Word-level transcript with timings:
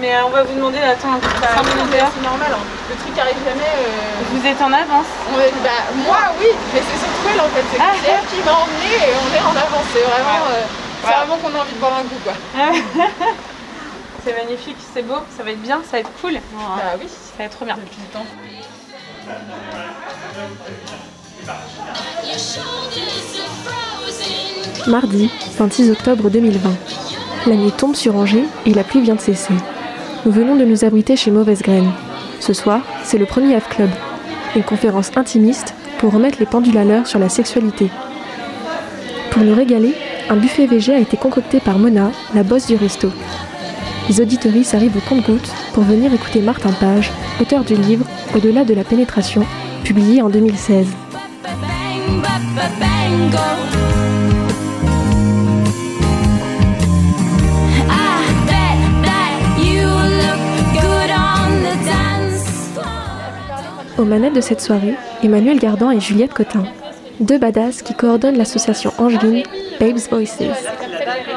Mais 0.00 0.14
euh, 0.14 0.24
on 0.26 0.30
va 0.30 0.42
vous 0.42 0.54
demander 0.54 0.80
d'attendre 0.80 1.20
Bah, 1.40 1.48
5 1.54 1.62
minutes 1.62 1.92
dehors. 1.92 2.10
c'est 2.14 2.24
normal, 2.26 2.48
hein. 2.50 2.64
le 2.90 2.96
truc 2.96 3.14
arrive 3.18 3.38
jamais. 3.44 3.72
euh, 3.76 4.24
Vous 4.32 4.42
êtes 4.46 4.60
en 4.62 4.72
avance 4.72 5.06
est- 5.38 5.62
bah, 5.62 5.82
moi 6.06 6.18
oui, 6.40 6.48
mais 6.74 6.80
c'est 6.80 6.98
surtout 6.98 7.26
elle 7.32 7.40
en 7.40 7.50
fait, 7.52 7.64
c'est 7.70 7.78
Ah. 7.80 7.92
elle 7.94 8.26
qui 8.26 8.40
m'a 8.44 8.52
emmené 8.56 8.92
et 8.98 9.12
on 9.14 9.28
est 9.36 9.44
en 9.46 9.54
avance. 9.56 9.86
C'est 9.92 10.02
vraiment, 10.02 10.42
euh, 10.50 10.64
c'est 11.02 11.08
Ouais. 11.08 11.16
vraiment 11.22 11.36
qu'on 11.38 11.54
a 11.54 11.60
envie 11.62 11.74
de 11.74 11.78
boire 11.80 11.98
un 12.00 12.06
coup 12.08 12.20
quoi. 12.24 12.34
C'est 14.24 14.36
magnifique, 14.38 14.76
c'est 14.94 15.02
beau, 15.02 15.16
ça 15.36 15.42
va 15.42 15.50
être 15.50 15.60
bien, 15.62 15.80
ça 15.82 15.92
va 15.94 15.98
être 15.98 16.10
cool. 16.20 16.34
Bah 16.34 16.94
oui, 17.00 17.08
Ça 17.08 17.32
va 17.38 17.44
être 17.46 17.56
trop 17.56 17.64
bien. 17.64 17.74
depuis 17.74 17.98
le 18.06 18.12
temps. 18.16 18.24
Mardi, 24.86 25.30
26 25.58 25.90
octobre 25.90 26.30
2020. 26.30 26.70
La 27.46 27.54
nuit 27.56 27.72
tombe 27.72 27.94
sur 27.94 28.16
Angers 28.16 28.44
et 28.66 28.74
la 28.74 28.84
pluie 28.84 29.00
vient 29.00 29.14
de 29.14 29.20
cesser. 29.20 29.54
Nous 30.24 30.30
venons 30.30 30.54
de 30.54 30.64
nous 30.64 30.84
abriter 30.84 31.16
chez 31.16 31.32
Mauvaise 31.32 31.62
Graine. 31.62 31.90
Ce 32.38 32.52
soir, 32.52 32.82
c'est 33.02 33.18
le 33.18 33.26
premier 33.26 33.58
F 33.58 33.68
Club, 33.68 33.90
une 34.54 34.62
conférence 34.62 35.10
intimiste 35.16 35.74
pour 35.98 36.12
remettre 36.12 36.38
les 36.38 36.46
pendules 36.46 36.78
à 36.78 36.84
l'heure 36.84 37.08
sur 37.08 37.18
la 37.18 37.28
sexualité. 37.28 37.90
Pour 39.32 39.42
nous 39.42 39.54
régaler, 39.54 39.94
un 40.30 40.36
buffet 40.36 40.66
VG 40.66 40.94
a 40.94 40.98
été 40.98 41.16
concocté 41.16 41.58
par 41.58 41.78
Mona, 41.78 42.12
la 42.34 42.44
bosse 42.44 42.68
du 42.68 42.76
resto. 42.76 43.10
Les 44.08 44.20
auditories 44.20 44.68
arrivent 44.72 44.96
au 44.96 45.08
compte-gouttes 45.08 45.52
pour 45.72 45.82
venir 45.82 46.14
écouter 46.14 46.40
Martin 46.40 46.72
Page, 46.72 47.10
auteur 47.40 47.64
du 47.64 47.74
livre 47.74 48.06
Au-delà 48.36 48.64
de 48.64 48.74
la 48.74 48.84
pénétration, 48.84 49.44
publié 49.82 50.22
en 50.22 50.28
2016. 50.28 50.86
Aux 64.02 64.04
manettes 64.04 64.34
de 64.34 64.40
cette 64.40 64.60
soirée, 64.60 64.96
Emmanuel 65.22 65.60
Gardan 65.60 65.92
et 65.92 66.00
Juliette 66.00 66.34
Cotin, 66.34 66.64
deux 67.20 67.38
badass 67.38 67.82
qui 67.82 67.94
coordonnent 67.94 68.36
l'association 68.36 68.92
Angeline 68.98 69.44
Babes 69.78 70.00
Voices. 70.10 70.42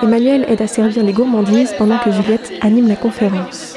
Emmanuel 0.01 0.47
aide 0.49 0.63
à 0.63 0.67
servir 0.67 1.03
les 1.03 1.13
gourmandises 1.13 1.75
pendant 1.77 1.99
que 1.99 2.11
Juliette 2.11 2.51
anime 2.61 2.87
la 2.87 2.95
conférence. 2.95 3.75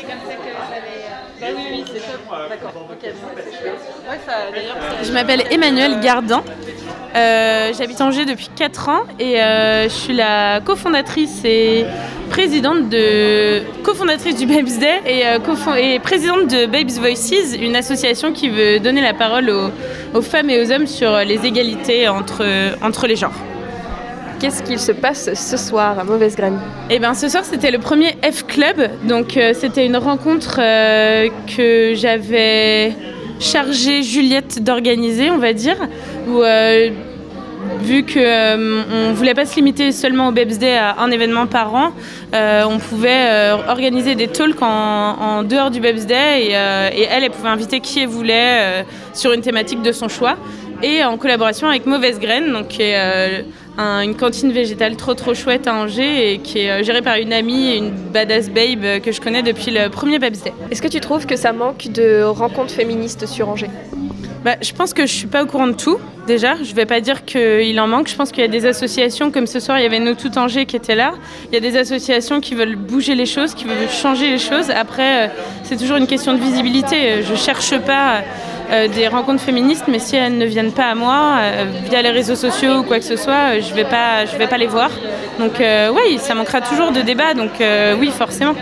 Je 5.02 5.12
m'appelle 5.12 5.42
Emmanuel 5.50 6.00
Gardan. 6.00 6.42
Euh, 7.16 7.72
J'habite 7.76 8.00
Angers 8.00 8.26
depuis 8.26 8.50
4 8.54 8.88
ans 8.88 9.00
et 9.18 9.40
euh, 9.40 9.84
je 9.84 9.88
suis 9.94 10.12
la 10.14 10.60
cofondatrice 10.60 11.42
et 11.44 11.84
présidente 12.28 12.90
de 12.90 13.62
cofondatrice 13.82 14.36
du 14.36 14.46
Babes 14.46 14.78
Day 14.78 15.00
et, 15.06 15.26
euh, 15.26 15.74
et 15.76 15.98
présidente 16.00 16.48
de 16.48 16.66
Babes 16.66 16.90
Voices, 16.90 17.56
une 17.60 17.76
association 17.76 18.32
qui 18.32 18.50
veut 18.50 18.78
donner 18.78 19.00
la 19.00 19.14
parole 19.14 19.48
aux, 19.48 19.70
aux 20.14 20.22
femmes 20.22 20.50
et 20.50 20.60
aux 20.62 20.70
hommes 20.70 20.86
sur 20.86 21.16
les 21.20 21.46
égalités 21.46 22.08
entre, 22.08 22.44
entre 22.82 23.06
les 23.06 23.16
genres. 23.16 23.32
Qu'est-ce 24.38 24.62
qu'il 24.62 24.78
se 24.78 24.92
passe 24.92 25.34
ce 25.34 25.56
soir 25.56 25.98
à 25.98 26.04
Mauvaise 26.04 26.36
Graine? 26.36 26.60
Eh 26.90 27.00
ben, 27.00 27.14
ce 27.14 27.28
soir, 27.28 27.44
c'était 27.44 27.72
le 27.72 27.78
premier 27.78 28.12
F 28.22 28.46
Club. 28.46 28.88
Donc, 29.02 29.36
c'était 29.54 29.84
une 29.84 29.96
rencontre 29.96 30.56
que 31.56 31.94
j'avais 31.96 32.92
chargé 33.40 34.02
Juliette 34.02 34.62
d'organiser, 34.62 35.30
on 35.30 35.38
va 35.38 35.52
dire. 35.52 35.76
Euh, 36.28 36.90
vu 37.80 38.04
qu'on 38.04 38.20
ne 38.20 39.12
voulait 39.14 39.34
pas 39.34 39.46
se 39.46 39.56
limiter 39.56 39.92
seulement 39.92 40.28
au 40.28 40.32
Babes 40.32 40.48
Day 40.48 40.76
à 40.76 41.00
un 41.00 41.10
événement 41.10 41.46
par 41.46 41.74
an, 41.74 41.92
euh, 42.34 42.64
on 42.68 42.78
pouvait 42.78 43.08
euh, 43.30 43.56
organiser 43.68 44.14
des 44.14 44.28
talks 44.28 44.62
en, 44.62 45.42
dehors 45.42 45.70
du 45.70 45.80
Babes 45.80 46.06
Day. 46.06 46.48
Et, 46.48 46.56
euh, 46.56 46.90
elle, 46.92 47.24
elle 47.24 47.30
pouvait 47.30 47.48
inviter 47.48 47.80
qui 47.80 48.00
elle 48.00 48.08
voulait 48.08 48.58
euh, 48.60 48.82
sur 49.14 49.32
une 49.32 49.40
thématique 49.40 49.82
de 49.82 49.92
son 49.92 50.08
choix. 50.08 50.36
Et 50.82 51.02
en 51.04 51.16
collaboration 51.16 51.68
avec 51.68 51.86
Mauvaise 51.86 52.20
Graine, 52.20 52.54
euh, 52.80 53.42
un- 53.78 54.00
une 54.00 54.14
cantine 54.16 54.52
végétale 54.52 54.96
trop 54.96 55.14
trop 55.14 55.34
chouette 55.34 55.66
à 55.66 55.74
Angers 55.74 56.32
et 56.34 56.38
qui 56.38 56.58
est 56.60 56.70
euh, 56.70 56.82
gérée 56.82 57.02
par 57.02 57.16
une 57.16 57.32
amie, 57.32 57.76
une 57.76 57.90
badass 57.90 58.50
babe 58.50 58.84
euh, 58.84 58.98
que 58.98 59.12
je 59.12 59.20
connais 59.20 59.42
depuis 59.42 59.70
le 59.70 59.88
premier 59.88 60.18
Babes 60.18 60.34
Day. 60.44 60.52
Est-ce 60.70 60.82
que 60.82 60.88
tu 60.88 61.00
trouves 61.00 61.26
que 61.26 61.36
ça 61.36 61.52
manque 61.52 61.88
de 61.92 62.22
rencontres 62.22 62.72
féministes 62.72 63.26
sur 63.26 63.48
Angers? 63.48 63.70
Bah, 64.44 64.54
je 64.60 64.72
pense 64.72 64.94
que 64.94 65.04
je 65.06 65.12
suis 65.12 65.26
pas 65.26 65.42
au 65.42 65.46
courant 65.46 65.66
de 65.66 65.72
tout. 65.72 65.98
Déjà, 66.28 66.54
je 66.62 66.72
vais 66.74 66.86
pas 66.86 67.00
dire 67.00 67.24
qu'il 67.24 67.78
en 67.80 67.88
manque. 67.88 68.06
Je 68.08 68.14
pense 68.14 68.30
qu'il 68.30 68.40
y 68.40 68.44
a 68.44 68.48
des 68.48 68.66
associations 68.66 69.30
comme 69.32 69.46
ce 69.48 69.58
soir, 69.60 69.78
il 69.80 69.82
y 69.82 69.86
avait 69.86 69.98
Nous 69.98 70.14
Tout 70.14 70.36
Angers 70.38 70.64
qui 70.66 70.76
était 70.76 70.94
là. 70.94 71.12
Il 71.50 71.54
y 71.54 71.56
a 71.56 71.60
des 71.60 71.76
associations 71.76 72.40
qui 72.40 72.54
veulent 72.54 72.76
bouger 72.76 73.14
les 73.16 73.26
choses, 73.26 73.54
qui 73.54 73.64
veulent 73.64 73.88
changer 73.90 74.30
les 74.30 74.38
choses. 74.38 74.70
Après, 74.70 75.26
euh, 75.26 75.28
c'est 75.64 75.76
toujours 75.76 75.96
une 75.96 76.06
question 76.06 76.34
de 76.34 76.38
visibilité. 76.38 77.22
Je 77.22 77.34
cherche 77.34 77.76
pas 77.78 78.22
des 78.68 79.08
rencontres 79.08 79.42
féministes, 79.42 79.84
mais 79.88 79.98
si 79.98 80.16
elles 80.16 80.36
ne 80.36 80.44
viennent 80.44 80.72
pas 80.72 80.90
à 80.90 80.94
moi 80.94 81.38
euh, 81.38 81.64
via 81.88 82.02
les 82.02 82.10
réseaux 82.10 82.36
sociaux 82.36 82.78
ou 82.78 82.82
quoi 82.82 82.98
que 82.98 83.04
ce 83.04 83.16
soit, 83.16 83.54
euh, 83.56 83.60
je 83.60 83.72
vais 83.74 83.84
pas, 83.84 84.26
je 84.26 84.36
vais 84.36 84.46
pas 84.46 84.58
les 84.58 84.66
voir. 84.66 84.90
Donc 85.38 85.60
euh, 85.60 85.90
oui, 85.94 86.18
ça 86.18 86.34
manquera 86.34 86.60
toujours 86.60 86.92
de 86.92 87.00
débat. 87.00 87.34
Donc 87.34 87.60
euh, 87.60 87.96
oui, 87.98 88.10
forcément. 88.10 88.54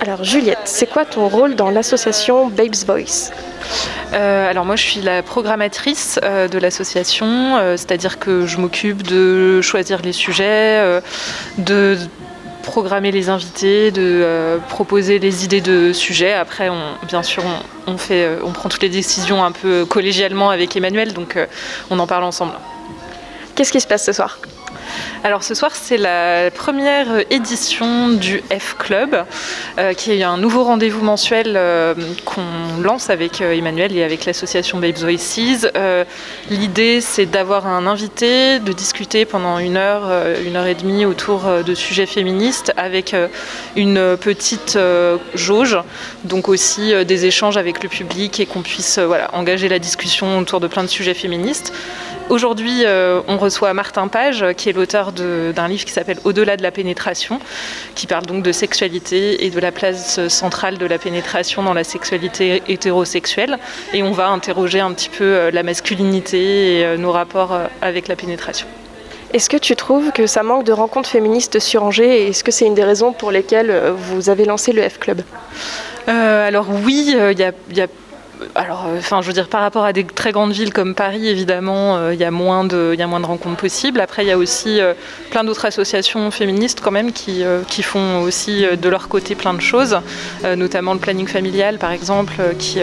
Alors 0.00 0.24
Juliette, 0.24 0.58
c'est 0.64 0.86
quoi 0.86 1.04
ton 1.04 1.28
rôle 1.28 1.54
dans 1.54 1.70
l'association 1.70 2.48
Babes 2.48 2.74
Voice? 2.86 3.30
Euh, 4.12 4.50
alors 4.50 4.64
moi 4.64 4.76
je 4.76 4.82
suis 4.82 5.00
la 5.00 5.22
programmatrice 5.22 6.18
euh, 6.22 6.48
de 6.48 6.58
l'association, 6.58 7.56
euh, 7.56 7.76
c'est-à-dire 7.76 8.18
que 8.18 8.46
je 8.46 8.58
m'occupe 8.58 9.02
de 9.02 9.60
choisir 9.62 10.02
les 10.02 10.12
sujets, 10.12 10.80
euh, 10.80 11.00
de 11.58 11.96
programmer 12.62 13.10
les 13.10 13.28
invités, 13.28 13.90
de 13.90 14.00
euh, 14.02 14.58
proposer 14.68 15.18
les 15.18 15.44
idées 15.44 15.60
de 15.60 15.92
sujets. 15.92 16.32
Après, 16.32 16.70
bien 17.06 17.22
sûr, 17.22 17.42
on, 17.86 17.92
on 17.92 17.98
fait, 17.98 18.24
euh, 18.24 18.40
on 18.44 18.52
prend 18.52 18.68
toutes 18.68 18.82
les 18.82 18.88
décisions 18.88 19.44
un 19.44 19.52
peu 19.52 19.84
collégialement 19.84 20.50
avec 20.50 20.74
Emmanuel, 20.76 21.12
donc 21.12 21.36
euh, 21.36 21.46
on 21.90 21.98
en 21.98 22.06
parle 22.06 22.24
ensemble. 22.24 22.52
Qu'est-ce 23.54 23.72
qui 23.72 23.80
se 23.80 23.86
passe 23.86 24.04
ce 24.04 24.12
soir? 24.12 24.38
Alors 25.24 25.42
ce 25.42 25.54
soir, 25.54 25.72
c'est 25.74 25.98
la 25.98 26.50
première 26.50 27.24
édition 27.30 28.08
du 28.08 28.42
F 28.50 28.76
Club, 28.78 29.24
euh, 29.78 29.92
qui 29.94 30.12
est 30.12 30.22
un 30.22 30.36
nouveau 30.36 30.64
rendez-vous 30.64 31.04
mensuel 31.04 31.54
euh, 31.56 31.94
qu'on 32.24 32.80
lance 32.82 33.10
avec 33.10 33.40
euh, 33.40 33.52
Emmanuel 33.52 33.96
et 33.96 34.02
avec 34.02 34.24
l'association 34.24 34.78
Babes 34.78 34.98
Voices. 34.98 35.66
Euh, 35.76 36.04
L'idée, 36.50 37.00
c'est 37.00 37.26
d'avoir 37.26 37.66
un 37.66 37.86
invité, 37.86 38.58
de 38.58 38.72
discuter 38.72 39.24
pendant 39.24 39.58
une 39.58 39.76
heure, 39.76 40.04
une 40.44 40.56
heure 40.56 40.66
et 40.66 40.74
demie 40.74 41.04
autour 41.04 41.42
de 41.64 41.74
sujets 41.74 42.06
féministes, 42.06 42.72
avec 42.76 43.14
une 43.76 44.16
petite 44.16 44.78
jauge, 45.34 45.78
donc 46.24 46.48
aussi 46.48 46.92
des 47.04 47.26
échanges 47.26 47.56
avec 47.56 47.82
le 47.82 47.88
public 47.88 48.40
et 48.40 48.46
qu'on 48.46 48.62
puisse 48.62 48.98
voilà, 48.98 49.30
engager 49.34 49.68
la 49.68 49.78
discussion 49.78 50.38
autour 50.38 50.60
de 50.60 50.66
plein 50.66 50.82
de 50.82 50.88
sujets 50.88 51.14
féministes. 51.14 51.72
Aujourd'hui, 52.28 52.84
on 53.28 53.38
reçoit 53.38 53.72
Martin 53.72 54.08
Page, 54.08 54.44
qui 54.56 54.68
est 54.68 54.72
l'auteur 54.82 55.12
d'un 55.12 55.68
livre 55.68 55.84
qui 55.84 55.92
s'appelle 55.92 56.18
Au-delà 56.24 56.56
de 56.56 56.62
la 56.64 56.72
pénétration, 56.72 57.38
qui 57.94 58.08
parle 58.08 58.26
donc 58.26 58.42
de 58.42 58.50
sexualité 58.50 59.44
et 59.44 59.50
de 59.50 59.60
la 59.60 59.70
place 59.70 60.26
centrale 60.26 60.76
de 60.76 60.86
la 60.86 60.98
pénétration 60.98 61.62
dans 61.62 61.72
la 61.72 61.84
sexualité 61.84 62.62
hétérosexuelle. 62.66 63.58
Et 63.94 64.02
on 64.02 64.10
va 64.10 64.26
interroger 64.28 64.80
un 64.80 64.92
petit 64.92 65.08
peu 65.08 65.22
euh, 65.24 65.50
la 65.52 65.62
masculinité 65.62 66.80
et 66.80 66.84
euh, 66.84 66.96
nos 66.96 67.12
rapports 67.12 67.52
euh, 67.52 67.66
avec 67.80 68.08
la 68.08 68.16
pénétration. 68.16 68.66
Est-ce 69.32 69.48
que 69.48 69.56
tu 69.56 69.76
trouves 69.76 70.10
que 70.10 70.26
ça 70.26 70.42
manque 70.42 70.64
de 70.64 70.72
rencontres 70.72 71.08
féministes 71.08 71.60
sur 71.60 71.84
Angers 71.84 72.22
et 72.24 72.28
est-ce 72.30 72.42
que 72.42 72.50
c'est 72.50 72.66
une 72.66 72.74
des 72.74 72.84
raisons 72.84 73.12
pour 73.12 73.30
lesquelles 73.30 73.72
vous 73.96 74.28
avez 74.30 74.44
lancé 74.44 74.72
le 74.72 74.82
F 74.88 74.98
Club? 74.98 75.22
Euh, 76.08 76.48
alors 76.48 76.66
oui, 76.84 77.14
euh, 77.14 77.30
il 77.32 77.38
y 77.38 77.44
a, 77.44 77.52
il 77.70 77.76
y 77.76 77.80
a- 77.80 77.86
alors, 78.54 78.86
euh, 78.86 78.98
enfin, 78.98 79.22
je 79.22 79.26
veux 79.26 79.32
dire, 79.32 79.48
par 79.48 79.60
rapport 79.60 79.84
à 79.84 79.92
des 79.92 80.04
très 80.04 80.32
grandes 80.32 80.52
villes 80.52 80.72
comme 80.72 80.94
Paris, 80.94 81.28
évidemment, 81.28 81.96
euh, 81.96 82.14
il 82.14 82.20
y 82.20 82.24
a 82.24 82.30
moins 82.30 82.64
de, 82.64 82.90
il 82.94 83.00
y 83.00 83.02
a 83.02 83.06
moins 83.06 83.20
de 83.20 83.26
rencontres 83.26 83.56
possibles. 83.56 84.00
Après, 84.00 84.24
il 84.24 84.28
y 84.28 84.32
a 84.32 84.38
aussi 84.38 84.80
euh, 84.80 84.94
plein 85.30 85.44
d'autres 85.44 85.64
associations 85.64 86.30
féministes 86.30 86.80
quand 86.82 86.90
même 86.90 87.12
qui, 87.12 87.42
qui 87.68 87.82
font 87.82 88.22
aussi 88.22 88.64
de 88.80 88.88
leur 88.88 89.08
côté 89.08 89.34
plein 89.34 89.54
de 89.54 89.60
choses, 89.60 89.98
notamment 90.56 90.92
le 90.92 90.98
planning 90.98 91.26
familial, 91.26 91.78
par 91.78 91.90
exemple, 91.90 92.34
qui, 92.58 92.80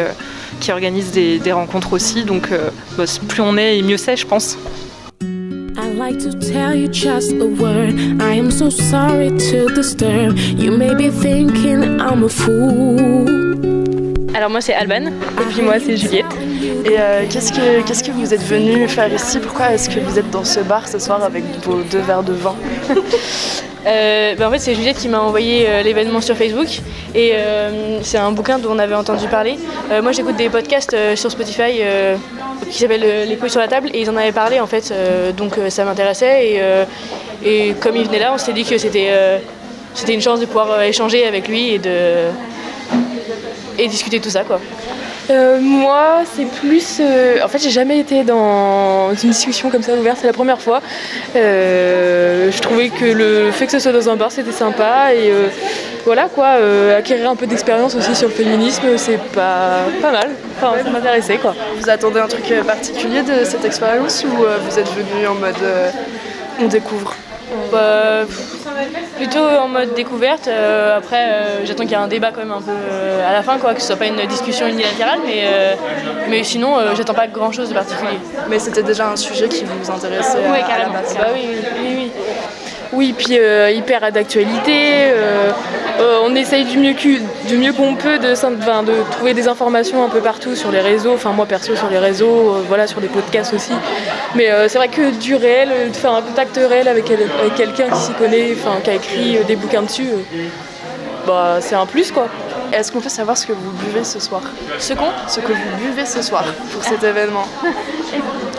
qui 0.60 0.72
organise 0.72 1.12
des, 1.12 1.52
rencontres 1.52 1.94
aussi. 1.94 2.24
Donc, 2.24 2.50
bah, 2.98 3.06
plus 3.28 3.42
on 3.42 3.58
est, 3.58 3.82
mieux 3.82 3.98
c'est, 3.98 4.18
je 4.18 4.26
pense. 4.26 4.58
Like 6.00 6.20
to 6.20 6.32
tell 6.40 6.76
you 6.76 6.88
just 6.88 7.34
a 7.34 7.46
word. 7.46 8.22
I 8.22 8.34
am 8.36 8.52
so 8.52 8.70
sorry 8.70 9.32
to 9.52 9.68
disturb. 9.76 10.38
You 10.38 10.72
may 10.72 10.96
be 10.96 11.10
thinking 11.10 12.00
I'm 12.00 12.24
a 12.24 12.30
fool. 12.30 13.79
Alors 14.40 14.52
moi 14.52 14.62
c'est 14.62 14.74
Alban 14.74 15.08
et 15.08 15.46
puis 15.50 15.62
moi 15.62 15.82
c'est 15.86 15.98
Juliette. 15.98 16.26
Et 16.86 16.98
euh, 16.98 17.26
qu'est-ce 17.30 17.52
que 17.52 17.86
qu'est-ce 17.86 18.02
que 18.02 18.12
vous 18.12 18.34
êtes 18.34 18.42
venu 18.42 18.88
faire 18.88 19.14
ici? 19.14 19.38
Pourquoi 19.38 19.74
est-ce 19.74 19.90
que 19.90 20.00
vous 20.00 20.18
êtes 20.18 20.30
dans 20.30 20.46
ce 20.46 20.62
bar 20.62 20.88
ce 20.88 20.98
soir 20.98 21.22
avec 21.22 21.44
vos 21.62 21.82
deux 21.82 22.00
verres 22.00 22.24
de 22.24 22.32
vin? 22.32 22.56
Euh, 23.88 24.36
bah, 24.36 24.50
en 24.50 24.52
fait 24.52 24.60
c'est 24.60 24.76
Juliette 24.76 24.98
qui 24.98 25.08
m'a 25.08 25.22
envoyé 25.22 25.66
euh, 25.66 25.82
l'événement 25.84 26.20
sur 26.20 26.36
Facebook 26.36 26.68
et 27.16 27.34
c'est 28.02 28.18
un 28.18 28.32
bouquin 28.34 28.60
dont 28.60 28.72
on 28.74 28.78
avait 28.78 28.94
entendu 28.94 29.26
parler. 29.28 29.58
Moi 30.04 30.12
j'écoute 30.12 30.36
des 30.36 30.50
podcasts 30.50 30.96
sur 31.16 31.32
Spotify 31.32 31.82
qui 32.70 32.78
s'appellent 32.78 33.06
euh, 33.06 33.26
Les 33.26 33.38
couilles 33.38 33.50
sur 33.50 33.62
la 33.62 33.70
table 33.70 33.90
et 33.94 34.02
ils 34.02 34.10
en 34.10 34.18
avaient 34.18 34.34
parlé 34.34 34.60
en 34.60 34.68
fait 34.68 34.94
donc 35.36 35.54
ça 35.70 35.86
m'intéressait 35.86 36.46
et, 36.46 36.62
et 37.50 37.74
comme 37.80 37.96
ils 37.96 38.06
venaient 38.06 38.20
là 38.20 38.32
on 38.34 38.38
s'est 38.38 38.54
dit 38.54 38.66
que 38.66 38.78
c'était 38.78 39.12
c'était 39.94 40.14
une 40.14 40.22
chance 40.22 40.42
de 40.42 40.46
pouvoir 40.46 40.82
échanger 40.82 41.26
avec 41.26 41.48
lui 41.48 41.74
et 41.74 41.80
de 41.80 42.28
et 43.78 43.88
discuter 43.88 44.20
de 44.20 44.24
tout 44.24 44.30
ça 44.30 44.44
quoi. 44.44 44.60
Euh, 45.30 45.60
moi, 45.62 46.24
c'est 46.36 46.46
plus. 46.46 46.98
euh, 47.00 47.38
en 47.44 47.48
fait, 47.48 47.60
j'ai 47.60 47.70
jamais 47.70 48.00
été 48.00 48.24
dans 48.24 49.12
une 49.14 49.30
discussion 49.30 49.70
comme 49.70 49.84
ça 49.84 49.94
ouverte, 49.94 50.18
c'est 50.20 50.26
la 50.26 50.34
première 50.34 50.60
fois. 50.60 50.82
Euh, 51.36 52.52
je 52.52 52.60
trouvais 52.60 52.90
que 52.90 53.06
le 53.06 53.52
fait 53.52 53.68
que 53.68 53.72
ce 53.72 53.78
soit 53.78 53.92
dans 53.92 54.10
un 54.10 54.16
bar, 54.16 54.32
c'était 54.32 54.52
sympa. 54.52 55.14
Et 55.14 55.30
euh, 55.30 55.50
voilà 56.04 56.30
quoi, 56.30 56.56
euh, 56.58 56.98
acquérir 56.98 57.30
un 57.30 57.36
peu 57.36 57.46
d'expérience 57.46 57.94
aussi 57.94 58.16
sur 58.16 58.28
le 58.28 58.34
féminisme, 58.34 58.98
c'est 58.98 59.20
pas, 59.20 59.82
pas 60.02 60.12
mal. 60.12 60.32
Enfin, 60.58 60.74
ça 60.84 60.90
m'intéressait 60.90 61.38
quoi. 61.38 61.54
Vous 61.80 61.88
attendez 61.88 62.22
un 62.22 62.28
truc 62.28 62.52
particulier 62.66 63.22
de 63.22 63.44
cette 63.44 63.66
expérience 63.66 64.24
ou 64.24 64.44
euh, 64.46 64.58
vous 64.68 64.80
êtes 64.80 64.90
venu 64.90 65.28
en 65.28 65.36
mode 65.36 65.62
euh, 65.62 65.92
on 66.60 66.66
découvre? 66.66 67.14
Bah, 67.72 68.22
pff, 68.26 68.59
plutôt 69.18 69.40
en 69.40 69.68
mode 69.68 69.94
découverte. 69.94 70.48
euh, 70.48 70.98
après, 70.98 71.26
euh, 71.30 71.66
j'attends 71.66 71.84
qu'il 71.84 71.92
y 71.92 71.96
ait 71.96 71.98
un 71.98 72.08
débat 72.08 72.32
quand 72.32 72.40
même 72.42 72.52
un 72.52 72.62
peu 72.62 72.72
euh, 72.72 73.30
à 73.30 73.34
la 73.34 73.42
fin, 73.44 73.58
quoi, 73.58 73.74
que 73.74 73.82
ce 73.82 73.88
soit 73.88 73.96
pas 73.98 74.06
une 74.08 74.26
discussion 74.28 74.68
unilatérale, 74.68 75.20
mais, 75.26 75.44
mais 76.30 76.44
sinon, 76.44 76.78
j'attends 76.96 77.14
pas 77.14 77.28
grand 77.28 77.52
chose 77.52 77.70
de 77.70 77.74
particulier. 77.74 78.20
Mais 78.50 78.60
c'était 78.60 78.84
déjà 78.84 79.08
un 79.10 79.16
sujet 79.16 79.48
qui 79.48 79.64
vous 79.66 79.92
intéressait 79.92 80.38
à- 80.46 80.52
Ouais, 80.52 80.58
à, 80.58 80.62
la 80.62 80.68
carrément. 80.68 80.94
base. 80.94 81.16
Bah 81.18 81.28
oui, 81.34 81.42
oui, 81.50 81.58
oui, 81.80 81.96
oui. 81.98 82.12
Oui, 82.92 83.14
puis 83.18 83.38
euh, 83.38 83.70
hyper 83.72 84.12
d'actualité. 84.12 84.72
euh, 85.12 85.52
euh, 86.00 86.20
on 86.24 86.34
essaye 86.36 86.66
du 86.66 86.78
mieux, 86.78 86.94
que- 86.94 87.48
du 87.48 87.58
mieux 87.58 87.72
qu'on 87.74 87.96
peut 87.96 88.18
de, 88.18 88.34
trouver 89.12 89.34
des 89.34 89.48
informations 89.48 90.04
un 90.04 90.10
peu 90.10 90.20
partout 90.22 90.56
sur 90.56 90.72
les 90.72 90.80
réseaux. 90.82 91.14
Enfin, 91.14 91.32
moi 91.32 91.46
perso 91.46 91.76
sur 91.76 91.90
les 91.90 92.00
réseaux, 92.00 92.58
voilà, 92.68 92.88
sur 92.88 93.00
des 93.02 93.08
podcasts 93.08 93.54
aussi. 93.54 93.74
Mais 94.36 94.50
c'est 94.68 94.78
vrai 94.78 94.88
que 94.88 95.12
du 95.12 95.36
réel, 95.36 95.70
de 95.92 95.96
faire 95.96 96.14
un 96.14 96.22
contact 96.22 96.58
réel 96.58 96.88
avec, 96.88 97.06
quel- 97.06 97.28
avec 97.40 97.56
quelqu'un 97.56 97.90
qui 97.90 98.00
s'y 98.02 98.14
connaît, 98.14 98.54
enfin, 98.54 98.78
qui 98.84 98.90
a 98.90 98.94
écrit 98.96 99.38
des 99.48 99.56
bouquins 99.56 99.82
dessus, 99.84 100.10
bah, 101.28 101.58
c'est 101.62 101.76
un 101.76 101.86
plus 101.86 102.12
quoi. 102.12 102.28
Est-ce 102.72 102.92
qu'on 102.92 103.02
peut 103.02 103.10
savoir 103.10 103.36
ce 103.38 103.46
que 103.48 103.54
vous 103.54 103.72
buvez 103.86 104.04
ce 104.04 104.20
soir? 104.20 104.42
Ce 104.80 104.94
con 104.94 105.06
Ce 105.28 105.40
que 105.40 105.52
vous 105.52 105.78
buvez 105.86 106.06
ce 106.06 106.22
soir 106.22 106.44
pour 106.72 106.84
cet 106.84 107.04
événement 107.14 107.46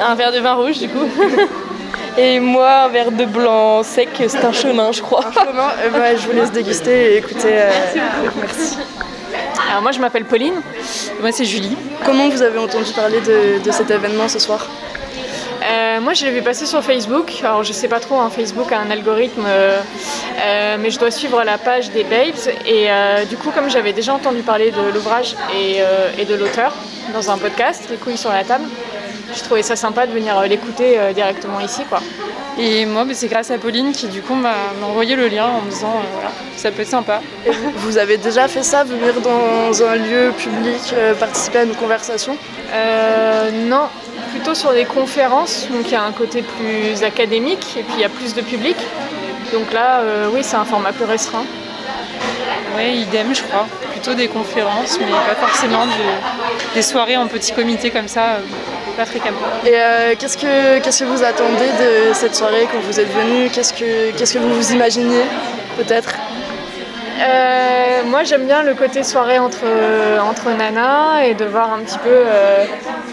Un 0.01 0.15
verre 0.15 0.33
de 0.33 0.41
vin 0.41 0.55
rouge, 0.55 0.79
du 0.79 0.89
coup. 0.89 1.09
Et 2.19 2.41
moi, 2.41 2.71
un 2.85 2.89
verre 2.89 3.13
de 3.13 3.25
blanc 3.25 3.83
sec, 3.83 4.09
c'est 4.29 4.45
un 4.45 4.53
chemin, 4.53 4.93
je 4.93 5.01
crois. 5.01 5.25
Comment 5.35 5.69
Euh, 5.83 5.91
bah, 5.91 6.15
Je 6.17 6.27
vous 6.27 6.33
laisse 6.33 6.51
déguster 6.53 7.13
et 7.15 7.17
écouter. 7.19 7.49
euh, 7.53 7.71
merci. 8.37 8.77
Alors 9.71 9.83
moi 9.83 9.93
je 9.93 10.01
m'appelle 10.01 10.25
Pauline, 10.25 10.55
et 10.57 11.21
moi 11.21 11.31
c'est 11.31 11.45
Julie. 11.45 11.77
Comment 12.05 12.29
vous 12.29 12.43
avez 12.43 12.59
entendu 12.59 12.91
parler 12.93 13.21
de, 13.21 13.63
de 13.63 13.71
cet 13.71 13.91
événement 13.91 14.27
ce 14.29 14.41
soir? 14.41 14.67
Euh, 15.63 16.01
moi 16.01 16.13
je 16.15 16.25
l'ai 16.25 16.33
vu 16.33 16.43
passer 16.43 16.67
sur 16.67 16.83
Facebook, 16.83 17.33
alors 17.45 17.63
je 17.63 17.73
sais 17.73 17.87
pas 17.87 18.01
trop, 18.01 18.17
hein, 18.19 18.31
Facebook 18.35 18.73
a 18.73 18.79
un 18.81 18.91
algorithme, 18.91 19.45
euh, 19.47 19.79
euh, 20.43 20.77
mais 20.81 20.91
je 20.91 20.99
dois 20.99 21.13
suivre 21.13 21.45
la 21.45 21.57
page 21.59 21.91
des 21.93 22.03
Babes 22.03 22.35
et 22.67 22.91
euh, 22.91 23.25
du 23.27 23.37
coup 23.37 23.51
comme 23.51 23.71
j'avais 23.71 23.93
déjà 23.93 24.13
entendu 24.15 24.41
parler 24.43 24.73
de 24.73 24.93
l'ouvrage 24.93 25.37
et, 25.55 25.77
euh, 25.81 26.09
et 26.19 26.25
de 26.25 26.35
l'auteur 26.35 26.73
dans 27.15 27.31
un 27.31 27.39
podcast, 27.39 27.85
Les 27.91 27.97
couilles 27.97 28.17
sur 28.17 28.31
la 28.33 28.43
table, 28.43 28.65
je 29.35 29.43
trouvais 29.43 29.63
ça 29.63 29.77
sympa 29.77 30.07
de 30.07 30.13
venir 30.13 30.39
euh, 30.39 30.47
l'écouter 30.47 30.99
euh, 30.99 31.13
directement 31.13 31.61
ici 31.61 31.83
quoi. 31.89 32.01
Et 32.59 32.85
moi, 32.85 33.05
bah, 33.05 33.13
c'est 33.15 33.29
grâce 33.29 33.51
à 33.51 33.59
Pauline 33.59 33.93
qui, 33.93 34.09
du 34.09 34.21
coup, 34.23 34.35
m'a 34.35 34.55
envoyé 34.83 35.17
le 35.17 35.29
lien 35.29 35.47
en 35.47 35.63
me 35.63 35.71
disant 35.71 35.95
euh, 35.97 36.09
voilà, 36.15 36.31
ça 36.57 36.71
peut 36.71 36.83
être 36.83 36.89
sympa. 36.89 37.23
Vous, 37.77 37.97
avez 37.97 38.17
déjà 38.19 38.49
fait 38.49 38.63
ça, 38.63 38.85
venir 38.85 39.15
dans 39.23 39.83
un 39.83 39.97
lieu 39.97 40.33
public, 40.37 40.93
euh, 40.93 41.15
participer 41.15 41.59
à 41.61 41.63
une 41.63 41.75
conversation? 41.75 42.37
Euh, 42.75 43.51
non, 43.69 43.89
plutôt 44.33 44.55
sur 44.55 44.73
des 44.73 44.85
conférences, 44.85 45.69
donc 45.71 45.87
il 45.87 45.93
y 45.93 45.97
a 45.97 46.03
un 46.03 46.13
côté 46.13 46.43
plus 46.43 47.03
académique 47.03 47.77
et 47.79 47.83
puis 47.83 47.95
il 47.95 48.01
y 48.01 48.05
a 48.05 48.09
plus 48.11 48.35
de 48.35 48.43
public. 48.43 48.77
Donc 49.53 49.73
là, 49.73 50.01
euh, 50.01 50.29
oui, 50.33 50.41
c'est 50.43 50.57
un 50.57 50.65
format 50.65 50.93
plus 50.93 51.05
restreint. 51.05 51.45
Ouais, 52.77 52.95
idem, 52.95 53.35
je 53.35 53.43
crois. 53.43 53.67
Plutôt 53.93 54.15
des 54.15 54.29
conférences, 54.29 54.99
mais 55.01 55.07
pas 55.07 55.35
forcément 55.47 55.87
de- 55.87 56.75
des 56.75 56.83
soirées 56.83 57.17
en 57.17 57.27
petit 57.27 57.53
comité 57.53 57.91
comme 57.91 58.09
ça, 58.09 58.39
fréquemment. 59.07 59.39
Et 59.65 59.73
euh, 59.75 60.15
qu'est-ce 60.19 60.37
que 60.37 60.79
qu'est-ce 60.81 61.05
que 61.05 61.09
vous 61.09 61.23
attendez 61.23 61.71
de 61.85 62.13
cette 62.15 62.35
soirée 62.35 62.69
quand 62.71 62.81
vous 62.81 63.01
êtes 63.01 63.13
venu? 63.13 63.49
Qu'est-ce 63.51 63.73
que 63.73 64.11
qu'est-ce 64.17 64.35
que 64.35 64.39
vous 64.39 64.55
vous 64.55 64.73
imaginiez 64.73 65.25
peut-être? 65.77 66.15
Euh, 67.23 68.03
moi, 68.07 68.25
j'aime 68.25 68.47
bien 68.47 68.63
le 68.63 68.75
côté 68.75 69.03
soirée 69.03 69.39
entre, 69.39 69.67
entre 70.23 70.51
nanas 70.57 71.25
et 71.25 71.35
de 71.35 71.45
voir 71.45 71.73
un 71.73 71.81
petit 71.81 71.99
peu 71.99 72.09
euh, 72.09 72.65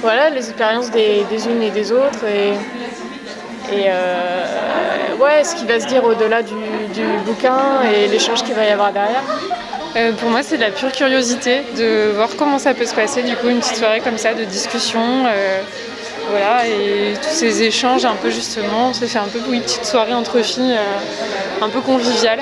voilà, 0.02 0.30
les 0.30 0.48
expériences 0.50 0.92
des, 0.92 1.26
des 1.30 1.48
unes 1.48 1.62
et 1.62 1.72
des 1.72 1.92
autres 1.92 2.24
et, 2.26 2.54
et 3.78 3.90
ouais, 5.20 5.44
ce 5.44 5.56
qui 5.56 5.66
va 5.66 5.80
se 5.82 5.88
dire 5.88 6.06
au-delà 6.06 6.42
du, 6.42 6.54
du 6.94 7.06
bouquin 7.26 7.82
et 7.92 8.08
l'échange 8.08 8.44
qu'il 8.44 8.56
va 8.56 8.64
y 8.64 8.70
avoir 8.70 8.94
derrière. 8.94 9.24
Euh, 9.98 10.12
pour 10.14 10.30
moi, 10.30 10.44
c'est 10.44 10.58
de 10.58 10.62
la 10.62 10.72
pure 10.72 10.92
curiosité 10.92 11.62
de 11.76 12.12
voir 12.16 12.30
comment 12.38 12.60
ça 12.60 12.74
peut 12.74 12.86
se 12.86 12.94
passer, 12.94 13.24
du 13.24 13.36
coup, 13.36 13.50
une 13.50 13.60
petite 13.60 13.78
soirée 13.78 14.00
comme 14.02 14.18
ça 14.18 14.34
de 14.34 14.44
discussion. 14.44 15.26
euh, 15.26 15.62
voilà, 16.30 16.68
et 16.68 17.14
tous 17.16 17.30
ces 17.30 17.64
échanges, 17.64 18.04
un 18.04 18.16
peu 18.16 18.30
justement, 18.30 18.92
ça 18.94 19.08
fait 19.08 19.18
un 19.18 19.28
peu 19.28 19.40
oui, 19.48 19.62
petite 19.62 19.86
soirée 19.86 20.14
entre 20.14 20.42
filles, 20.42 20.76
euh, 20.78 21.66
un 21.66 21.70
peu 21.70 21.80
conviviale. 21.80 22.40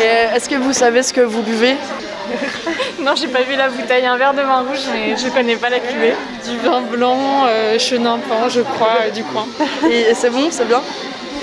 Est-ce 0.00 0.48
que 0.48 0.54
vous 0.54 0.72
savez 0.72 1.02
ce 1.02 1.12
que 1.12 1.20
vous 1.20 1.42
buvez? 1.42 1.76
Non, 3.00 3.12
j'ai 3.16 3.28
pas 3.28 3.42
vu 3.42 3.54
la 3.54 3.68
bouteille, 3.68 4.06
un 4.06 4.16
verre 4.16 4.32
de 4.32 4.40
vin 4.40 4.60
rouge, 4.60 4.84
mais 4.92 5.14
je 5.16 5.28
connais 5.28 5.56
pas 5.56 5.68
la 5.68 5.78
cuvée. 5.78 6.14
Du 6.48 6.56
vin 6.58 6.80
blanc, 6.80 7.44
euh, 7.46 7.78
chenin 7.78 8.18
pan, 8.18 8.48
je 8.48 8.62
crois, 8.62 8.96
euh, 9.02 9.10
du 9.10 9.22
coin. 9.24 9.46
Et, 9.90 10.14
c'est 10.14 10.30
bon, 10.30 10.48
c'est 10.50 10.66
bien? 10.66 10.80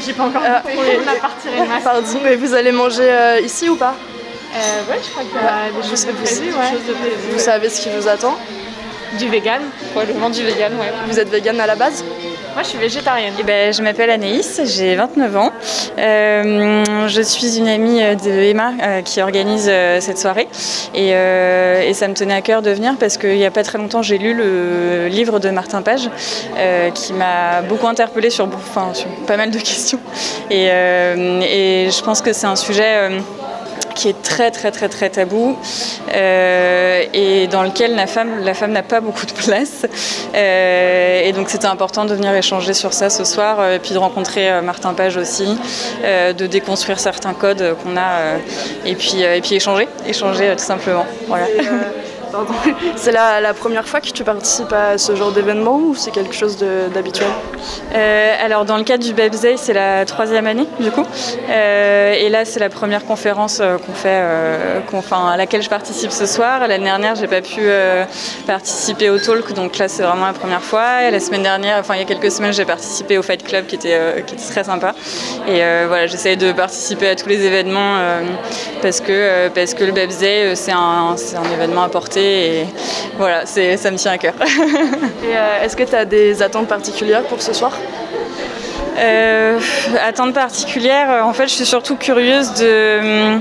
J'ai 0.04 0.14
pas 0.14 0.24
encore 0.24 0.42
goûté, 0.42 0.78
oui. 0.80 0.98
on 0.98 1.08
a 1.08 1.70
masque. 1.70 1.84
Pardon, 1.84 2.08
mais 2.24 2.36
vous 2.36 2.56
allez 2.56 2.72
manger 2.72 3.04
euh, 3.12 3.42
ici 3.42 3.70
ou 3.70 3.76
pas? 3.76 3.94
Euh, 4.54 4.92
ouais, 4.92 5.00
je 5.04 5.10
crois 5.12 5.24
qu'il 5.24 5.34
y 5.34 5.80
a 5.80 5.82
des 5.82 5.88
choses 5.88 6.06
de 6.06 6.12
prévues, 6.12 6.54
ouais. 6.54 6.80
Vous 7.32 7.40
savez 7.40 7.70
ce 7.70 7.82
qui 7.82 7.90
vous 7.90 8.08
attend 8.08 8.38
Du 9.18 9.30
vegan. 9.30 9.62
Probablement 9.92 10.30
du 10.30 10.44
vegan, 10.44 10.74
ouais. 10.74 10.92
Vous 11.08 11.20
êtes 11.20 11.30
vegan 11.30 11.60
à 11.60 11.68
la 11.68 11.76
base 11.76 12.04
Moi, 12.54 12.64
je 12.64 12.68
suis 12.68 12.78
végétarienne. 12.78 13.34
Eh 13.40 13.44
ben, 13.44 13.74
je 13.74 13.82
m'appelle 13.82 14.10
Anaïs, 14.10 14.60
j'ai 14.66 14.96
29 14.96 15.38
ans. 15.38 15.52
Euh, 15.98 17.08
je 17.08 17.22
suis 17.22 17.58
une 17.58 17.68
amie 17.68 18.00
de 18.00 18.30
Emma 18.30 18.72
euh, 18.82 19.02
qui 19.02 19.22
organise 19.22 19.68
euh, 19.70 20.00
cette 20.02 20.18
soirée 20.18 20.48
et, 20.94 21.12
euh, 21.14 21.82
et 21.82 21.94
ça 21.94 22.08
me 22.08 22.14
tenait 22.14 22.34
à 22.34 22.42
cœur 22.42 22.62
de 22.62 22.72
venir 22.72 22.96
parce 23.00 23.18
qu'il 23.18 23.36
n'y 23.36 23.46
a 23.46 23.52
pas 23.52 23.64
très 23.64 23.78
longtemps 23.78 24.02
j'ai 24.02 24.18
lu 24.18 24.34
le 24.34 25.08
livre 25.08 25.40
de 25.40 25.50
Martin 25.50 25.82
Page 25.82 26.10
euh, 26.58 26.90
qui 26.92 27.14
m'a 27.14 27.62
beaucoup 27.62 27.88
interpellée 27.88 28.30
sur, 28.30 28.46
enfin, 28.48 28.94
sur 28.94 29.08
pas 29.28 29.38
mal 29.38 29.52
de 29.52 29.58
questions 29.60 30.00
et, 30.50 30.68
euh, 30.72 31.42
et 31.42 31.90
je 31.92 32.04
pense 32.04 32.22
que 32.22 32.32
c'est 32.32 32.48
un 32.48 32.56
sujet 32.56 33.10
euh, 33.10 33.20
qui 33.96 34.10
est 34.10 34.22
très 34.22 34.52
très 34.52 34.72
très 34.72 34.90
très 34.90 35.10
tabou 35.10 35.58
euh, 36.14 37.04
et 37.14 37.48
dans 37.48 37.64
lequel 37.64 37.96
la 37.96 38.08
femme 38.08 38.44
la 38.44 38.54
femme 38.54 38.72
n'a 38.72 38.84
pas 38.84 39.02
beaucoup 39.02 39.26
de 39.26 39.32
place. 39.32 39.86
Euh, 40.36 41.22
et 41.24 41.32
donc 41.34 41.50
c'était 41.50 41.68
important 41.68 42.06
de 42.06 42.14
venir 42.14 42.34
échanger 42.34 42.74
sur 42.74 42.94
ça 42.94 43.10
ce 43.10 43.24
soir 43.24 43.58
euh, 43.60 43.76
et 43.76 43.80
puis 43.80 43.94
de 43.94 43.98
rencontrer 43.98 44.62
Martin 44.62 44.94
Page 44.94 45.18
aussi 45.18 45.58
de 46.04 46.48
déconstruire 46.48 47.00
certains 47.00 47.34
codes 47.34 47.76
qu'on 47.84 47.98
a 47.98 48.38
et 48.86 48.96
puis 48.96 49.22
et 49.22 49.42
puis 49.42 49.56
échanger 49.56 49.88
échanger 50.08 50.54
tout 50.58 50.64
simplement. 50.64 51.06
Voilà 51.28 51.46
Pardon. 52.32 52.54
C'est 52.96 53.12
la, 53.12 53.54
première 53.54 53.88
fois 53.88 54.00
que 54.00 54.10
tu 54.10 54.24
participes 54.24 54.72
à 54.72 54.98
ce 54.98 55.16
genre 55.16 55.32
d'événement 55.32 55.76
ou 55.76 55.96
c'est 55.96 56.12
quelque 56.12 56.34
chose 56.34 56.58
d'habituel 56.58 57.28
Euh, 57.94 58.36
alors 58.44 58.66
dans 58.66 58.78
le 58.78 58.84
cadre 58.84 59.04
du 59.04 59.14
Babsday, 59.14 59.58
c'est 59.58 59.74
la 59.74 60.06
troisième 60.06 60.48
année 60.48 60.68
du 60.80 60.92
coup, 60.92 61.06
Euh, 61.50 62.14
et 62.14 62.30
là 62.30 62.46
c'est 62.46 62.60
la 62.60 62.70
première 62.70 63.06
conférence 63.06 63.60
euh, 63.60 63.78
qu'on 63.78 63.94
fait, 63.94 65.14
à 65.14 65.38
laquelle 65.38 65.62
je 65.62 65.70
participe 65.70 66.12
ce 66.12 66.26
soir. 66.26 66.68
L'année 66.68 66.86
dernière, 66.86 67.16
j'ai 67.16 67.28
pas 67.28 67.42
pu 67.42 67.62
participer 68.48 69.10
au 69.10 69.20
talk, 69.20 69.54
donc 69.54 69.78
là 69.78 69.88
c'est 69.88 70.04
vraiment 70.04 70.28
la 70.28 70.34
première 70.34 70.64
fois. 70.64 71.04
Et 71.04 71.12
la 71.12 71.20
semaine 71.20 71.44
dernière, 71.44 71.78
enfin 71.80 71.96
il 71.96 72.00
y 72.00 72.04
a 72.04 72.06
quelques 72.06 72.32
semaines, 72.32 72.54
j'ai 72.54 72.66
participé 72.66 73.18
au 73.18 73.24
Fight 73.24 73.44
Club 73.44 73.66
qui 73.66 73.76
était, 73.76 74.24
très 74.52 74.64
sympa. 74.64 74.94
Et 75.48 75.60
voilà, 75.88 76.08
j'essaie 76.08 76.36
de 76.36 76.52
participer 76.52 77.10
à 77.10 77.16
tous 77.16 77.30
les 77.30 77.42
événements 77.46 77.98
parce 78.82 79.02
que 79.02 79.50
parce 79.50 79.74
que 79.74 79.84
le 79.84 79.92
un, 80.72 81.16
c'est 81.18 81.38
un 81.38 81.52
événement 81.54 81.84
à 81.84 81.90
porter 81.90 82.21
et 82.22 82.66
voilà, 83.18 83.46
ça 83.46 83.92
me 83.92 83.98
tient 83.98 84.12
à 84.12 84.18
cœur. 84.18 84.34
Euh, 85.24 85.64
est-ce 85.64 85.78
que 85.78 85.84
tu 85.84 85.96
as 85.96 86.04
des 86.04 86.42
attentes 86.42 86.68
particulières 86.68 87.24
pour 87.24 87.42
ce 87.42 87.54
soir? 87.54 87.72
Euh, 88.98 89.60
attente 90.06 90.34
particulière, 90.34 91.10
euh, 91.10 91.22
en 91.22 91.32
fait, 91.32 91.48
je 91.48 91.54
suis 91.54 91.66
surtout 91.66 91.96
curieuse 91.96 92.54
de, 92.56 93.40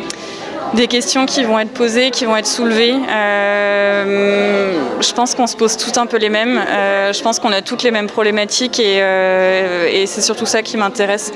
des 0.75 0.87
questions 0.87 1.27
qui 1.27 1.43
vont 1.43 1.59
être 1.59 1.73
posées, 1.73 2.11
qui 2.11 2.25
vont 2.25 2.37
être 2.37 2.47
soulevées. 2.47 2.95
Euh, 3.11 4.73
je 5.01 5.13
pense 5.13 5.35
qu'on 5.35 5.47
se 5.47 5.57
pose 5.57 5.77
toutes 5.77 5.99
un 5.99 6.07
peu 6.07 6.17
les 6.17 6.29
mêmes. 6.29 6.59
Euh, 6.59 7.13
je 7.13 7.23
pense 7.23 7.39
qu'on 7.39 7.53
a 7.53 7.63
toutes 7.63 7.83
les 7.83 7.91
mêmes 7.91 8.07
problématiques 8.07 8.79
et, 8.79 8.99
euh, 9.01 9.89
et 9.91 10.07
c'est 10.07 10.21
surtout 10.21 10.47
ça 10.47 10.63
qui 10.63 10.77
m'intéresse. 10.77 11.33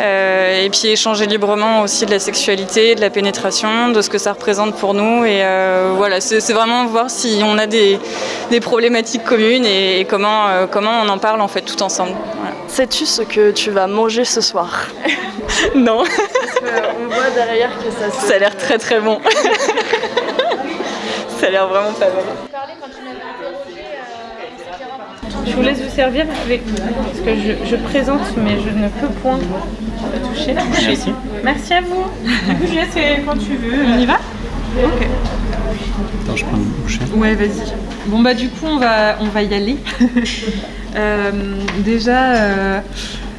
Et 0.00 0.68
puis 0.70 0.88
échanger 0.88 1.26
librement 1.26 1.82
aussi 1.82 2.06
de 2.06 2.10
la 2.10 2.18
sexualité, 2.18 2.94
de 2.94 3.00
la 3.00 3.10
pénétration, 3.10 3.90
de 3.90 4.02
ce 4.02 4.10
que 4.10 4.18
ça 4.18 4.32
représente 4.32 4.74
pour 4.76 4.94
nous. 4.94 5.24
Et 5.24 5.42
voilà, 5.96 6.20
c'est 6.20 6.52
vraiment 6.52 6.86
voir 6.86 7.10
si 7.10 7.40
on 7.44 7.58
a 7.58 7.66
des, 7.66 7.98
des 8.50 8.60
problématiques 8.60 9.24
communes 9.24 9.64
et, 9.64 10.00
et 10.00 10.04
comment, 10.04 10.66
comment 10.70 11.02
on 11.02 11.08
en 11.08 11.18
parle 11.18 11.40
en 11.40 11.48
fait 11.48 11.62
tout 11.62 11.82
ensemble. 11.82 12.12
Voilà. 12.40 12.56
Sais-tu 12.68 13.06
ce 13.06 13.22
que 13.22 13.50
tu 13.50 13.70
vas 13.70 13.86
manger 13.86 14.24
ce 14.24 14.40
soir? 14.40 14.86
Non. 15.74 16.04
voit 17.22 17.30
derrière 17.34 17.70
que 17.78 17.90
ça 17.90 18.10
se... 18.10 18.26
Ça 18.26 18.34
a 18.34 18.38
l'air 18.38 18.56
très 18.56 18.78
très 18.78 19.00
bon. 19.00 19.20
ça 21.40 21.46
a 21.46 21.50
l'air 21.50 21.68
vraiment 21.68 21.92
pas 21.92 22.06
mal. 22.06 22.24
Je 25.46 25.52
vous 25.52 25.62
laisse 25.62 25.80
vous 25.80 25.94
servir 25.94 26.26
avec 26.44 26.62
parce 26.64 27.20
que 27.24 27.34
je, 27.36 27.68
je 27.68 27.76
présente, 27.76 28.36
mais 28.36 28.58
je 28.60 28.70
ne 28.70 28.88
peux 28.88 29.08
point 29.22 29.38
toucher. 30.34 30.54
Merci. 30.54 31.12
Merci 31.42 31.74
à 31.74 31.80
vous. 31.80 32.04
Du 32.22 32.54
coup, 32.56 32.66
je 32.68 32.74
laisse 32.74 32.96
euh, 32.96 33.16
quand 33.26 33.36
tu 33.36 33.56
veux. 33.56 33.84
On 33.84 33.98
y 33.98 34.06
va 34.06 34.18
Ok. 34.82 35.06
Attends, 36.24 36.36
je 36.36 36.44
prends 36.44 36.56
une 36.56 36.64
bouchée. 36.64 37.00
Ouais, 37.14 37.34
vas-y. 37.34 37.72
Bon 38.06 38.20
bah 38.20 38.34
du 38.34 38.48
coup 38.48 38.66
on 38.66 38.78
va 38.78 39.16
on 39.20 39.26
va 39.26 39.42
y 39.42 39.54
aller. 39.54 39.76
Euh, 40.94 41.30
déjà 41.78 42.34
euh, 42.34 42.80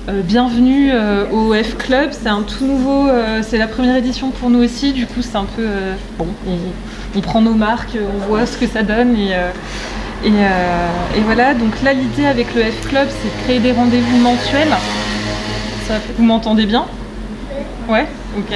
euh, 0.09 0.21
bienvenue 0.21 0.89
euh, 0.91 1.23
au 1.31 1.53
F 1.53 1.77
Club, 1.77 2.09
c'est 2.11 2.27
un 2.27 2.41
tout 2.41 2.65
nouveau, 2.65 3.07
euh, 3.07 3.39
c'est 3.41 3.57
la 3.57 3.67
première 3.67 3.95
édition 3.95 4.31
pour 4.31 4.49
nous 4.49 4.61
aussi. 4.61 4.91
Du 4.91 5.05
coup 5.05 5.21
c'est 5.21 5.37
un 5.37 5.45
peu 5.45 5.65
bon, 6.17 6.27
on, 7.15 7.21
prend 7.21 7.39
nos 7.39 7.53
marques, 7.53 7.97
on 7.97 8.27
voit 8.27 8.45
ce 8.45 8.57
que 8.57 8.67
ça 8.67 8.83
donne 8.83 9.15
et 9.15 9.31
et, 10.25 11.21
voilà. 11.25 11.53
Donc 11.53 11.81
là 11.83 11.93
l'idée 11.93 12.25
avec 12.25 12.53
le 12.53 12.63
F 12.63 12.89
Club 12.89 13.07
c'est 13.09 13.29
de 13.29 13.43
créer 13.45 13.59
des 13.59 13.71
rendez-vous 13.71 14.17
mensuels. 14.17 14.75
Vous 16.17 16.23
m'entendez 16.23 16.65
bien? 16.65 16.85
Ouais, 17.87 18.05
ok. 18.37 18.55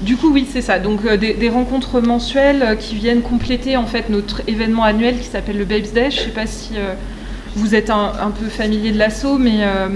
Du 0.00 0.16
coup, 0.16 0.30
oui, 0.32 0.46
c'est 0.48 0.62
ça. 0.62 0.78
Donc, 0.78 1.04
des, 1.16 1.48
rencontres 1.48 2.00
mensuelles 2.00 2.76
qui 2.78 2.94
viennent 2.94 3.22
compléter 3.22 3.76
en 3.76 3.86
fait 3.86 4.10
notre 4.10 4.42
événement 4.46 4.84
annuel 4.84 5.18
qui 5.18 5.24
s'appelle 5.24 5.58
le 5.58 5.64
Babes 5.64 5.92
Day. 5.92 6.10
Je 6.10 6.20
sais 6.20 6.28
pas 6.28 6.46
si 6.46 6.74
vous 7.56 7.74
êtes 7.74 7.90
un, 7.90 8.12
un 8.20 8.30
peu 8.30 8.46
familier 8.46 8.92
de 8.92 8.98
l'assaut, 8.98 9.38
mais 9.38 9.62
euh, 9.62 9.88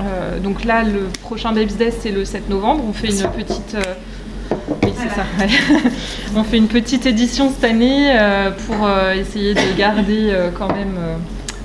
euh, 0.00 0.38
donc 0.38 0.64
là, 0.64 0.82
le 0.82 1.08
prochain 1.22 1.52
Babes 1.52 1.76
Day, 1.76 1.90
c'est 1.90 2.10
le 2.10 2.24
7 2.24 2.48
novembre. 2.48 2.84
On 2.88 2.92
fait 2.92 3.08
une 3.08 3.28
petite. 3.30 3.74
euh, 3.74 3.94
oui, 4.84 4.92
c'est 4.96 5.08
ça. 5.14 5.24
ouais. 5.38 5.90
On 6.36 6.44
fait 6.44 6.56
une 6.58 6.68
petite 6.68 7.06
édition 7.06 7.50
cette 7.54 7.64
année 7.64 8.12
euh, 8.18 8.50
pour 8.66 8.86
euh, 8.86 9.14
essayer 9.14 9.54
de 9.54 9.76
garder 9.78 10.28
euh, 10.30 10.50
quand 10.56 10.68
même 10.68 10.96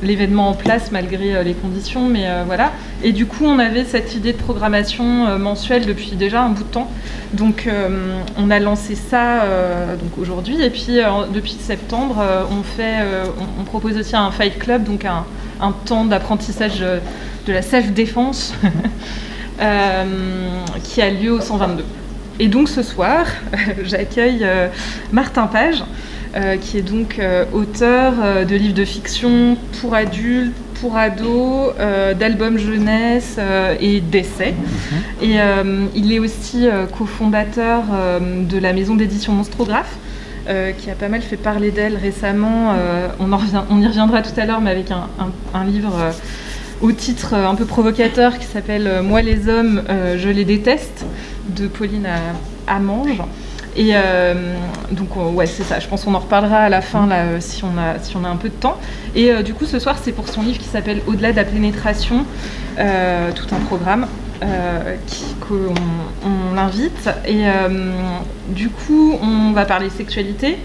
l'événement 0.03 0.50
en 0.50 0.53
place 0.53 0.91
malgré 0.91 1.44
les 1.44 1.53
conditions, 1.53 2.08
mais 2.08 2.27
voilà. 2.46 2.72
Et 3.04 3.12
du 3.12 3.27
coup, 3.27 3.46
on 3.46 3.60
avait 3.60 3.84
cette 3.84 4.16
idée 4.16 4.34
de 4.34 4.38
programmation 4.38 5.27
euh, 5.27 5.38
mensuelle 5.38 5.86
depuis 5.86 6.12
déjà 6.16 6.42
un 6.42 6.50
bout 6.50 6.63
de 6.63 6.70
temps. 6.70 6.89
Donc, 7.34 7.68
euh, 7.68 8.20
on 8.38 8.50
a 8.50 8.60
lancé 8.60 8.96
ça 8.96 9.44
euh, 9.44 9.96
aujourd'hui. 10.20 10.62
Et 10.63 10.72
puis, 10.72 11.00
depuis 11.34 11.58
septembre, 11.60 12.24
on 12.51 12.63
fait, 12.63 12.96
on, 13.60 13.63
propose 13.63 13.98
aussi 13.98 14.16
un 14.16 14.32
Fight 14.32 14.58
Club, 14.58 14.84
donc 14.84 15.06
un, 15.06 15.25
temps 15.86 16.06
d'apprentissage 16.06 16.80
de 16.80 17.54
la 17.54 17.62
self-défense 17.62 18.54
qui 20.84 21.01
a 21.01 21.10
lieu 21.10 21.32
au 21.32 21.42
122. 21.42 21.84
Et 22.39 22.48
donc 22.48 22.70
ce 22.70 22.84
soir, 22.84 23.25
j'accueille 23.84 24.46
Martin 25.12 25.48
Page, 25.48 25.84
qui 26.62 26.77
est 26.77 26.84
donc 26.84 27.20
auteur 27.51 28.13
de 28.46 28.56
livres 28.56 28.75
de 28.75 28.86
fiction 28.86 29.58
pour 29.82 29.96
adultes, 29.96 30.54
pour 30.81 30.96
ados, 30.98 31.74
euh, 31.79 32.13
d'albums 32.13 32.57
jeunesse 32.57 33.36
euh, 33.39 33.75
et 33.79 34.00
d'essais. 34.01 34.53
Et 35.22 35.39
euh, 35.39 35.86
il 35.96 36.12
est 36.12 36.19
aussi 36.19 36.67
cofondateur 36.98 37.84
de 38.22 38.57
la 38.60 38.74
maison 38.74 38.96
d'édition 38.96 39.34
Monstrographe. 39.34 39.96
euh, 40.50 40.72
qui 40.72 40.89
a 40.89 40.96
pas 40.96 41.10
mal 41.10 41.22
fait 41.22 41.36
parler 41.36 41.72
d'elle 41.72 41.98
récemment. 41.98 42.72
Euh, 42.72 43.07
on, 43.19 43.34
en 43.34 43.38
revient- 43.38 43.63
on 43.69 43.81
y 43.81 43.88
reviendra 43.88 44.22
tout 44.22 44.39
à 44.39 44.46
l'heure, 44.46 44.62
mais 44.62 44.72
avec 44.72 44.91
un, 44.91 45.07
un- 45.19 45.60
un 45.60 45.65
livre 45.65 45.93
euh, 46.00 46.12
au 46.79 46.93
titre 46.93 47.34
un 47.34 47.53
peu 47.55 47.65
provocateur 47.65 48.38
qui 48.38 48.46
s'appelle 48.46 49.01
Moi 49.03 49.22
les 49.22 49.50
hommes, 49.50 49.81
je 50.17 50.29
les 50.29 50.46
déteste 50.46 51.05
de 51.50 51.67
Pauline 51.67 52.07
Amange. 52.67 53.17
Et 53.77 53.91
euh, 53.93 54.34
donc 54.91 55.15
ouais 55.15 55.46
c'est 55.46 55.62
ça, 55.62 55.79
je 55.79 55.88
pense 55.88 56.03
qu'on 56.03 56.15
en 56.15 56.19
reparlera 56.19 56.62
à 56.62 56.69
la 56.69 56.81
fin 56.81 57.10
euh, 57.12 57.38
si 57.39 57.63
on 57.63 57.77
a 57.77 58.00
si 58.01 58.17
on 58.17 58.24
a 58.24 58.27
un 58.27 58.36
peu 58.36 58.50
de 58.50 58.55
temps. 58.55 58.77
Et 59.15 59.31
euh, 59.31 59.43
du 59.43 59.53
coup 59.53 59.65
ce 59.65 59.77
soir 59.77 59.98
c'est 60.01 60.12
pour 60.12 60.27
son 60.27 60.41
livre 60.41 60.57
qui 60.57 60.67
s'appelle 60.67 61.01
Au-delà 61.05 61.31
de 61.31 61.38
la 61.38 61.43
pénétration, 61.43 62.25
tout 62.75 63.55
un 63.55 63.60
programme 63.67 64.07
qu'on 65.41 65.74
on 66.25 66.55
l'invite. 66.55 67.10
Et 67.27 67.43
du 68.50 68.69
coup 68.69 69.15
on 69.22 69.51
va 69.51 69.65
parler 69.65 69.89
sexualité. 69.91 70.57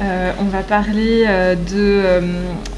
On 0.00 0.44
va 0.44 0.62
parler 0.62 1.26
de 1.70 2.02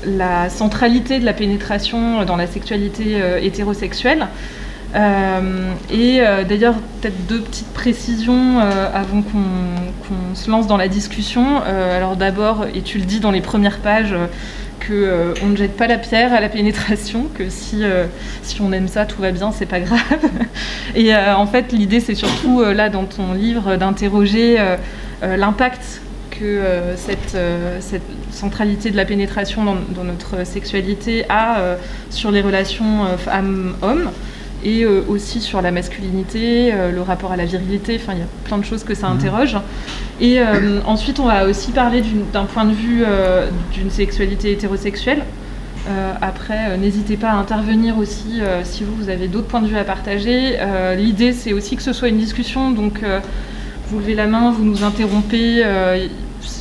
la 0.04 0.48
centralité 0.48 1.20
de 1.20 1.24
la 1.24 1.32
pénétration 1.32 2.24
dans 2.24 2.36
la 2.36 2.46
sexualité 2.48 3.20
hétérosexuelle. 3.42 4.26
Euh, 4.94 5.72
et 5.90 6.20
euh, 6.20 6.44
d'ailleurs, 6.44 6.74
peut-être 7.00 7.26
deux 7.26 7.40
petites 7.40 7.72
précisions 7.72 8.60
euh, 8.60 8.88
avant 8.92 9.22
qu'on 9.22 10.34
se 10.34 10.50
lance 10.50 10.66
dans 10.66 10.76
la 10.76 10.88
discussion. 10.88 11.60
Alors 11.62 12.16
d'abord, 12.16 12.66
et 12.74 12.82
tu 12.82 12.98
le 12.98 13.04
dis 13.04 13.20
dans 13.20 13.30
les 13.30 13.40
premières 13.40 13.78
pages, 13.78 14.14
que 14.80 15.34
on 15.42 15.48
ne 15.48 15.56
jette 15.56 15.76
pas 15.76 15.86
la 15.86 15.98
pierre 15.98 16.32
à 16.32 16.40
la 16.40 16.48
pénétration, 16.48 17.26
que 17.34 17.50
si, 17.50 17.82
si 18.42 18.60
on 18.62 18.72
aime 18.72 18.88
ça, 18.88 19.04
tout 19.06 19.20
va 19.20 19.32
bien, 19.32 19.52
c'est 19.52 19.66
pas 19.66 19.80
grave. 19.80 20.00
et 20.94 21.14
en 21.14 21.46
fait, 21.46 21.72
l'idée, 21.72 22.00
c'est 22.00 22.14
surtout 22.14 22.62
là 22.62 22.88
dans 22.88 23.04
ton 23.04 23.34
livre 23.34 23.76
d'interroger 23.76 24.56
l'impact 25.22 26.00
que 26.30 26.62
cette, 26.96 27.36
centralité 28.30 28.90
de 28.90 28.96
la 28.96 29.04
pénétration 29.04 29.64
dans, 29.64 30.04
notre 30.04 30.46
sexualité 30.46 31.24
a 31.28 31.76
sur 32.10 32.30
les 32.30 32.40
relations 32.40 33.06
femmes-hommes 33.18 34.10
et 34.64 34.84
euh, 34.84 35.02
aussi 35.08 35.40
sur 35.40 35.62
la 35.62 35.70
masculinité, 35.70 36.72
euh, 36.72 36.90
le 36.90 37.02
rapport 37.02 37.32
à 37.32 37.36
la 37.36 37.44
virilité, 37.44 37.98
enfin 38.00 38.14
il 38.14 38.20
y 38.20 38.22
a 38.22 38.28
plein 38.44 38.58
de 38.58 38.64
choses 38.64 38.84
que 38.84 38.94
ça 38.94 39.06
interroge. 39.06 39.56
Et 40.20 40.40
euh, 40.40 40.80
ensuite 40.84 41.20
on 41.20 41.26
va 41.26 41.46
aussi 41.46 41.70
parler 41.70 42.02
d'un 42.32 42.44
point 42.44 42.64
de 42.64 42.72
vue 42.72 43.04
d'une 43.72 43.90
sexualité 43.90 44.52
hétérosexuelle. 44.52 45.22
Après, 46.20 46.76
n'hésitez 46.76 47.16
pas 47.16 47.30
à 47.30 47.36
intervenir 47.36 47.96
aussi 47.96 48.42
si 48.62 48.84
vous, 48.84 48.94
vous 48.94 49.08
avez 49.08 49.26
d'autres 49.26 49.46
points 49.46 49.62
de 49.62 49.68
vue 49.68 49.78
à 49.78 49.84
partager. 49.84 50.58
L'idée 50.98 51.32
c'est 51.32 51.54
aussi 51.54 51.76
que 51.76 51.82
ce 51.82 51.94
soit 51.94 52.08
une 52.08 52.18
discussion, 52.18 52.72
donc 52.72 53.00
vous 53.88 53.98
levez 53.98 54.14
la 54.14 54.26
main, 54.26 54.50
vous 54.50 54.64
nous 54.64 54.82
interrompez. 54.84 55.64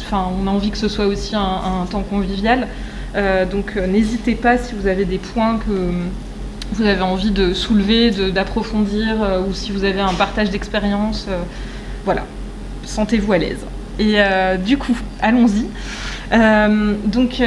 Enfin, 0.06 0.28
on 0.42 0.48
a 0.48 0.52
envie 0.52 0.70
que 0.70 0.78
ce 0.78 0.88
soit 0.88 1.08
aussi 1.08 1.36
un, 1.36 1.42
un 1.42 1.86
temps 1.88 2.04
convivial. 2.04 2.68
Donc 3.52 3.76
n'hésitez 3.76 4.36
pas 4.36 4.58
si 4.58 4.76
vous 4.76 4.88
avez 4.88 5.04
des 5.04 5.18
points 5.18 5.58
que 5.58 5.92
vous 6.74 6.86
avez 6.86 7.02
envie 7.02 7.32
de 7.32 7.54
soulever, 7.54 8.12
d'approfondir, 8.12 9.22
euh, 9.22 9.42
ou 9.42 9.54
si 9.54 9.72
vous 9.72 9.84
avez 9.84 10.02
un 10.02 10.14
partage 10.14 10.50
d'expérience. 10.50 11.26
euh, 11.30 11.38
voilà, 12.06 12.24
sentez-vous 12.86 13.34
à 13.34 13.38
l'aise. 13.38 13.66
Et 14.00 14.16
euh, 14.18 14.58
du 14.58 14.78
coup, 14.78 14.96
allons-y. 15.22 15.66
Donc, 17.06 17.42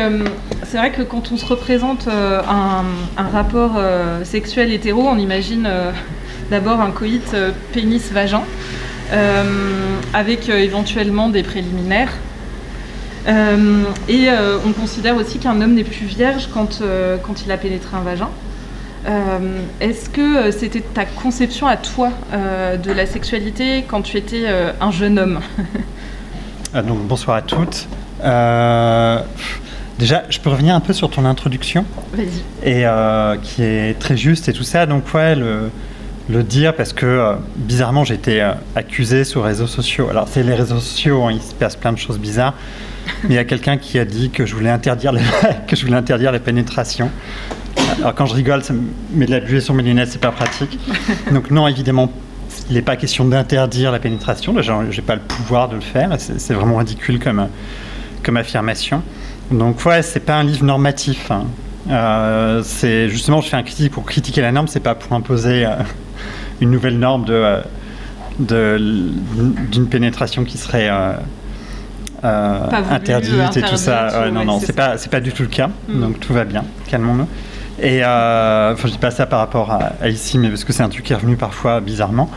c'est 0.64 0.78
vrai 0.78 0.90
que 0.90 1.02
quand 1.02 1.32
on 1.32 1.36
se 1.36 1.44
représente 1.44 2.08
un, 2.08 2.84
un 3.16 3.28
rapport 3.28 3.78
sexuel 4.24 4.72
hétéro, 4.72 5.02
on 5.06 5.18
imagine 5.18 5.68
d'abord 6.50 6.80
un 6.80 6.90
coït 6.90 7.36
pénis-vagin, 7.72 8.42
avec 10.14 10.48
éventuellement 10.48 11.28
des 11.28 11.42
préliminaires. 11.42 12.12
Et 13.28 14.28
on 14.66 14.72
considère 14.72 15.16
aussi 15.16 15.38
qu'un 15.38 15.60
homme 15.60 15.74
n'est 15.74 15.84
plus 15.84 16.06
vierge 16.06 16.48
quand, 16.52 16.82
quand 17.22 17.44
il 17.44 17.52
a 17.52 17.58
pénétré 17.58 17.96
un 17.96 18.02
vagin. 18.02 18.30
Euh, 19.06 19.60
Est-ce 19.80 20.10
que 20.10 20.20
euh, 20.20 20.52
c'était 20.52 20.80
ta 20.80 21.04
conception 21.04 21.66
à 21.66 21.76
toi 21.76 22.10
euh, 22.32 22.76
de 22.76 22.92
la 22.92 23.06
sexualité 23.06 23.84
quand 23.88 24.02
tu 24.02 24.16
étais 24.16 24.42
euh, 24.46 24.72
un 24.80 24.90
jeune 24.90 25.18
homme? 25.18 25.40
Ah, 26.72 26.82
donc 26.82 26.98
bonsoir 26.98 27.36
à 27.36 27.42
toutes. 27.42 27.88
Déjà, 29.98 30.22
je 30.30 30.38
peux 30.38 30.50
revenir 30.50 30.72
un 30.76 30.78
peu 30.78 30.92
sur 30.92 31.10
ton 31.10 31.24
introduction 31.24 31.84
et 32.64 32.84
qui 33.42 33.62
est 33.64 33.98
très 33.98 34.16
juste 34.16 34.48
et 34.48 34.52
tout 34.52 34.62
ça. 34.62 34.86
Donc 34.86 35.12
ouais, 35.12 35.34
le, 35.34 35.68
le 36.28 36.42
dire 36.44 36.76
parce 36.76 36.92
que 36.92 37.34
bizarrement 37.56 38.04
j'ai 38.04 38.14
été 38.14 38.48
accusé 38.76 39.24
sur 39.24 39.40
les 39.42 39.48
réseaux 39.48 39.66
sociaux. 39.66 40.08
Alors 40.10 40.28
c'est 40.28 40.44
les 40.44 40.54
réseaux 40.54 40.78
sociaux, 40.78 41.24
hein, 41.24 41.32
il 41.32 41.42
se 41.42 41.54
passe 41.54 41.74
plein 41.74 41.92
de 41.92 41.98
choses 41.98 42.20
bizarres. 42.20 42.54
Mais 43.24 43.30
il 43.30 43.34
y 43.34 43.38
a 43.38 43.44
quelqu'un 43.44 43.76
qui 43.76 43.98
a 43.98 44.04
dit 44.04 44.30
que 44.30 44.46
je 44.46 44.54
voulais 44.54 44.70
interdire 44.70 45.12
les, 45.12 45.20
que 45.66 45.76
je 45.76 45.84
voulais 45.84 45.96
interdire 45.98 46.32
les 46.32 46.38
pénétrations. 46.40 47.10
Alors 47.98 48.14
quand 48.14 48.26
je 48.26 48.34
rigole, 48.34 48.62
ça 48.62 48.74
met 49.12 49.26
de 49.26 49.30
la 49.30 49.40
buée 49.40 49.60
sur 49.60 49.74
mes 49.74 49.82
lunettes, 49.82 50.08
c'est 50.10 50.20
pas 50.20 50.32
pratique. 50.32 50.78
Donc 51.32 51.50
non, 51.50 51.66
évidemment, 51.68 52.10
il 52.68 52.74
n'est 52.74 52.82
pas 52.82 52.96
question 52.96 53.24
d'interdire 53.24 53.92
la 53.92 53.98
pénétration. 53.98 54.54
J'ai 54.90 55.02
pas 55.02 55.14
le 55.14 55.20
pouvoir 55.20 55.68
de 55.68 55.74
le 55.76 55.80
faire. 55.80 56.10
C'est 56.18 56.54
vraiment 56.54 56.76
ridicule 56.76 57.18
comme, 57.18 57.48
comme 58.22 58.36
affirmation. 58.36 59.02
Donc 59.50 59.84
ouais, 59.84 60.02
c'est 60.02 60.20
pas 60.20 60.36
un 60.36 60.44
livre 60.44 60.64
normatif. 60.64 61.30
hein. 61.30 61.44
Euh, 61.90 62.62
c'est 62.64 63.08
justement, 63.08 63.40
je 63.40 63.48
fais 63.48 63.56
un 63.56 63.62
critique 63.62 63.92
pour 63.92 64.04
critiquer 64.04 64.42
la 64.42 64.52
norme, 64.52 64.68
c'est 64.68 64.80
pas 64.80 64.94
pour 64.94 65.12
imposer 65.14 65.64
euh, 65.66 65.70
une 66.60 66.70
nouvelle 66.70 66.98
norme 66.98 67.24
euh, 67.30 67.60
de- 68.38 68.78
d'une 69.72 69.88
pénétration 69.88 70.44
qui 70.44 70.58
serait 70.58 70.88
euh, 72.24 72.60
interdite 72.90 73.56
et 73.56 73.62
tout 73.62 73.76
ça. 73.76 74.20
Ouais, 74.20 74.30
non, 74.30 74.40
ouais, 74.40 74.46
non, 74.46 74.60
c'est 74.60 74.74
pas 74.74 74.96
pas 75.10 75.20
du 75.20 75.32
tout 75.32 75.42
le 75.42 75.48
cas. 75.48 75.70
Mm. 75.88 76.00
Donc 76.00 76.20
tout 76.20 76.32
va 76.32 76.44
bien. 76.44 76.64
Calmons-nous. 76.88 77.26
Et 77.82 78.04
euh, 78.04 78.74
enfin, 78.74 78.88
je 78.88 78.92
dis 78.92 78.98
pas 78.98 79.10
ça 79.10 79.26
par 79.26 79.38
rapport 79.38 79.70
à, 79.70 79.92
à 80.02 80.08
ici, 80.08 80.38
mais 80.38 80.48
parce 80.48 80.64
que 80.64 80.72
c'est 80.72 80.82
un 80.82 80.88
truc 80.88 81.04
qui 81.04 81.12
est 81.12 81.16
revenu 81.16 81.36
parfois 81.36 81.80
bizarrement. 81.80 82.30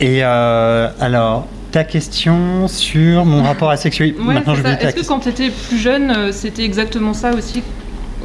Et 0.00 0.24
euh, 0.24 0.88
alors, 1.00 1.46
ta 1.70 1.84
question 1.84 2.68
sur 2.68 3.24
mon 3.24 3.42
rapport 3.42 3.68
à 3.68 3.72
la 3.72 3.76
sexualité. 3.76 4.20
Ouais, 4.20 4.34
Maintenant, 4.34 4.54
je 4.54 4.62
Est-ce 4.62 4.96
que 4.96 5.06
quand 5.06 5.20
tu 5.20 5.28
étais 5.28 5.50
plus 5.50 5.78
jeune, 5.78 6.10
euh, 6.10 6.32
c'était 6.32 6.64
exactement 6.64 7.14
ça 7.14 7.32
aussi 7.32 7.62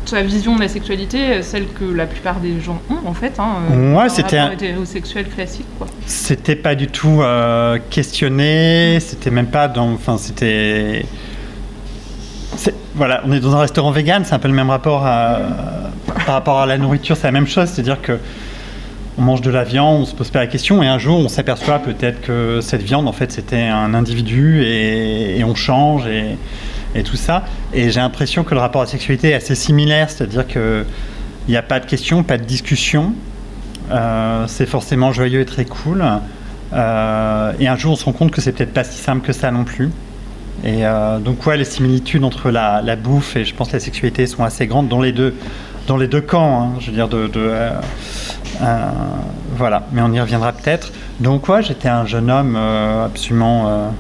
ta 0.10 0.22
vision 0.24 0.56
de 0.56 0.62
la 0.62 0.68
sexualité, 0.68 1.42
celle 1.42 1.68
que 1.68 1.84
la 1.86 2.06
plupart 2.06 2.40
des 2.40 2.60
gens 2.62 2.80
ont 2.90 3.08
en 3.08 3.14
fait, 3.14 3.34
hein, 3.40 3.50
euh, 3.72 4.10
c'était 4.10 4.38
un- 4.38 4.52
hétérosexuel 4.52 5.28
classique 5.28 5.66
quoi. 5.78 5.88
C'était 6.06 6.56
pas 6.56 6.76
du 6.76 6.88
tout 6.88 7.22
euh, 7.22 7.78
questionné, 7.90 9.00
c'était 9.00 9.32
même 9.32 9.48
pas 9.48 9.68
dans. 9.68 9.92
Enfin, 9.94 10.18
c'était. 10.18 11.06
c'est- 12.56 12.74
Voilà, 12.96 13.22
on 13.26 13.32
est 13.32 13.40
dans 13.40 13.56
un 13.56 13.60
restaurant 13.60 13.92
vegan, 13.92 14.24
c'est 14.26 14.34
un 14.34 14.40
peu 14.40 14.48
le 14.48 14.54
même 14.56 14.70
rapport 14.72 15.06
à- 15.06 15.40
par 16.26 16.36
rapport 16.36 16.60
à 16.60 16.66
la 16.66 16.78
nourriture, 16.78 17.16
c'est 17.16 17.28
la 17.28 17.32
même 17.32 17.48
chose, 17.48 17.70
c'est-à-dire 17.70 18.02
que 18.02 18.18
on 19.20 19.22
mange 19.24 19.42
de 19.42 19.50
la 19.52 19.64
viande, 19.64 20.02
on 20.02 20.06
se 20.06 20.14
pose 20.16 20.30
pas 20.30 20.40
la 20.40 20.48
question, 20.48 20.82
et 20.84 20.88
un 20.88 21.00
jour 21.00 21.20
on 21.20 21.28
s'aperçoit 21.28 21.80
peut-être 21.80 22.22
que 22.22 22.60
cette 22.62 22.84
viande, 22.84 23.08
en 23.08 23.12
fait, 23.12 23.32
c'était 23.32 23.64
un 23.64 23.94
individu, 23.94 24.64
et, 24.64 25.38
et 25.40 25.44
on 25.44 25.56
change, 25.56 26.06
et, 26.08 26.38
et 26.96 27.04
tout 27.04 27.18
ça. 27.18 27.46
Et 27.74 27.90
j'ai 27.90 28.00
l'impression 28.00 28.44
que 28.44 28.54
le 28.54 28.60
rapport 28.60 28.82
à 28.82 28.86
la 28.86 28.92
sexualité 28.92 29.30
est 29.30 29.36
assez 29.36 29.56
similaire, 29.56 30.10
c'est-à-dire 30.10 30.48
que 30.48 30.86
il 31.48 31.52
n'y 31.52 31.58
a 31.58 31.62
pas 31.62 31.80
de 31.80 31.86
question, 31.86 32.24
pas 32.24 32.38
de 32.38 32.44
discussion. 32.44 33.14
Euh, 33.90 34.46
c'est 34.48 34.66
forcément 34.66 35.14
joyeux 35.14 35.40
et 35.42 35.46
très 35.46 35.66
cool. 35.66 36.04
Euh, 36.74 37.54
et 37.60 37.68
un 37.68 37.76
jour, 37.78 37.94
on 37.94 37.96
se 37.96 38.04
rend 38.04 38.12
compte 38.12 38.32
que 38.32 38.42
c'est 38.42 38.52
peut-être 38.52 38.74
pas 38.74 38.84
si 38.84 39.02
simple 39.02 39.26
que 39.26 39.32
ça 39.32 39.50
non 39.52 39.64
plus. 39.64 39.90
Et 40.66 40.86
euh, 40.86 41.20
donc, 41.20 41.46
ouais, 41.46 41.56
les 41.56 41.64
similitudes 41.64 42.24
entre 42.24 42.50
la, 42.50 42.82
la 42.82 42.96
bouffe 42.98 43.38
et 43.38 43.46
je 43.46 43.56
pense 43.56 43.72
la 43.72 43.80
sexualité 43.80 44.28
sont 44.28 44.44
assez 44.44 44.68
grandes 44.68 44.90
dans 44.90 45.02
les 45.02 45.14
deux, 45.14 45.36
dans 45.88 45.96
les 45.96 46.08
deux 46.08 46.20
camps. 46.20 46.64
hein. 46.64 46.80
je 46.80 46.88
veux 46.88 46.98
dire, 46.98 47.08
de, 47.08 47.30
voilà. 49.56 49.88
Mais 49.94 50.02
on 50.02 50.12
y 50.12 50.20
reviendra 50.20 50.52
peut-être. 50.52 50.92
Donc, 51.22 51.48
ouais, 51.48 51.64
j'étais 51.64 51.90
un 51.90 52.06
jeune 52.06 52.30
homme 52.30 52.58
absolument 52.58 53.94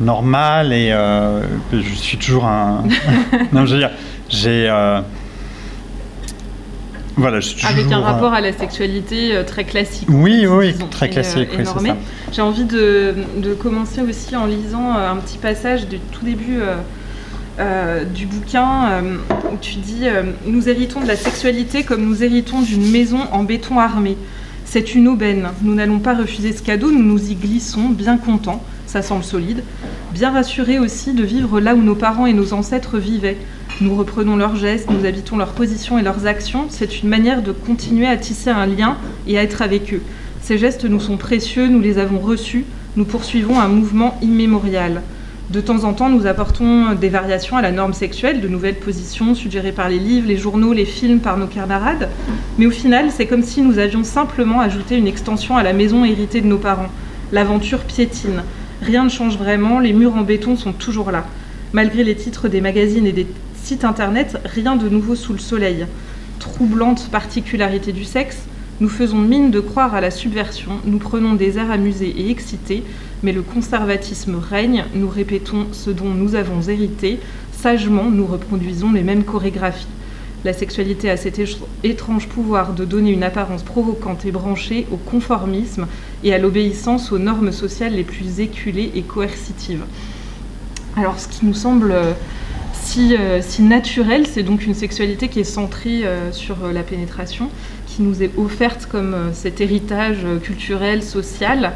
normal 0.00 0.72
et 0.72 0.90
euh, 0.92 1.42
je 1.72 1.94
suis 1.94 2.18
toujours 2.18 2.46
un. 2.46 2.84
non, 3.52 3.66
je 3.66 3.74
veux 3.74 3.80
dire, 3.80 3.90
j'ai. 4.28 4.68
euh, 4.68 5.00
voilà, 7.16 7.40
je 7.40 7.48
suis 7.48 7.66
Avec 7.66 7.86
un 7.86 7.88
toujours, 7.88 7.98
euh, 8.00 8.12
rapport 8.12 8.34
à 8.34 8.42
la 8.42 8.52
sexualité 8.52 9.40
très 9.46 9.64
classique. 9.64 10.08
Oui, 10.10 10.46
oui, 10.46 10.72
disons, 10.72 10.88
très 10.88 11.08
classique, 11.08 11.48
oui, 11.56 11.64
c'est 11.64 11.86
ça. 11.86 11.96
J'ai 12.30 12.42
envie 12.42 12.64
de, 12.64 13.14
de 13.38 13.54
commencer 13.54 14.02
aussi 14.02 14.36
en 14.36 14.44
lisant 14.44 14.92
un 14.92 15.16
petit 15.16 15.38
passage 15.38 15.88
du 15.88 15.98
tout 15.98 16.24
début 16.24 16.60
euh, 17.58 18.04
du 18.04 18.26
bouquin 18.26 18.90
euh, 18.90 19.16
où 19.50 19.56
tu 19.58 19.76
dis 19.76 20.00
euh, 20.02 20.24
Nous 20.44 20.68
héritons 20.68 21.00
de 21.00 21.08
la 21.08 21.16
sexualité 21.16 21.84
comme 21.84 22.04
nous 22.04 22.22
héritons 22.22 22.60
d'une 22.60 22.90
maison 22.90 23.20
en 23.32 23.44
béton 23.44 23.78
armé. 23.78 24.18
C'est 24.66 24.94
une 24.94 25.08
aubaine. 25.08 25.48
Nous 25.62 25.74
n'allons 25.74 26.00
pas 26.00 26.14
refuser 26.14 26.52
ce 26.52 26.62
cadeau, 26.62 26.90
nous 26.90 27.02
nous 27.02 27.30
y 27.30 27.34
glissons, 27.34 27.88
bien 27.88 28.18
contents, 28.18 28.62
ça 28.86 29.02
semble 29.02 29.24
solide, 29.24 29.62
bien 30.12 30.32
rassurés 30.32 30.78
aussi 30.78 31.12
de 31.12 31.22
vivre 31.22 31.60
là 31.60 31.74
où 31.74 31.82
nos 31.82 31.94
parents 31.94 32.26
et 32.26 32.32
nos 32.32 32.52
ancêtres 32.52 32.98
vivaient. 32.98 33.38
Nous 33.80 33.94
reprenons 33.94 34.36
leurs 34.36 34.56
gestes, 34.56 34.90
nous 34.90 35.04
habitons 35.04 35.36
leurs 35.36 35.52
positions 35.52 35.98
et 35.98 36.02
leurs 36.02 36.26
actions. 36.26 36.66
C'est 36.70 37.02
une 37.02 37.08
manière 37.08 37.42
de 37.42 37.52
continuer 37.52 38.06
à 38.06 38.16
tisser 38.16 38.50
un 38.50 38.66
lien 38.66 38.96
et 39.26 39.38
à 39.38 39.42
être 39.42 39.60
avec 39.60 39.92
eux. 39.92 40.02
Ces 40.40 40.56
gestes 40.58 40.84
nous 40.84 41.00
sont 41.00 41.16
précieux, 41.16 41.66
nous 41.66 41.80
les 41.80 41.98
avons 41.98 42.18
reçus, 42.18 42.64
nous 42.96 43.04
poursuivons 43.04 43.60
un 43.60 43.68
mouvement 43.68 44.18
immémorial. 44.22 45.02
De 45.50 45.60
temps 45.60 45.84
en 45.84 45.92
temps, 45.92 46.08
nous 46.08 46.26
apportons 46.26 46.94
des 46.94 47.08
variations 47.08 47.56
à 47.56 47.62
la 47.62 47.70
norme 47.70 47.92
sexuelle, 47.92 48.40
de 48.40 48.48
nouvelles 48.48 48.80
positions 48.80 49.34
suggérées 49.36 49.70
par 49.70 49.88
les 49.88 49.98
livres, 49.98 50.26
les 50.26 50.36
journaux, 50.36 50.72
les 50.72 50.84
films, 50.84 51.20
par 51.20 51.36
nos 51.36 51.46
camarades. 51.46 52.08
Mais 52.58 52.66
au 52.66 52.72
final, 52.72 53.10
c'est 53.10 53.26
comme 53.26 53.44
si 53.44 53.62
nous 53.62 53.78
avions 53.78 54.02
simplement 54.02 54.60
ajouté 54.60 54.96
une 54.96 55.06
extension 55.06 55.56
à 55.56 55.62
la 55.62 55.72
maison 55.72 56.04
héritée 56.04 56.40
de 56.40 56.48
nos 56.48 56.58
parents. 56.58 56.88
L'aventure 57.30 57.80
piétine. 57.80 58.42
Rien 58.82 59.04
ne 59.04 59.08
change 59.08 59.38
vraiment, 59.38 59.80
les 59.80 59.92
murs 59.92 60.16
en 60.16 60.22
béton 60.22 60.56
sont 60.56 60.72
toujours 60.72 61.10
là. 61.10 61.26
Malgré 61.72 62.04
les 62.04 62.14
titres 62.14 62.48
des 62.48 62.60
magazines 62.60 63.06
et 63.06 63.12
des 63.12 63.26
sites 63.54 63.84
internet, 63.84 64.38
rien 64.44 64.76
de 64.76 64.88
nouveau 64.88 65.14
sous 65.14 65.32
le 65.32 65.38
soleil. 65.38 65.86
Troublante 66.38 67.08
particularité 67.10 67.92
du 67.92 68.04
sexe, 68.04 68.44
nous 68.80 68.88
faisons 68.90 69.18
mine 69.18 69.50
de 69.50 69.60
croire 69.60 69.94
à 69.94 70.02
la 70.02 70.10
subversion, 70.10 70.72
nous 70.84 70.98
prenons 70.98 71.34
des 71.34 71.56
airs 71.56 71.70
amusés 71.70 72.14
et 72.18 72.30
excités, 72.30 72.84
mais 73.22 73.32
le 73.32 73.40
conservatisme 73.40 74.36
règne, 74.36 74.84
nous 74.94 75.08
répétons 75.08 75.66
ce 75.72 75.90
dont 75.90 76.10
nous 76.10 76.34
avons 76.34 76.60
hérité, 76.60 77.18
sagement 77.52 78.10
nous 78.10 78.26
reproduisons 78.26 78.92
les 78.92 79.02
mêmes 79.02 79.24
chorégraphies. 79.24 79.86
La 80.46 80.52
sexualité 80.52 81.10
a 81.10 81.16
cet 81.16 81.40
étrange 81.82 82.28
pouvoir 82.28 82.72
de 82.72 82.84
donner 82.84 83.10
une 83.10 83.24
apparence 83.24 83.64
provocante 83.64 84.24
et 84.26 84.30
branchée 84.30 84.86
au 84.92 84.96
conformisme 84.96 85.88
et 86.22 86.32
à 86.32 86.38
l'obéissance 86.38 87.10
aux 87.10 87.18
normes 87.18 87.50
sociales 87.50 87.94
les 87.94 88.04
plus 88.04 88.38
éculées 88.38 88.92
et 88.94 89.02
coercitives. 89.02 89.82
Alors 90.96 91.18
ce 91.18 91.26
qui 91.26 91.46
nous 91.46 91.52
semble 91.52 91.90
euh, 91.90 92.12
si, 92.74 93.16
euh, 93.16 93.40
si 93.42 93.62
naturel, 93.62 94.24
c'est 94.24 94.44
donc 94.44 94.64
une 94.64 94.74
sexualité 94.74 95.26
qui 95.26 95.40
est 95.40 95.44
centrée 95.44 96.04
euh, 96.04 96.30
sur 96.30 96.58
la 96.72 96.84
pénétration, 96.84 97.50
qui 97.88 98.02
nous 98.02 98.22
est 98.22 98.30
offerte 98.38 98.86
comme 98.86 99.16
cet 99.32 99.60
héritage 99.60 100.18
culturel, 100.44 101.02
social. 101.02 101.72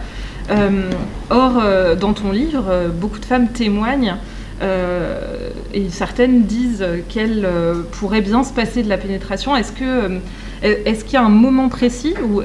Or, 1.30 1.62
dans 2.00 2.12
ton 2.12 2.32
livre, 2.32 2.90
beaucoup 3.00 3.20
de 3.20 3.24
femmes 3.24 3.48
témoignent 3.48 4.16
et 4.62 5.88
certaines 5.90 6.42
disent 6.44 6.84
qu'elles 7.08 7.44
euh, 7.44 7.82
pourraient 7.92 8.20
bien 8.20 8.44
se 8.44 8.52
passer 8.52 8.82
de 8.82 8.88
la 8.88 8.98
pénétration. 8.98 9.56
Est-ce 9.56 9.72
que 9.72 9.84
euh, 9.84 10.18
est-ce 10.62 11.04
qu'il 11.04 11.14
y 11.14 11.16
a 11.16 11.22
un 11.24 11.28
moment 11.30 11.68
précis 11.68 12.14
ou 12.28 12.42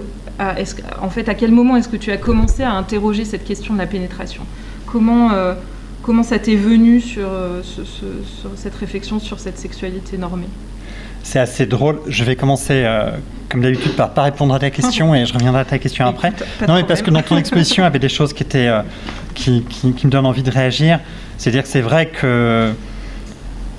en 1.02 1.10
fait 1.10 1.30
à 1.30 1.34
quel 1.34 1.52
moment 1.52 1.78
est-ce 1.78 1.90
que 1.90 1.98
tu 1.98 2.12
as 2.12 2.18
commencé 2.18 2.64
à 2.64 2.72
interroger 2.74 3.26
cette 3.26 3.44
question 3.46 3.74
de 3.74 3.80
la 3.80 3.88
pénétration? 3.88 4.44
Comment 4.86 5.32
euh, 5.34 5.54
comment 6.04 6.24
ça 6.24 6.38
t'est 6.40 6.56
venu 6.56 7.02
sur, 7.02 7.28
euh, 7.28 7.62
ce- 7.64 7.84
ce- 7.84 8.42
sur 8.42 8.50
cette 8.56 8.76
réflexion 8.76 9.20
sur 9.20 9.40
cette 9.40 9.58
sexualité 9.58 10.18
normée? 10.18 10.48
C'est 11.24 11.40
assez 11.40 11.66
drôle. 11.66 12.00
Je 12.08 12.24
vais 12.24 12.36
commencer, 12.36 12.84
euh, 12.86 13.10
comme 13.50 13.62
d'habitude, 13.64 13.94
par 13.94 14.12
pas 14.14 14.22
répondre 14.22 14.54
à 14.54 14.60
ta 14.60 14.70
question 14.70 15.16
et 15.16 15.26
je 15.26 15.34
reviendrai 15.34 15.62
à 15.62 15.66
ta 15.66 15.80
question 15.80 16.06
après. 16.14 16.32
Non, 16.68 16.76
mais 16.76 16.84
parce 16.84 17.02
que 17.02 17.10
dans 17.10 17.24
ton 17.24 17.38
exposition, 17.38 17.82
il 17.82 17.86
y 17.86 17.88
avait 17.88 17.98
des 17.98 18.10
choses 18.10 18.32
qui, 18.32 18.44
étaient, 18.44 18.68
euh, 18.68 18.82
qui, 19.34 19.64
qui- 19.64 19.94
qui 19.94 20.06
me 20.06 20.12
donnent 20.12 20.28
envie 20.28 20.44
de 20.44 20.52
réagir. 20.52 21.00
C'est-à-dire 21.38 21.64
que 21.64 21.70
c'est 21.70 21.82
vrai 21.82 22.08
que. 22.08 22.74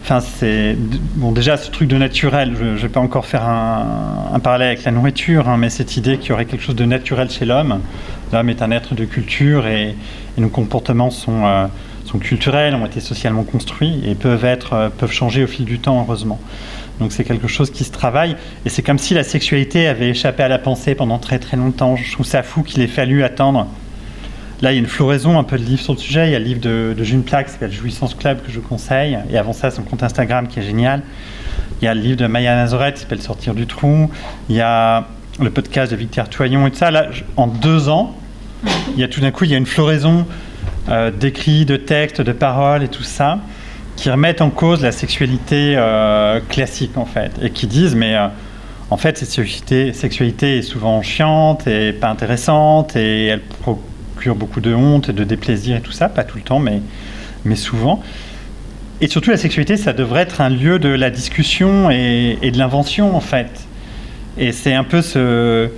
Enfin, 0.03 0.21
c'est. 0.21 0.77
Bon, 1.17 1.33
déjà, 1.33 1.57
ce 1.57 1.71
truc 1.71 1.89
de 1.89 1.97
naturel, 1.97 2.55
je 2.59 2.65
ne 2.65 2.77
vais 2.77 2.89
pas 2.89 3.01
encore 3.01 3.27
faire 3.27 3.45
un, 3.45 4.39
parallèle 4.41 4.69
avec 4.69 4.85
la 4.85 4.93
nourriture, 4.93 5.49
hein, 5.49 5.57
mais 5.57 5.71
cette 5.71 5.97
idée 5.97 6.19
qu'il 6.19 6.31
y 6.31 6.33
aurait 6.33 6.45
quelque 6.45 6.63
chose 6.63 6.77
de 6.77 6.85
naturel 6.85 7.31
chez 7.31 7.45
l'homme. 7.45 7.81
L'homme 8.33 8.49
est 8.49 8.63
un 8.63 8.71
être 8.71 8.95
de 8.95 9.05
culture 9.05 9.67
et, 9.67 9.97
et 10.37 10.41
nos 10.41 10.49
comportements 10.49 11.11
sont, 11.11 11.45
euh, 11.47 11.67
sont 12.05 12.19
culturels, 12.19 12.75
ont 12.75 12.87
été 12.87 13.01
socialement 13.01 13.43
construits 13.43 14.01
et 14.07 14.15
peuvent, 14.15 14.45
être, 14.45 14.73
euh, 14.75 14.89
peuvent 14.89 15.13
changer 15.13 15.45
au 15.45 15.47
fil 15.47 15.65
du 15.65 15.79
temps, 15.79 16.01
heureusement. 16.01 16.41
Donc 17.01 17.13
c'est 17.13 17.25
quelque 17.25 17.49
chose 17.49 17.71
qui 17.71 17.85
se 17.85 17.93
travaille 17.93 18.37
et 18.65 18.71
c'est 18.71 18.83
comme 18.83 18.99
si 18.99 19.13
la 19.13 19.23
sexualité 19.23 19.87
avait 19.87 20.11
échappé 20.11 20.43
à 20.43 20.49
la 20.49 20.59
pensée 20.59 20.95
pendant 20.95 21.19
très 21.19 21.39
très 21.39 21.57
longtemps. 21.57 21.97
Je 21.97 22.11
trouve 22.13 22.27
ça 22.27 22.43
fou 22.43 22.63
qu'il 22.63 22.83
ait 22.83 22.87
fallu 22.87 23.23
attendre. 23.23 23.69
Là, 24.63 24.73
il 24.73 24.77
y 24.77 24.79
a 24.79 24.81
une 24.81 24.87
floraison 24.87 25.39
un 25.39 25.45
peu 25.45 25.59
de 25.59 25.65
livres 25.65 25.83
sur 25.83 25.93
le 25.93 25.99
sujet. 25.99 26.29
Il 26.29 26.33
y 26.33 26.35
a 26.35 26.39
le 26.39 26.45
livre 26.45 26.61
de, 26.61 26.95
June 27.05 27.23
Plaque 27.23 27.47
qui 27.47 27.53
s'appelle 27.53 27.73
Jouissance 27.73 28.15
Club 28.15 28.43
que 28.43 28.51
je 28.51 28.61
conseille. 28.61 29.19
Et 29.31 29.37
avant 29.37 29.53
ça, 29.53 29.71
son 29.71 29.83
compte 29.83 30.03
Instagram 30.03 30.49
qui 30.49 30.61
est 30.61 30.63
génial. 30.63 31.03
Il 31.81 31.85
y 31.85 31.89
a 31.89 31.95
le 31.95 32.01
livre 32.01 32.17
de 32.17 32.27
Maya 32.27 32.55
Nazareth 32.55 32.95
qui 32.95 33.01
s'appelle 33.03 33.21
Sortir 33.21 33.55
du 33.55 33.67
trou. 33.67 34.11
Il 34.49 34.57
y 34.57 34.61
a 34.61 35.07
le 35.39 35.51
podcast 35.51 35.93
de 35.93 35.97
Victor 35.97 36.29
Toyon 36.29 36.67
et 36.67 36.71
tout 36.71 36.79
ça. 36.79 36.91
Là, 36.91 37.09
en 37.37 37.47
deux 37.47 37.89
ans, 37.91 38.15
il 38.95 39.01
y 39.01 39.05
a 39.05 39.09
tout 39.09 39.21
d'un 39.21 39.31
coup, 39.31 39.45
il 39.45 39.51
y 39.51 39.55
a 39.55 39.59
une 39.59 39.67
floraison 39.67 40.27
euh, 40.89 41.11
d'écrits, 41.11 41.67
de 41.67 41.77
textes, 41.77 42.23
de 42.23 42.33
paroles 42.33 42.83
et 42.83 42.89
tout 42.89 43.03
ça 43.03 43.39
qui 43.97 44.11
remettent 44.11 44.43
en 44.43 44.51
cause 44.51 44.83
la 44.83 44.93
sexualité 44.93 45.75
euh, 45.77 46.39
classique 46.49 46.97
en 46.97 47.07
fait 47.07 47.33
et 47.43 47.51
qui 47.51 47.67
disent 47.67 47.95
mais 47.95 48.15
euh, 48.15 48.29
en 48.91 48.97
fait 48.97 49.19
cette 49.19 49.31
sexualité, 49.31 49.93
sexualité 49.95 50.59
est 50.59 50.63
souvent 50.63 51.03
chiante 51.03 51.67
et 51.67 51.93
pas 51.93 52.09
intéressante 52.09 52.95
et 52.95 53.27
elle 53.27 53.41
beaucoup 54.35 54.61
de 54.61 54.75
honte 54.75 55.09
et 55.09 55.13
de 55.13 55.25
déplaisir 55.25 55.77
et 55.77 55.81
tout 55.81 55.93
ça, 55.93 56.09
pas 56.09 56.25
tout 56.25 56.37
le 56.37 56.43
temps 56.43 56.59
mais, 56.59 56.81
mais 57.45 57.57
souvent. 57.57 58.03
Et 59.01 59.09
surtout 59.09 59.31
la 59.31 59.37
sexualité 59.37 59.77
ça 59.77 59.93
devrait 59.93 60.23
être 60.23 60.41
un 60.41 60.49
lieu 60.49 60.79
de 60.79 60.89
la 60.89 61.11
discussion 61.11 61.91
et, 61.91 62.39
de 62.43 62.59
l'invention 62.59 63.15
en 63.17 63.21
fait. 63.21 63.51
Et 64.39 64.53
c'est 64.53 64.75
un 64.75 64.85
peu 64.85 65.03
ce, 65.03 65.69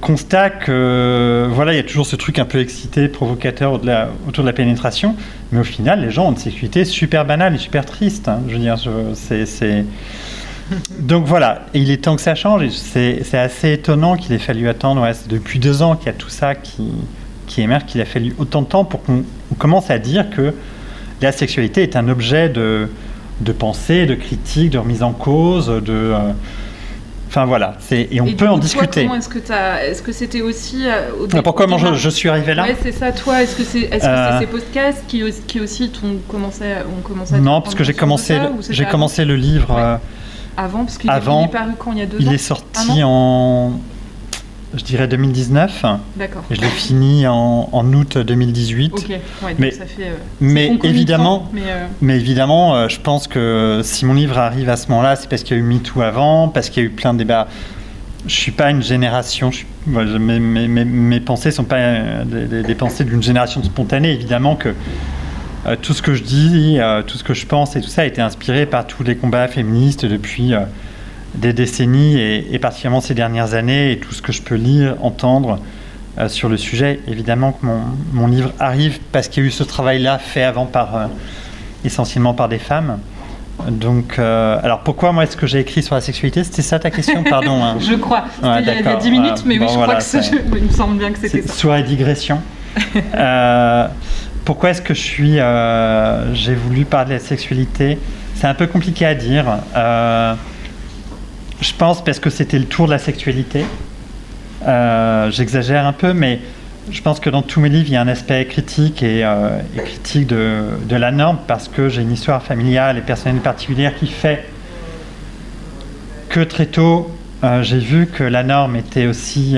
constat 0.00 0.50
que 0.50 1.46
voilà, 1.50 1.72
il 1.72 1.76
y 1.76 1.80
a 1.80 1.82
toujours 1.82 2.06
ce 2.06 2.16
truc 2.16 2.38
un 2.38 2.44
peu 2.44 2.60
excité, 2.60 3.08
provocateur 3.08 3.74
autour 4.26 4.44
de 4.44 4.48
la 4.48 4.52
pénétration, 4.54 5.16
mais 5.52 5.60
au 5.60 5.64
final, 5.64 6.00
les 6.02 6.10
gens 6.10 6.28
ont 6.28 6.32
une 6.32 6.36
sexualité 6.36 6.84
super 6.84 7.24
banale 7.24 7.54
et 7.54 7.58
super 7.58 7.84
triste. 7.84 8.28
hein. 8.28 8.40
Je 8.48 8.54
veux 8.54 8.60
dire, 8.60 8.76
c'est- 9.14 9.84
donc 10.98 11.24
voilà, 11.26 11.66
il 11.74 11.90
est 11.90 11.98
temps 12.04 12.16
que 12.16 12.22
ça 12.22 12.34
change. 12.34 12.68
C'est, 12.70 13.22
assez 13.34 13.72
étonnant 13.72 14.16
qu'il 14.16 14.32
ait 14.34 14.38
fallu 14.38 14.68
attendre. 14.68 15.02
ouais, 15.02 15.14
c'est 15.14 15.28
depuis 15.28 15.58
deux 15.58 15.82
ans 15.82 15.96
qu'il 15.96 16.06
y 16.06 16.10
a 16.10 16.14
tout 16.14 16.28
ça 16.28 16.54
qui, 16.54 16.90
qui 17.46 17.62
émerge, 17.62 17.86
qu'il 17.86 18.00
a 18.00 18.04
fallu 18.04 18.34
autant 18.38 18.62
de 18.62 18.66
temps 18.66 18.84
pour 18.84 19.02
qu'on 19.02 19.22
on 19.52 19.54
commence 19.54 19.90
à 19.90 19.98
dire 19.98 20.30
que 20.30 20.54
la 21.20 21.32
sexualité 21.32 21.82
est 21.82 21.96
un 21.96 22.08
objet 22.08 22.48
de, 22.48 22.88
de 23.40 23.52
pensée, 23.52 24.06
de 24.06 24.14
critique, 24.14 24.70
de 24.70 24.78
remise 24.78 25.02
en 25.02 25.12
cause, 25.12 25.66
de 25.68 25.82
euh, 25.92 26.32
Enfin 27.28 27.44
voilà, 27.44 27.76
et 27.92 28.20
on 28.20 28.26
Et 28.26 28.32
peut 28.32 28.48
en 28.48 28.54
coup, 28.54 28.58
toi, 28.58 28.60
discuter. 28.60 29.02
comment 29.02 29.14
est-ce 29.14 29.28
que 29.28 29.38
est-ce 29.38 30.02
que 30.02 30.10
c'était 30.10 30.40
aussi 30.40 30.88
euh, 30.88 31.10
au 31.20 31.28
Ah, 31.32 31.42
pourquoi 31.42 31.68
moi, 31.68 31.78
je- 31.94 32.08
suis 32.08 32.28
arrivé 32.28 32.54
là 32.56 32.64
Ouais, 32.64 32.76
c'est 32.82 32.90
ça. 32.90 33.12
Toi, 33.12 33.44
est-ce 33.44 33.54
que 33.54 33.62
c'est 33.62 33.82
est-ce 33.82 34.02
que 34.04 34.08
Euh, 34.08 34.40
ces 34.40 34.46
podcasts 34.48 35.04
qui, 35.06 35.22
aussi- 35.22 35.42
qui 35.46 35.60
aussi 35.60 35.90
t'ont 35.90 36.16
commencé 36.26 36.64
ont 36.98 37.02
commencé 37.02 37.34
à 37.34 37.38
Non, 37.38 37.60
parce 37.60 37.76
que 37.76 37.84
j'ai 37.84 37.94
commencé, 37.94 38.36
j'ai 38.68 38.84
commencé 38.84 39.24
le 39.24 39.36
livre 39.36 39.70
euh, 39.78 39.96
avant 40.64 40.84
parce 40.84 40.98
qu'il 40.98 41.10
est- 41.10 41.14
il 41.14 41.44
est 41.44 41.48
paru 41.48 41.72
quand 41.78 41.92
il 41.92 41.98
y 41.98 42.02
a 42.02 42.06
deux 42.06 42.16
il 42.20 42.28
ans 42.28 42.32
est 42.32 42.34
Un 42.34 42.38
sorti 42.38 43.02
en, 43.02 43.72
je 44.74 44.84
dirais 44.84 45.08
2019. 45.08 45.84
D'accord. 46.16 46.42
Et 46.50 46.54
je 46.54 46.60
l'ai 46.60 46.68
fini 46.68 47.26
en, 47.26 47.68
en 47.72 47.92
août 47.92 48.18
2018. 48.18 48.92
Ok, 48.94 49.06
ouais, 49.08 49.16
donc 49.18 49.54
mais 49.58 49.70
ça 49.72 49.84
fait, 49.86 50.02
euh, 50.04 50.14
mais 50.40 50.78
évidemment, 50.84 51.48
mais, 51.52 51.62
euh, 51.66 51.86
mais 52.00 52.16
évidemment, 52.16 52.74
euh, 52.76 52.88
je 52.88 53.00
pense 53.00 53.26
que 53.26 53.80
si 53.82 54.04
mon 54.04 54.14
livre 54.14 54.38
arrive 54.38 54.68
à 54.68 54.76
ce 54.76 54.88
moment-là, 54.90 55.16
c'est 55.16 55.28
parce 55.28 55.42
qu'il 55.42 55.56
y 55.56 55.60
a 55.60 55.62
eu 55.62 55.66
MeToo 55.66 56.02
avant, 56.02 56.48
parce 56.48 56.68
qu'il 56.70 56.82
y 56.82 56.86
a 56.86 56.88
eu 56.88 56.92
plein 56.92 57.12
de 57.14 57.18
débats. 57.18 57.48
Je 58.26 58.34
suis 58.34 58.52
pas 58.52 58.70
une 58.70 58.82
génération. 58.82 59.50
Je 59.50 59.56
suis- 59.58 59.66
voilà, 59.86 60.12
je- 60.12 60.18
mes, 60.18 60.38
mes, 60.38 60.68
mes, 60.84 61.20
pensées 61.20 61.50
sont 61.50 61.64
pas 61.64 61.76
euh, 61.76 62.24
des, 62.26 62.44
des- 62.46 62.62
des 62.62 62.74
pensées 62.74 63.02
d'une 63.04 63.22
génération 63.22 63.62
spontanée. 63.64 64.12
Évidemment 64.12 64.56
que 64.56 64.74
euh, 65.66 65.76
tout 65.80 65.92
ce 65.92 66.02
que 66.02 66.14
je 66.14 66.22
dis, 66.22 66.76
euh, 66.78 67.02
tout 67.02 67.18
ce 67.18 67.24
que 67.24 67.34
je 67.34 67.46
pense 67.46 67.76
et 67.76 67.80
tout 67.80 67.88
ça 67.88 68.02
a 68.02 68.04
été 68.04 68.20
inspiré 68.22 68.66
par 68.66 68.86
tous 68.86 69.02
les 69.02 69.16
combats 69.16 69.46
féministes 69.48 70.06
depuis 70.06 70.54
euh, 70.54 70.60
des 71.34 71.52
décennies 71.52 72.18
et, 72.18 72.54
et 72.54 72.58
particulièrement 72.58 73.00
ces 73.00 73.14
dernières 73.14 73.54
années 73.54 73.92
et 73.92 73.98
tout 73.98 74.12
ce 74.12 74.22
que 74.22 74.32
je 74.32 74.42
peux 74.42 74.56
lire, 74.56 74.96
entendre 75.02 75.58
sur 76.28 76.48
le 76.48 76.56
sujet. 76.56 77.00
Évidemment 77.08 77.52
que 77.52 77.64
mon, 77.64 77.80
mon 78.12 78.26
livre 78.26 78.52
arrive 78.58 78.98
parce 79.12 79.28
qu'il 79.28 79.42
y 79.42 79.46
a 79.46 79.48
eu 79.48 79.52
ce 79.52 79.62
travail-là 79.62 80.18
fait 80.18 80.42
avant 80.42 80.66
par 80.66 81.08
essentiellement 81.84 82.34
par 82.34 82.48
des 82.48 82.58
femmes. 82.58 82.98
Donc, 83.70 84.18
euh, 84.18 84.58
alors 84.62 84.80
pourquoi 84.80 85.12
moi 85.12 85.22
est-ce 85.24 85.36
que 85.36 85.46
j'ai 85.46 85.60
écrit 85.60 85.82
sur 85.82 85.94
la 85.94 86.00
sexualité 86.00 86.42
C'était 86.44 86.62
ça 86.62 86.78
ta 86.78 86.90
question? 86.90 87.22
Pardon. 87.24 87.62
hein. 87.62 87.76
Je 87.80 87.94
crois. 87.94 88.24
C'était 88.34 88.48
Ouais, 88.48 88.60
il, 88.60 88.66
y 88.66 88.70
a, 88.70 88.72
il 88.72 88.76
y 88.76 88.80
a 88.80 88.82
d'accord. 88.82 89.00
10 89.00 89.10
minutes, 89.10 89.42
mais 89.46 89.54
oui, 89.54 89.60
bon, 89.60 89.68
je 89.68 89.74
voilà, 89.74 89.86
crois 89.94 89.96
que 89.96 90.02
ça, 90.02 90.20
je- 90.20 90.56
il 90.56 90.64
me 90.64 90.70
semble 90.70 90.98
bien 90.98 91.10
que 91.12 91.18
c'était 91.18 91.42
ça. 91.42 91.68
la 91.68 91.82
digression. 91.82 92.40
Euh, 93.14 93.86
pourquoi 94.44 94.70
est-ce 94.70 94.82
que 94.82 94.94
je 94.94 95.00
suis, 95.00 95.38
euh, 95.38 96.34
j'ai 96.34 96.54
voulu 96.54 96.84
parler 96.84 97.10
de 97.10 97.14
la 97.14 97.18
sexualité? 97.24 97.98
C'est 98.34 98.46
un 98.46 98.54
peu 98.54 98.66
compliqué 98.66 99.04
à 99.06 99.14
dire. 99.14 99.46
Euh, 99.76 100.34
je 101.60 101.72
pense 101.74 102.02
parce 102.02 102.18
que 102.18 102.30
c'était 102.30 102.58
le 102.58 102.64
tour 102.64 102.86
de 102.86 102.92
la 102.92 102.98
sexualité. 102.98 103.64
Euh, 104.66 105.30
J'exagère 105.30 105.86
un 105.86 105.92
peu, 105.92 106.12
mais 106.14 106.40
je 106.90 107.02
pense 107.02 107.20
que 107.20 107.30
dans 107.30 107.42
tous 107.42 107.60
mes 107.60 107.68
livres, 107.68 107.88
il 107.88 107.92
y 107.92 107.96
a 107.96 108.00
un 108.00 108.08
aspect 108.08 108.46
critique 108.46 109.02
et, 109.02 109.20
et 109.20 109.82
critique 109.82 110.26
de, 110.26 110.64
de 110.88 110.96
la 110.96 111.12
norme 111.12 111.38
parce 111.46 111.68
que 111.68 111.88
j'ai 111.88 112.02
une 112.02 112.12
histoire 112.12 112.42
familiale 112.42 112.98
et 112.98 113.02
personnelle 113.02 113.42
particulière 113.42 113.94
qui 113.94 114.06
fait 114.06 114.44
que 116.30 116.40
très 116.40 116.66
tôt, 116.66 117.14
j'ai 117.62 117.78
vu 117.78 118.06
que 118.06 118.24
la 118.24 118.42
norme 118.42 118.76
était 118.76 119.06
aussi 119.06 119.56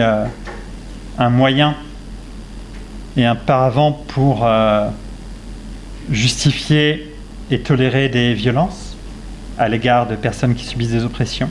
un 1.19 1.31
moyen 1.31 1.77
et 3.17 3.25
un 3.25 3.35
paravent 3.35 3.93
pour 3.93 4.45
euh, 4.45 4.89
justifier 6.11 7.15
et 7.51 7.61
tolérer 7.61 8.09
des 8.09 8.35
violences 8.35 8.97
à 9.59 9.69
l'égard 9.69 10.07
de 10.07 10.17
personnes 10.17 10.55
qui 10.55 10.65
subissent 10.65 10.93
des 10.93 11.05
oppressions. 11.05 11.51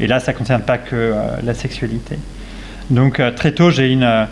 Et 0.00 0.06
là, 0.06 0.18
ça 0.18 0.32
ne 0.32 0.38
concerne 0.38 0.62
pas 0.62 0.78
que 0.78 0.96
euh, 0.96 1.36
la 1.44 1.54
sexualité. 1.54 2.18
Donc 2.90 3.20
euh, 3.20 3.30
très 3.30 3.52
tôt, 3.52 3.70
j'ai 3.70 3.92
une, 3.92 4.26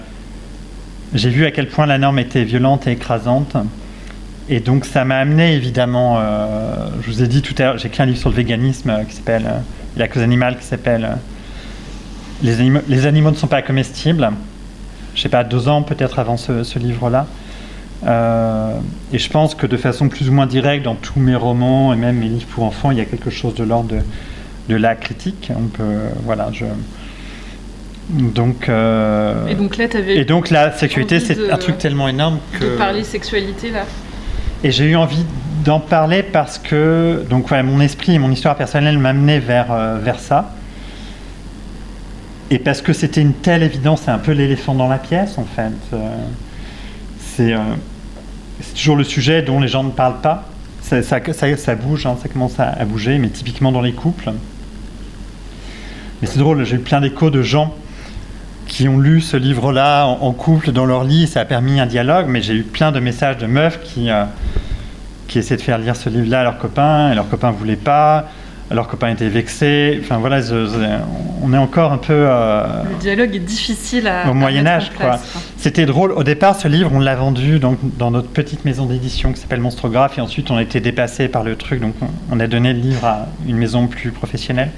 j'ai 1.15 1.31
vu 1.31 1.45
à 1.47 1.51
quel 1.51 1.69
point 1.69 1.87
la 1.87 1.99
norme 1.99 2.19
était 2.19 2.45
violente 2.45 2.87
et 2.87 2.93
écrasante. 2.93 3.57
Et 4.49 4.59
donc 4.59 4.85
ça 4.85 5.05
m'a 5.05 5.19
amené 5.19 5.55
évidemment, 5.55 6.21
je 7.01 7.07
vous 7.09 7.23
ai 7.23 7.29
dit 7.29 7.41
tout 7.41 7.55
à 7.59 7.63
l'heure, 7.63 7.79
j'ai 7.79 7.87
écrit 7.87 8.03
un 8.03 8.07
livre 8.07 8.19
sur 8.19 8.31
le 8.31 8.35
véganisme 8.35 8.93
qui 9.09 9.15
s'appelle 9.15 9.49
La 9.97 10.09
cause 10.09 10.25
animale, 10.25 10.59
qui 10.59 10.65
s'appelle 10.65 11.19
les, 12.43 12.59
animaux, 12.59 12.81
les 12.89 13.07
animaux 13.07 13.31
ne 13.31 13.37
sont 13.37 13.47
pas 13.47 13.63
comestibles. 13.63 14.29
Je 15.15 15.21
sais 15.23 15.29
pas, 15.29 15.45
deux 15.45 15.69
ans 15.69 15.83
peut-être 15.83 16.19
avant 16.19 16.37
ce, 16.37 16.63
ce 16.65 16.79
livre-là. 16.79 17.27
Euh, 18.07 18.73
et 19.13 19.19
je 19.19 19.29
pense 19.29 19.55
que 19.55 19.67
de 19.67 19.77
façon 19.77 20.09
plus 20.09 20.31
ou 20.31 20.33
moins 20.33 20.47
directe, 20.47 20.85
dans 20.85 20.95
tous 20.95 21.21
mes 21.21 21.35
romans 21.35 21.93
et 21.93 21.97
même 21.97 22.17
mes 22.17 22.29
livres 22.29 22.47
pour 22.47 22.65
enfants, 22.65 22.91
il 22.91 22.99
y 22.99 23.01
a 23.01 23.05
quelque 23.05 23.31
chose 23.31 23.55
de 23.55 23.65
l'ordre 23.65 23.91
de, 23.91 23.99
de 24.71 24.77
la 24.77 24.95
critique. 24.95 25.51
On 25.55 25.67
peut, 25.67 25.99
voilà, 26.25 26.49
je. 26.53 26.65
Donc. 28.11 28.69
euh, 28.69 29.47
Et 29.49 29.55
donc 29.55 29.77
là, 29.77 29.89
t'avais 29.89 30.17
et 30.17 30.25
donc 30.25 30.51
la 30.51 30.73
sexualité, 30.73 31.17
envie 31.17 31.27
c'est 31.27 31.51
un 31.53 31.57
truc 31.59 31.79
tellement 31.79 32.09
énorme 32.09 32.39
que. 32.59 32.65
de 32.65 32.77
parler 32.77 33.05
sexualité 33.05 33.71
là. 33.71 33.85
Et 34.65 34.71
j'ai 34.73 34.87
eu 34.87 34.97
envie 34.97 35.25
d'en 35.65 35.81
parler 35.81 36.23
parce 36.23 36.59
que 36.59 37.25
donc 37.29 37.49
voilà, 37.49 37.63
mon 37.63 37.81
esprit 37.81 38.15
et 38.15 38.19
mon 38.19 38.31
histoire 38.31 38.57
personnelle 38.57 38.99
m'amenaient 38.99 39.41
vers, 39.41 39.71
euh, 39.73 39.99
vers 40.03 40.19
ça. 40.19 40.51
Et 42.51 42.59
parce 42.59 42.83
que 42.83 42.93
c'était 42.93 43.21
une 43.21 43.35
telle 43.35 43.63
évidence, 43.63 44.03
c'est 44.05 44.11
un 44.11 44.19
peu 44.19 44.33
l'éléphant 44.33 44.75
dans 44.75 44.89
la 44.89 44.99
pièce 44.99 45.39
en 45.39 45.45
fait. 45.45 45.73
Euh, 45.93 46.09
c'est 47.19 47.53
euh, 47.53 47.59
c'est 48.61 48.75
toujours 48.75 48.97
le 48.97 49.05
sujet 49.05 49.43
dont 49.43 49.61
les 49.61 49.69
gens 49.69 49.85
ne 49.85 49.91
parlent 49.91 50.21
pas. 50.21 50.45
Ça, 50.83 51.03
ça, 51.03 51.21
ça- 51.33 51.75
bouge, 51.77 52.07
hein, 52.07 52.17
ça 52.21 52.29
commence 52.29 52.59
à, 52.59 52.85
bouger, 52.85 53.19
mais 53.19 53.29
typiquement 53.29 53.71
dans 53.73 53.81
les 53.81 53.93
couples. 53.93 54.33
Mais 56.21 56.27
c'est 56.27 56.39
drôle, 56.39 56.65
j'ai 56.65 56.77
eu 56.77 56.81
plein 56.81 57.01
d'échos 57.01 57.31
de 57.31 57.43
gens 57.43 57.75
qui 58.67 58.89
ont 58.89 58.99
lu 58.99 59.21
ce 59.21 59.37
livre-là 59.37 60.07
en, 60.07 60.23
en 60.23 60.33
couple 60.33 60.73
dans 60.73 60.87
leur 60.87 61.05
lit, 61.05 61.27
ça 61.27 61.41
a 61.41 61.45
permis 61.45 61.81
un 61.81 61.87
dialogue, 61.87 62.27
mais 62.29 62.43
j'ai 62.43 62.55
eu 62.55 62.63
plein 62.63 62.93
de 62.93 63.01
messages 63.01 63.39
de 63.39 63.47
meufs 63.47 63.81
qui, 63.83 64.11
euh, 64.11 64.25
qui 65.29 65.39
essaient 65.39 65.57
de 65.57 65.63
faire 65.63 65.79
lire 65.79 65.97
ce 65.97 66.09
livre-là 66.09 66.41
à 66.41 66.43
leurs 66.45 66.59
copains, 66.59 67.13
et 67.13 67.15
leurs 67.15 67.29
copains 67.29 67.53
ne 67.53 67.57
voulaient 67.57 67.77
pas, 67.77 68.29
leurs 68.71 68.87
copains 68.89 69.09
étaient 69.09 69.29
vexés, 69.29 69.99
enfin 70.03 70.19
voilà, 70.19 70.41
je- 70.41 70.67
je- 70.67 70.99
on 71.43 71.53
est 71.53 71.59
encore 71.59 71.91
un 71.93 71.99
peu 71.99 72.13
euh, 72.15 72.83
Le 72.89 72.97
dialogue 73.01 73.35
est 73.35 73.39
difficile 73.41 74.07
à. 74.07 74.31
au 74.31 74.35
Moyen 74.35 74.67
Âge. 74.67 74.91
Quoi. 74.97 75.19
C'était 75.57 75.87
drôle, 75.87 76.13
au 76.13 76.23
départ 76.23 76.55
ce 76.55 76.69
livre 76.69 76.91
on 76.95 77.01
l'a 77.01 77.17
vendu 77.17 77.59
donc, 77.59 77.79
dans 77.99 78.11
notre 78.11 78.29
petite 78.29 78.65
maison 78.65 78.87
d'édition 78.87 79.33
qui 79.33 79.41
s'appelle 79.41 79.61
Monstrographe, 79.61 80.19
et 80.19 80.21
ensuite 80.21 80.51
on 80.51 80.57
a 80.57 80.63
été 80.63 80.81
dépassé 80.81 81.29
par 81.29 81.43
le 81.43 81.57
truc, 81.57 81.81
donc 81.81 81.95
on, 82.01 82.07
on 82.31 82.41
a 82.41 82.47
donné 82.47 82.73
le 82.73 82.79
livre 82.81 83.05
à 83.05 83.27
une 83.47 83.57
maison 83.57 83.87
plus 83.89 84.11
professionnelle, 84.13 84.71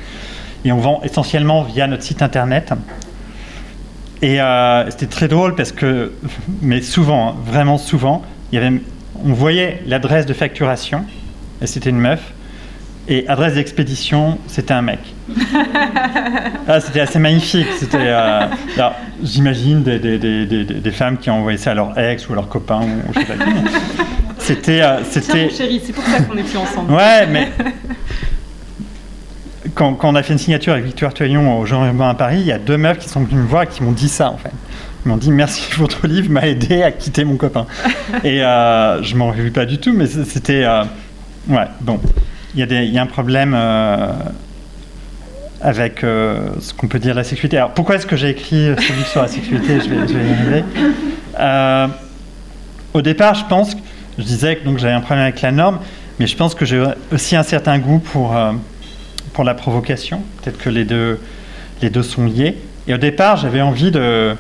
et 0.64 0.72
on 0.72 0.78
vend 0.78 1.00
essentiellement 1.04 1.62
via 1.62 1.86
notre 1.86 2.02
site 2.02 2.22
internet. 2.22 2.72
Et 4.22 4.40
euh, 4.40 4.88
c'était 4.90 5.06
très 5.06 5.28
drôle 5.28 5.54
parce 5.56 5.72
que, 5.72 6.12
mais 6.62 6.80
souvent, 6.80 7.30
hein, 7.30 7.34
vraiment 7.44 7.76
souvent, 7.78 8.22
il 8.52 8.54
y 8.54 8.58
avait, 8.64 8.80
on 9.24 9.32
voyait 9.32 9.82
l'adresse 9.86 10.26
de 10.26 10.32
facturation, 10.34 11.04
et 11.60 11.66
c'était 11.66 11.90
une 11.90 11.98
meuf, 11.98 12.32
et 13.08 13.26
adresse 13.28 13.54
d'expédition, 13.54 14.38
c'était 14.46 14.74
un 14.74 14.82
mec. 14.82 15.00
Ah, 16.68 16.80
c'était 16.80 17.00
assez 17.00 17.18
magnifique. 17.18 17.66
C'était, 17.76 17.98
euh, 18.00 18.46
j'imagine 19.22 19.82
des, 19.82 19.98
des, 19.98 20.16
des, 20.18 20.46
des, 20.46 20.64
des 20.64 20.90
femmes 20.92 21.18
qui 21.18 21.28
ont 21.28 21.38
envoyé 21.40 21.58
ça 21.58 21.72
à 21.72 21.74
leur 21.74 21.98
ex 21.98 22.28
ou 22.28 22.32
à 22.32 22.36
leur 22.36 22.48
copain 22.48 22.80
ou, 22.82 23.12
je 23.12 23.18
sais 23.18 23.26
pas 23.26 23.34
qui. 23.44 23.50
C'était, 24.38 24.80
euh, 24.80 25.02
c'était. 25.04 25.50
chéri, 25.50 25.82
c'est 25.84 25.92
pour 25.92 26.04
ça 26.04 26.22
qu'on 26.22 26.34
n'est 26.34 26.44
plus 26.44 26.56
ensemble. 26.56 26.92
Ouais, 26.92 27.26
mais 27.26 27.50
quand, 29.74 29.94
quand 29.94 30.10
on 30.10 30.14
a 30.14 30.22
fait 30.22 30.32
une 30.32 30.38
signature 30.38 30.72
avec 30.72 30.84
Victoire 30.84 31.14
Toyon 31.14 31.58
au 31.58 31.66
Jean 31.66 31.84
Urbain 31.86 32.10
à 32.10 32.14
Paris, 32.14 32.38
il 32.40 32.46
y 32.46 32.52
a 32.52 32.58
deux 32.58 32.76
meufs 32.76 32.98
qui 32.98 33.08
sont 33.08 33.22
venues 33.24 33.42
me 33.42 33.46
voir 33.46 33.64
et 33.64 33.66
qui 33.66 33.82
m'ont 33.82 33.92
dit 33.92 34.08
ça 34.08 34.30
en 34.30 34.36
fait. 34.36 34.52
Ils 35.04 35.08
m'ont 35.08 35.16
dit 35.16 35.32
merci, 35.32 35.62
votre 35.78 36.06
livre 36.06 36.30
m'a 36.30 36.46
aidé 36.46 36.82
à 36.82 36.92
quitter 36.92 37.24
mon 37.24 37.36
copain. 37.36 37.66
Et 38.22 38.42
euh, 38.42 39.02
je 39.02 39.16
m'en 39.16 39.30
réjouis 39.30 39.50
pas 39.50 39.66
du 39.66 39.78
tout, 39.78 39.92
mais 39.92 40.06
c'était. 40.06 40.64
euh, 40.64 40.84
ouais, 41.48 41.66
bon. 41.80 42.00
Il 42.54 42.60
y, 42.70 42.98
a 42.98 43.02
un 43.02 43.06
problème 43.06 43.54
euh, 43.56 44.12
avec 45.62 46.04
euh, 46.04 46.50
ce 46.60 46.74
qu'on 46.74 46.88
peut 46.88 46.98
dire 46.98 47.14
la 47.14 47.24
sexualité. 47.24 47.56
Alors 47.56 47.70
pourquoi 47.70 47.94
est-ce 47.94 48.06
que 48.06 48.16
j'ai 48.16 48.30
écrit 48.30 48.74
ce 48.76 48.92
livre 48.92 49.06
sur 49.06 49.22
la 49.22 49.28
sexualité? 49.28 49.80
Je 49.80 49.88
vais, 49.88 50.08
je 50.08 50.12
vais 50.12 50.28
y 50.28 50.32
arriver. 50.32 50.64
Euh, 51.38 51.86
au 52.92 53.00
départ, 53.00 53.34
je 53.34 53.44
pense, 53.46 53.74
je 54.18 54.22
disais 54.22 54.56
que 54.56 54.78
j'avais 54.78 54.92
un 54.92 55.00
problème 55.00 55.24
avec 55.24 55.40
la 55.40 55.52
norme, 55.52 55.78
mais 56.18 56.26
je 56.26 56.36
pense 56.36 56.54
que 56.54 56.64
j'ai 56.66 56.84
aussi 57.10 57.36
un 57.36 57.42
certain 57.42 57.78
goût 57.78 58.00
pour, 58.00 58.36
euh, 58.36 58.52
pour 59.32 59.44
la 59.44 59.54
provocation. 59.54 60.22
Peut-être 60.42 60.58
que 60.58 60.68
les 60.68 60.84
deux, 60.84 61.18
les 61.80 61.88
deux 61.88 62.02
sont 62.02 62.26
liés. 62.26 62.58
Et 62.86 62.94
au 62.94 62.98
départ, 62.98 63.36
j'avais 63.36 63.62
envie 63.62 63.90
de. 63.90 64.34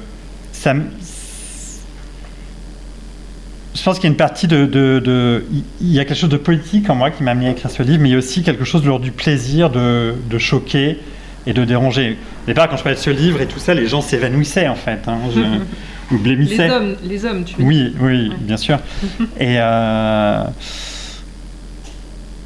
Je 3.74 3.82
pense 3.82 3.96
qu'il 3.96 4.04
y 4.04 4.06
a 4.08 4.10
une 4.10 4.16
partie 4.16 4.46
de, 4.46 4.66
de- 4.66 5.00
de- 5.04 5.44
Il 5.80 5.92
y 5.92 5.98
a 5.98 6.04
quelque 6.04 6.18
chose 6.18 6.28
de 6.30 6.36
politique 6.36 6.88
en 6.90 6.94
moi 6.94 7.10
qui 7.10 7.22
m'a 7.22 7.30
amené 7.32 7.48
à 7.48 7.50
écrire 7.52 7.70
ce 7.70 7.82
livre, 7.82 8.02
mais 8.02 8.08
il 8.10 8.12
y 8.12 8.14
a 8.14 8.18
aussi 8.18 8.42
quelque 8.42 8.64
chose 8.64 8.82
de 8.82 8.88
l'ordre 8.88 9.04
du 9.04 9.12
plaisir 9.12 9.70
de, 9.70 10.14
de 10.30 10.38
choquer 10.38 10.98
et 11.46 11.52
de 11.52 11.64
déranger. 11.64 12.16
Au 12.44 12.46
départ, 12.46 12.68
quand 12.68 12.76
je 12.76 12.82
parlais 12.82 12.96
de 12.98 13.02
ce 13.02 13.10
livre 13.10 13.40
et 13.40 13.46
tout 13.46 13.58
ça, 13.58 13.74
les 13.74 13.88
gens 13.88 14.00
s'évanouissaient 14.02 14.68
en 14.68 14.74
fait. 14.74 15.00
hein. 15.06 15.18
Je- 15.34 15.40
ou 16.14 16.18
blêmissaient. 16.18 16.68
Les 16.68 16.74
hommes, 16.74 16.94
les 17.04 17.24
hommes, 17.24 17.44
tu 17.44 17.56
veux 17.56 17.64
Oui, 17.64 17.90
dire. 17.90 17.92
oui, 18.02 18.32
bien 18.40 18.56
sûr. 18.58 18.78
Et 19.40 19.56
euh, 19.58 20.44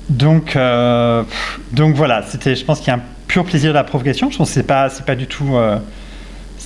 donc, 0.09 0.55
euh, 0.55 1.25
donc 1.73 1.95
voilà, 1.97 2.23
c'était, 2.23 2.55
je 2.55 2.65
pense 2.65 2.79
qu'il 2.79 2.89
y 2.89 2.91
a 2.91 2.95
un 2.95 3.03
pur 3.27 3.45
plaisir 3.45 3.71
de 3.71 3.75
la 3.75 3.85
provocation. 3.85 4.31
Je 4.31 4.39
pense 4.39 4.49
que 4.49 4.55
c'est 4.55 4.63
pas, 4.63 4.89
c'est 4.89 5.05
pas 5.05 5.17
du 5.17 5.27
tout, 5.27 5.57
euh, 5.57 5.79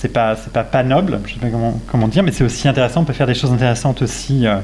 c'est 0.01 0.09
pas, 0.09 0.35
c'est 0.35 0.51
pas 0.51 0.63
pas 0.63 0.81
noble. 0.81 1.19
Je 1.27 1.33
sais 1.35 1.39
pas 1.39 1.47
comment, 1.87 2.07
dire, 2.07 2.23
mais 2.23 2.31
c'est 2.31 2.43
aussi 2.43 2.67
intéressant. 2.67 3.01
On 3.01 3.05
peut 3.05 3.13
faire 3.13 3.27
des 3.27 3.35
choses 3.35 3.51
intéressantes 3.51 4.01
aussi 4.01 4.47
euh, 4.47 4.55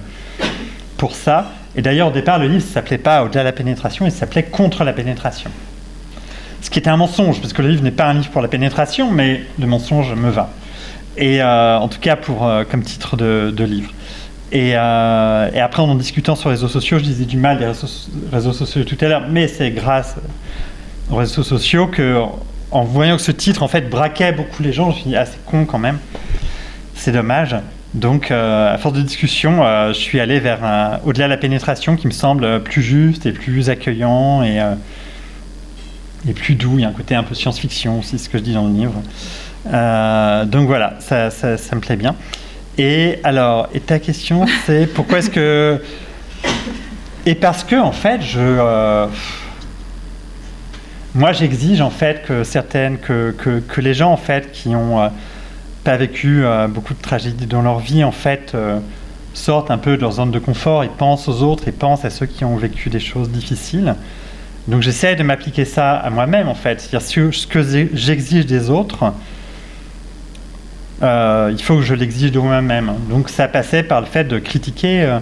pour 0.97 1.13
ça. 1.13 1.52
Et 1.76 1.84
d'ailleurs, 1.84 2.08
au 2.08 2.12
départ, 2.12 2.39
le 2.39 2.47
livre 2.47 2.65
ne 2.65 2.73
s'appelait 2.73 2.97
pas 2.97 3.23
Au-delà 3.23 3.41
de 3.41 3.45
la 3.45 3.52
pénétration, 3.52 4.08
il 4.08 4.12
s'appelait 4.12 4.43
Contre 4.43 4.84
la 4.84 4.93
pénétration. 4.93 5.52
Ce 6.63 6.71
qui 6.71 6.80
était 6.80 6.89
un 6.89 6.97
mensonge, 6.97 7.39
parce 7.39 7.54
que 7.54 7.62
le 7.62 7.69
livre 7.69 7.84
n'est 7.84 7.91
pas 7.91 8.08
un 8.08 8.15
livre 8.15 8.32
pour 8.32 8.41
la 8.41 8.47
pénétration, 8.47 9.12
mais 9.12 9.43
le 9.60 9.67
mensonge 9.67 10.15
me 10.15 10.32
va. 10.32 10.50
Et 11.17 11.39
euh, 11.39 11.78
en 11.78 11.88
tout 11.88 12.00
cas, 12.00 12.15
pour, 12.15 12.47
euh, 12.47 12.63
comme 12.63 12.82
titre 12.82 13.15
de, 13.15 13.63
livre. 13.63 13.91
Et, 14.52 14.69
et 14.69 14.73
après, 14.73 15.84
en 15.84 15.89
en 15.89 15.95
discutant 15.95 16.36
sur 16.36 16.50
les 16.50 16.56
réseaux 16.56 16.67
sociaux, 16.67 16.97
je 16.97 17.04
disais 17.04 17.26
du 17.26 17.38
mal 17.38 17.60
des 17.60 17.67
réseaux, 17.67 17.88
réseaux 18.32 18.54
sociaux 18.54 18.84
tout 18.86 18.97
à 19.02 19.08
l'heure, 19.08 19.28
mais 19.30 19.47
c'est 19.47 19.69
grâce 19.69 20.15
aux 21.12 21.15
réseaux 21.15 21.43
sociaux 21.43 21.86
que, 21.86 22.23
en 22.72 22.84
voyant 22.84 23.16
que 23.16 23.22
ce 23.22 23.32
titre, 23.32 23.64
en 23.64 23.68
fait, 23.68 23.90
braquait 23.90 24.32
beaucoup 24.32 24.62
les 24.64 24.74
gens, 24.74 24.92
je 24.92 24.96
me 24.98 25.02
suis 25.02 25.10
dit, 25.12 25.16
ah, 25.16 25.26
c'est 25.26 25.44
con 25.46 25.66
quand 25.66 25.80
même. 25.80 26.00
C'est 26.96 27.12
dommage. 27.12 27.56
Donc, 27.94 28.32
euh, 28.32 28.74
à 28.74 28.78
force 28.78 28.96
de 28.96 29.02
discussion, 29.02 29.64
euh, 29.66 29.90
je 29.90 29.98
suis 30.00 30.20
allé 30.20 30.40
vers 30.40 31.00
au-delà 31.06 31.26
de 31.26 31.30
la 31.32 31.38
pénétration 31.38 31.96
qui 31.96 32.08
me 32.08 32.12
semble 32.12 32.62
plus 32.64 32.82
juste 32.82 33.26
et 33.26 33.32
plus 33.32 33.70
accueillant 33.70 34.44
et, 34.44 34.60
euh, 34.60 34.74
et 36.28 36.34
plus 36.34 36.56
doux. 36.56 36.74
Il 36.78 36.82
y 36.82 36.86
a 36.86 36.90
un 36.90 36.94
côté 36.94 37.16
un 37.16 37.24
peu 37.24 37.34
science-fiction 37.36 38.00
aussi, 38.00 38.20
ce 38.20 38.28
que 38.30 38.38
je 38.38 38.44
dis 38.44 38.54
dans 38.54 38.68
le 38.68 38.74
livre. 38.74 39.02
Donc 40.52 40.68
voilà, 40.68 40.96
ça, 41.00 41.30
ça- 41.30 41.58
ça 41.58 41.76
me 41.76 41.82
plaît 41.82 41.96
bien. 41.96 42.16
Et 42.78 43.20
alors, 43.24 43.70
et 43.74 43.80
ta 43.80 44.00
question, 44.00 44.46
c'est 44.66 44.86
pourquoi 44.94 45.20
est-ce 45.20 45.30
que. 45.32 45.82
Et 47.26 47.36
parce 47.36 47.64
que, 47.64 47.76
en 47.76 47.92
fait, 47.92 48.22
je. 48.22 49.08
Moi, 51.18 51.34
j'exige 51.34 51.82
en 51.82 51.90
fait 51.90 52.24
que 52.28 52.44
certaines, 52.44 53.00
que, 53.00 53.32
que, 53.32 53.82
les 53.82 53.96
gens 53.96 54.12
en 54.12 54.18
fait 54.18 54.52
qui 54.52 54.76
ont 54.76 55.02
euh, 55.02 55.10
pas 55.84 55.98
vécu 55.98 56.46
euh, 56.46 56.68
beaucoup 56.68 56.94
de 56.94 57.02
tragédies 57.02 57.48
dans 57.48 57.64
leur 57.64 57.80
vie, 57.80 58.04
en 58.04 58.12
fait, 58.12 58.52
euh, 58.54 58.80
sortent 59.34 59.72
un 59.72 59.80
peu 59.80 59.98
de 59.98 60.02
leur 60.02 60.12
zone 60.12 60.30
de 60.30 60.38
confort 60.38 60.84
et 60.84 60.90
pensent 60.90 61.28
aux 61.28 61.42
autres 61.42 61.68
et 61.68 61.72
pensent 61.72 62.06
à 62.06 62.12
ceux 62.12 62.28
qui 62.28 62.46
ont 62.46 62.56
vécu 62.56 62.92
des 62.92 63.00
choses 63.00 63.32
difficiles. 63.32 63.96
Donc, 64.68 64.84
j'essaie 64.84 65.16
de 65.16 65.24
m'appliquer 65.24 65.66
ça 65.66 65.96
à 65.96 66.12
moi-même, 66.12 66.50
en 66.50 66.56
fait. 66.56 66.82
C'est-à-dire 66.82 67.34
ce, 67.34 67.48
que 67.48 67.64
j'exige 67.94 68.46
des 68.46 68.70
autres, 68.70 69.12
il 71.02 71.64
faut 71.64 71.78
que 71.78 71.84
je 71.84 71.96
l'exige 71.96 72.32
de 72.32 72.40
moi-même. 72.40 72.92
Donc, 73.10 73.30
ça 73.30 73.48
passait 73.48 73.82
par 73.82 74.02
le 74.02 74.08
fait 74.08 74.26
de 74.26 74.38
critiquer. 74.38 75.18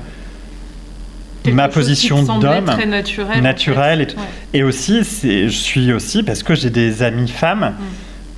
Ma 1.52 1.68
position 1.68 2.22
d'homme 2.24 2.66
très 2.66 2.86
naturelle 3.42 4.02
et, 4.02 4.06
fait. 4.06 4.12
tout. 4.14 4.20
Ouais. 4.20 4.26
et 4.54 4.64
aussi 4.64 5.00
je 5.04 5.48
suis 5.50 5.92
aussi 5.94 6.24
parce 6.24 6.44
que 6.44 6.56
j'ai 6.56 6.70
des 6.70 7.04
amies 7.04 7.28
femmes 7.30 7.74
Mm. 7.80 7.84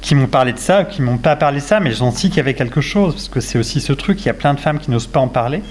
qui 0.02 0.16
m'ont 0.16 0.28
parlé 0.28 0.54
de 0.54 0.60
ça 0.60 0.84
qui 0.86 1.02
m'ont 1.02 1.18
pas 1.18 1.36
parlé 1.36 1.60
de 1.60 1.66
ça 1.66 1.80
mais 1.80 1.90
j'ai 1.90 1.98
senti 1.98 2.28
qu'il 2.30 2.38
y 2.38 2.40
avait 2.40 2.54
quelque 2.54 2.82
chose 2.82 3.14
parce 3.16 3.30
que 3.30 3.40
c'est 3.40 3.58
aussi 3.58 3.82
ce 3.82 3.94
truc 3.94 4.22
il 4.22 4.28
y 4.28 4.30
a 4.30 4.34
plein 4.34 4.54
de 4.54 4.60
femmes 4.60 4.80
qui 4.80 4.92
n'osent 4.92 5.08
pas 5.08 5.20
en 5.20 5.28
parler 5.28 5.62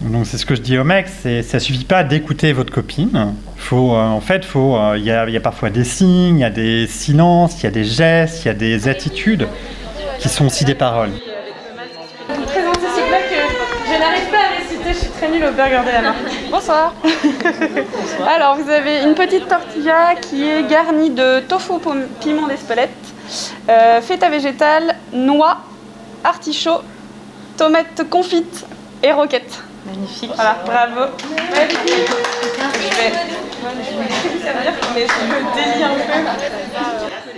donc 0.00 0.26
c'est 0.26 0.36
ce 0.38 0.44
que 0.46 0.54
je 0.54 0.60
dis 0.60 0.78
aux 0.78 0.84
mecs 0.84 1.08
c'est 1.22 1.42
ça 1.42 1.58
suffit 1.58 1.84
pas 1.84 2.04
d'écouter 2.04 2.52
votre 2.52 2.72
copine 2.72 3.34
faut 3.56 3.94
euh, 3.94 3.98
en 4.00 4.20
fait 4.20 4.44
faut 4.44 4.76
euh, 4.76 4.96
il 4.98 5.04
y, 5.04 5.10
a, 5.10 5.28
y 5.28 5.36
a 5.36 5.40
parfois 5.40 5.70
des 5.70 5.84
signes 5.84 6.36
il 6.38 6.40
y 6.40 6.44
a 6.44 6.50
des 6.50 6.86
silences 6.86 7.60
il 7.60 7.64
y 7.64 7.66
a 7.66 7.70
des 7.70 7.84
gestes 7.84 8.44
il 8.44 8.48
y 8.48 8.50
a 8.50 8.54
des 8.54 8.88
attitudes 8.88 9.48
qui 10.18 10.28
sont 10.28 10.46
aussi 10.46 10.64
des 10.64 10.74
paroles 10.74 11.10
burger 15.30 15.82
de 15.86 15.92
la 15.92 16.02
main. 16.02 16.14
Bonsoir. 16.50 16.94
Alors, 18.26 18.56
vous 18.56 18.70
avez 18.70 19.02
une 19.02 19.14
petite 19.14 19.48
tortilla 19.48 20.14
qui 20.20 20.48
est 20.48 20.62
garnie 20.68 21.10
de 21.10 21.40
tofu 21.40 21.72
piment 22.20 22.46
d'Espelette, 22.46 22.90
euh, 23.68 24.00
feta 24.00 24.28
végétale, 24.28 24.96
noix, 25.12 25.58
artichaut, 26.24 26.82
tomates 27.56 28.08
confites 28.08 28.64
et 29.02 29.12
roquettes. 29.12 29.62
Magnifique. 29.86 30.32
Voilà, 30.34 30.56
bravo. 30.64 31.12
Je 31.18 31.54
vais, 31.54 31.68
je 33.62 33.98
vais 33.98 34.06
plus 34.06 34.30
vous 34.30 34.42
servir, 34.42 34.72
mais 34.94 35.06
je 35.06 35.20
me 35.26 35.38
délie 35.54 35.84
un 35.84 35.88
peu. 35.94 37.35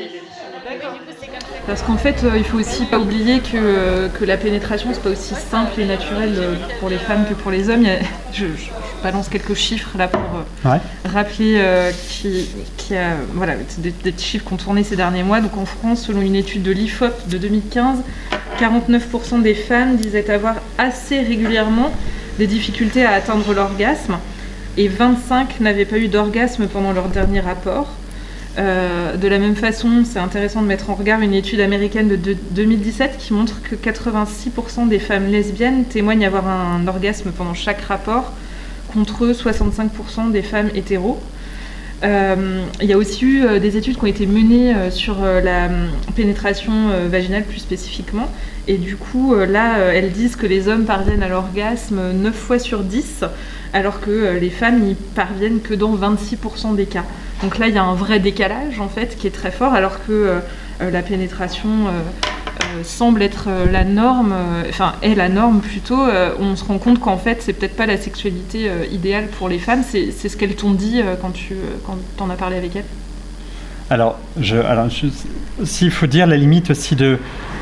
Parce 1.68 1.83
qu'en 1.83 1.98
fait, 1.98 2.24
euh, 2.24 2.31
il 2.38 2.44
faut 2.44 2.59
aussi 2.59 2.87
pas 2.87 2.98
oublier 2.98 3.40
que, 3.40 3.50
euh, 3.57 4.09
que 4.09 4.24
la 4.24 4.38
pénétration, 4.38 4.88
c'est 4.94 5.02
pas 5.02 5.11
aussi 5.11 5.35
simple 5.35 5.78
et 5.78 5.85
naturel 5.85 6.33
euh, 6.38 6.54
pour 6.81 6.88
les 6.88 6.96
femmes 6.96 7.26
que 7.28 7.35
pour 7.35 7.50
les 7.50 7.68
hommes. 7.68 7.85
Je, 8.33 8.46
je 8.46 9.02
balance 9.02 9.28
quelques 9.28 9.54
chiffres 9.54 9.90
là 9.98 10.09
pour 10.09 10.20
Ouais. 10.64 10.78
rappeler 11.04 11.57
euh, 11.59 11.90
qui, 12.09 12.46
qui 12.76 12.94
a 12.96 13.16
voilà 13.35 13.54
des, 13.78 13.90
des 13.90 14.14
chiffres 14.16 14.44
qu'on 14.44 14.57
tourné 14.57 14.83
ces 14.83 14.96
derniers 14.96 15.22
mois. 15.22 15.40
Donc 15.40 15.57
en 15.59 15.66
France, 15.66 16.04
selon 16.07 16.22
une 16.22 16.35
étude 16.37 16.62
de 16.62 16.72
l'IFOP 16.72 17.28
de 17.28 17.37
2015, 17.38 17.98
49% 18.61 19.42
des 19.42 19.54
femmes 19.54 19.96
disaient 19.96 20.31
avoir 20.31 20.57
assez 20.78 21.20
régulièrement 21.20 21.92
des 22.38 22.46
difficultés 22.46 23.04
à 23.04 23.12
atteindre 23.12 23.52
l'orgasme 23.54 24.18
et 24.76 24.88
25 24.88 25.61
n'avaient 25.61 25.85
pas 25.85 25.98
eu 25.98 26.09
d'orgasme 26.09 26.66
pendant 26.66 26.92
leur 26.92 27.09
dernier 27.09 27.40
rapport. 27.40 27.88
Euh, 28.57 29.17
de 29.17 29.29
la 29.29 29.39
même 29.39 29.55
façon, 29.55 30.05
c'est 30.05 30.19
intéressant 30.19 30.63
de 30.63 30.67
mettre 30.67 30.91
en 30.91 30.95
regard 30.95 31.21
une 31.21 31.35
étude 31.35 31.61
américaine 31.61 32.09
de, 32.09 32.17
de 32.17 32.37
2017 32.53 33.17
qui 33.19 33.33
montre 33.33 33.61
que 33.63 33.75
86% 33.75 34.89
des 34.89 34.99
femmes 34.99 35.27
lesbiennes 35.27 35.85
témoignent 35.85 36.27
avoir 36.27 36.49
un 36.49 36.87
orgasme 36.89 37.31
pendant 37.31 37.55
chaque 37.55 37.83
rapport, 37.83 38.33
contre 38.93 39.29
65% 39.29 40.33
des 40.33 40.43
femmes 40.43 40.71
hétéros. 40.75 41.21
Euh, 42.05 42.65
il 42.81 42.87
y 42.87 42.93
a 42.93 42.97
aussi 42.97 43.25
eu 43.25 43.45
euh, 43.45 43.59
des 43.59 43.77
études 43.77 43.97
qui 43.97 44.05
ont 44.05 44.07
été 44.07 44.27
menées 44.27 44.73
euh, 44.73 44.91
sur 44.91 45.21
la 45.21 45.69
pénétration 46.15 46.73
vaginale 47.09 47.45
plus 47.45 47.59
spécifiquement. 47.59 48.29
Et 48.67 48.77
du 48.77 48.97
coup, 48.97 49.35
là, 49.35 49.79
elles 49.79 50.13
disent 50.13 50.37
que 50.37 50.47
les 50.47 50.69
hommes 50.69 50.85
parviennent 50.85 51.23
à 51.23 51.29
l'orgasme 51.29 52.13
9 52.13 52.35
fois 52.35 52.59
sur 52.59 52.81
10, 52.81 53.25
alors 53.73 54.01
que 54.01 54.37
les 54.39 54.51
femmes 54.51 54.81
n'y 54.81 54.95
parviennent 54.95 55.61
que 55.61 55.73
dans 55.73 55.97
26% 55.97 56.77
des 56.77 56.85
cas. 56.85 57.05
Donc 57.43 57.59
là, 57.59 57.69
il 57.69 57.75
y 57.75 57.79
a 57.79 57.85
un 57.85 57.95
vrai 57.95 58.19
décalage, 58.19 58.79
en 58.79 58.89
fait, 58.89 59.17
qui 59.17 59.27
est 59.27 59.31
très 59.31 59.51
fort, 59.51 59.73
alors 59.73 60.05
que 60.07 60.41
la 60.81 61.01
pénétration 61.01 61.71
semble 62.83 63.23
être 63.23 63.47
euh, 63.49 63.66
la 63.71 63.85
norme, 63.85 64.33
euh, 64.33 64.62
enfin, 64.68 64.94
est 65.03 65.14
la 65.14 65.29
norme 65.29 65.61
plutôt. 65.61 66.01
euh, 66.07 66.31
on 66.38 66.57
se 66.57 66.64
rend 66.64 66.79
compte 66.79 67.01
qu'en 67.01 67.16
fait, 67.18 67.42
c'est 67.42 67.53
peut-être 67.53 67.77
pas 67.77 67.87
la 67.87 67.97
sexualité 67.97 68.68
euh, 68.68 68.85
idéale 68.90 69.27
pour 69.29 69.49
les 69.49 69.59
femmes. 69.59 69.83
C'est 69.88 70.11
ce 70.11 70.37
qu'elles 70.37 70.55
t'ont 70.55 70.73
dit 70.73 71.01
euh, 71.01 71.14
quand 71.21 71.31
tu 71.31 71.55
euh, 71.55 71.57
quand 71.87 71.97
en 72.23 72.31
as 72.31 72.37
parlé 72.37 72.57
avec 72.57 72.77
elles. 72.77 72.85
Alors, 73.90 74.18
je, 74.38 74.57
alors 74.57 74.87
s'il 75.64 75.90
faut 75.90 76.07
dire 76.07 76.27
la 76.27 76.37
limite 76.37 76.71
aussi 76.71 76.94
de, 76.94 77.18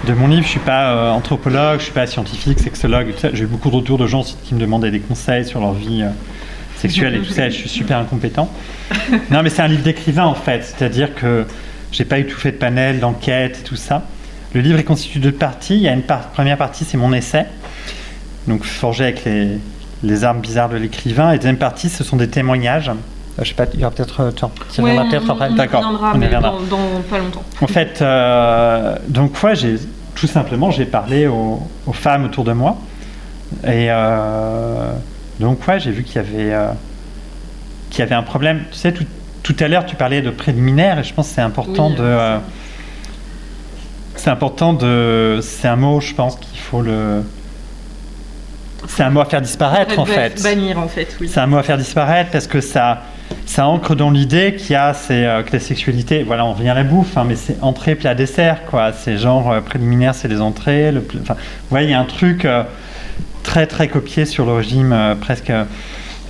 de 0.09 0.13
mon 0.13 0.27
livre, 0.27 0.43
je 0.43 0.51
suis 0.51 0.59
pas 0.59 0.91
euh, 0.93 1.11
anthropologue, 1.13 1.79
je 1.79 1.85
suis 1.85 1.93
pas 1.93 2.07
scientifique, 2.07 2.59
sexologue. 2.59 3.15
J'ai 3.33 3.45
eu 3.45 3.47
beaucoup 3.47 3.71
de 3.71 3.77
retours 3.77 3.99
de 3.99 4.07
gens 4.09 4.25
qui 4.45 4.55
me 4.55 4.61
demandaient 4.61 4.91
des 4.91 4.99
conseils 5.01 5.45
sur 5.45 5.61
leur 5.61 5.73
vie 5.75 6.03
euh, 6.03 6.09
sexuelle 6.77 7.15
et 7.15 7.19
tout 7.21 7.31
ça. 7.33 7.49
je 7.49 7.55
suis 7.55 7.69
super 7.69 7.99
incompétent. 7.99 8.51
non, 9.31 9.43
mais 9.45 9.51
c'est 9.51 9.63
un 9.63 9.69
livre 9.69 9.85
d'écrivain 9.85 10.25
en 10.25 10.35
fait, 10.35 10.65
c'est-à-dire 10.65 11.15
que 11.15 11.47
j'ai 11.93 12.05
pas 12.05 12.19
eu 12.19 12.27
tout 12.27 12.39
fait 12.39 12.53
de 12.53 12.57
panel, 12.57 12.99
d'enquête 12.99 13.59
et 13.61 13.63
tout 13.63 13.77
ça. 13.77 14.03
Le 14.57 14.63
livre 14.63 14.79
est 14.79 14.85
constitué 14.85 15.21
de 15.21 15.25
deux 15.29 15.37
parties. 15.37 15.75
Il 15.75 15.83
y 15.83 15.89
a 15.89 15.93
une 15.93 16.01
par- 16.01 16.29
première 16.29 16.57
partie, 16.57 16.87
c'est 16.87 16.97
mon 16.97 17.13
essai, 17.13 17.45
donc 18.49 18.65
forgé 18.65 19.05
avec 19.05 19.23
les, 19.27 19.59
les 20.03 20.25
armes 20.25 20.41
bizarres 20.41 20.71
de 20.71 20.79
l'écrivain. 20.79 21.29
Et 21.29 21.33
la 21.33 21.37
deuxième 21.37 21.59
partie, 21.59 21.91
ce 21.91 22.03
sont 22.03 22.17
des 22.17 22.29
témoignages. 22.29 22.89
Euh, 22.89 23.43
Je 23.43 23.49
sais 23.49 23.55
pas, 23.55 23.67
il 23.75 23.81
y 23.81 23.85
aura 23.85 23.95
peut-être. 23.95 24.21
euh, 24.21 24.31
tu 24.33 24.81
Ouais, 24.81 24.97
peut-être 25.11 25.29
après. 25.31 25.49
on 25.51 25.53
y 25.53 25.57
D'accord. 25.57 25.83
reviendra, 25.85 26.13
on 26.15 26.21
y 26.23 26.25
reviendra. 26.25 26.51
dans, 26.71 26.77
dans 26.79 27.01
pas 27.03 27.19
longtemps. 27.19 27.43
En 27.61 27.67
fait, 27.67 28.01
euh, 28.01 28.97
donc 29.09 29.43
ouais, 29.43 29.55
j'ai 29.55 29.75
tout 30.15 30.27
simplement 30.27 30.71
j'ai 30.71 30.87
parlé 30.87 31.27
aux, 31.27 31.61
aux 31.87 31.93
femmes 31.93 32.25
autour 32.25 32.45
de 32.45 32.53
moi 32.55 32.79
et 33.63 33.89
euh, 33.91 34.91
donc 35.39 35.69
ouais, 35.69 35.79
j'ai 35.81 35.91
vu 35.91 36.03
qu'il 36.03 36.17
y 36.17 36.19
avait 36.21 36.55
euh, 36.55 36.69
qu'il 37.91 37.99
y 37.99 38.03
avait 38.05 38.15
un 38.15 38.23
problème. 38.23 38.63
Tu 38.73 38.79
sais, 38.79 38.93
tout, 38.93 39.05
tout 39.43 39.57
à 39.61 39.69
l'heure 39.69 39.85
tu 39.85 39.97
parlais 39.97 40.23
de 40.23 40.31
préliminaire 40.31 40.99
et 40.99 41.05
je 41.05 41.13
pense 41.13 41.29
que 41.29 41.35
c'est 41.35 41.43
important 41.43 41.89
Oui, 41.89 41.97
de 41.97 42.03
euh, 42.03 42.39
c'est 44.27 44.33
important 44.33 44.73
de 44.73 45.39
c'est 45.41 45.69
un 45.69 45.77
mot, 45.77 46.01
je 46.01 46.13
pense 46.13 46.35
qu'il 46.35 46.59
faut 46.59 46.83
le 46.83 47.23
c'est 48.89 49.05
un 49.05 49.11
mot 49.11 49.21
à 49.21 49.25
faire 49.25 49.41
disparaître 49.41 49.97
en 50.01 50.05
fait. 50.05 50.43
Bannir 50.43 50.81
en 50.81 50.89
fait, 50.89 51.17
oui. 51.21 51.29
C'est 51.33 51.39
un 51.39 51.47
mot 51.47 51.59
à 51.59 51.63
faire 51.63 51.79
disparaître 51.79 52.31
parce 52.33 52.49
que 52.49 52.61
ça, 52.61 53.03
ça 53.45 53.69
ancre 53.69 53.95
dans 53.95 54.11
l'idée 54.11 54.57
qu'il 54.57 54.73
y 54.73 54.75
a 54.75 54.93
euh, 55.13 55.43
que 55.45 55.53
la 55.53 55.61
sexualité, 55.61 56.25
voilà, 56.25 56.45
on 56.45 56.55
revient 56.55 56.71
à 56.71 56.75
la 56.75 56.83
bouffe, 56.83 57.17
hein, 57.17 57.25
mais 57.25 57.37
c'est 57.37 57.57
entrée, 57.63 57.95
plat, 57.95 58.17
dessert, 58.17 58.65
quoi. 58.65 58.93
C'est 58.93 59.17
genre 59.17 59.53
euh, 59.53 59.61
préliminaire, 59.61 60.13
c'est 60.17 60.27
les 60.27 60.41
entrées. 60.41 60.91
Le, 60.91 61.07
enfin, 61.23 61.35
vous 61.35 61.71
voyez, 61.71 61.87
il 61.87 61.91
y 61.93 61.95
a 61.95 62.01
un 62.01 62.05
truc 62.05 62.45
euh, 62.45 62.65
très 63.45 63.69
très 63.69 63.87
copié 63.87 64.25
sur 64.25 64.45
le 64.45 64.55
régime 64.55 64.93
euh, 64.93 65.15
presque 65.15 65.51
euh, 65.51 65.63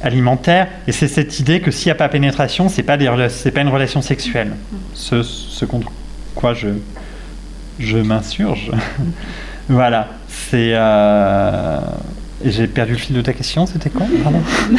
alimentaire, 0.02 0.68
et 0.86 0.92
c'est 0.92 1.08
cette 1.08 1.40
idée 1.40 1.60
que 1.60 1.70
s'il 1.70 1.86
n'y 1.86 1.92
a 1.92 1.96
pas 1.96 2.10
pénétration, 2.10 2.68
c'est 2.68 2.82
pas 2.82 2.98
des 2.98 3.06
rela- 3.06 3.30
c'est 3.30 3.52
pas 3.52 3.62
une 3.62 3.70
relation 3.70 4.02
sexuelle. 4.02 4.52
Ce, 4.92 5.22
ce 5.22 5.64
contre 5.64 5.90
quoi 6.34 6.52
je 6.52 6.68
je 7.78 7.98
m'insurge. 7.98 8.70
voilà, 9.68 10.08
c'est. 10.28 10.72
euh, 10.74 11.80
J'ai 12.44 12.66
perdu 12.66 12.92
le 12.92 12.98
fil 12.98 13.16
de 13.16 13.22
ta 13.22 13.32
question, 13.32 13.66
c'était 13.66 13.90
quoi 13.90 14.06
Pardon? 14.22 14.40
Non, 14.70 14.78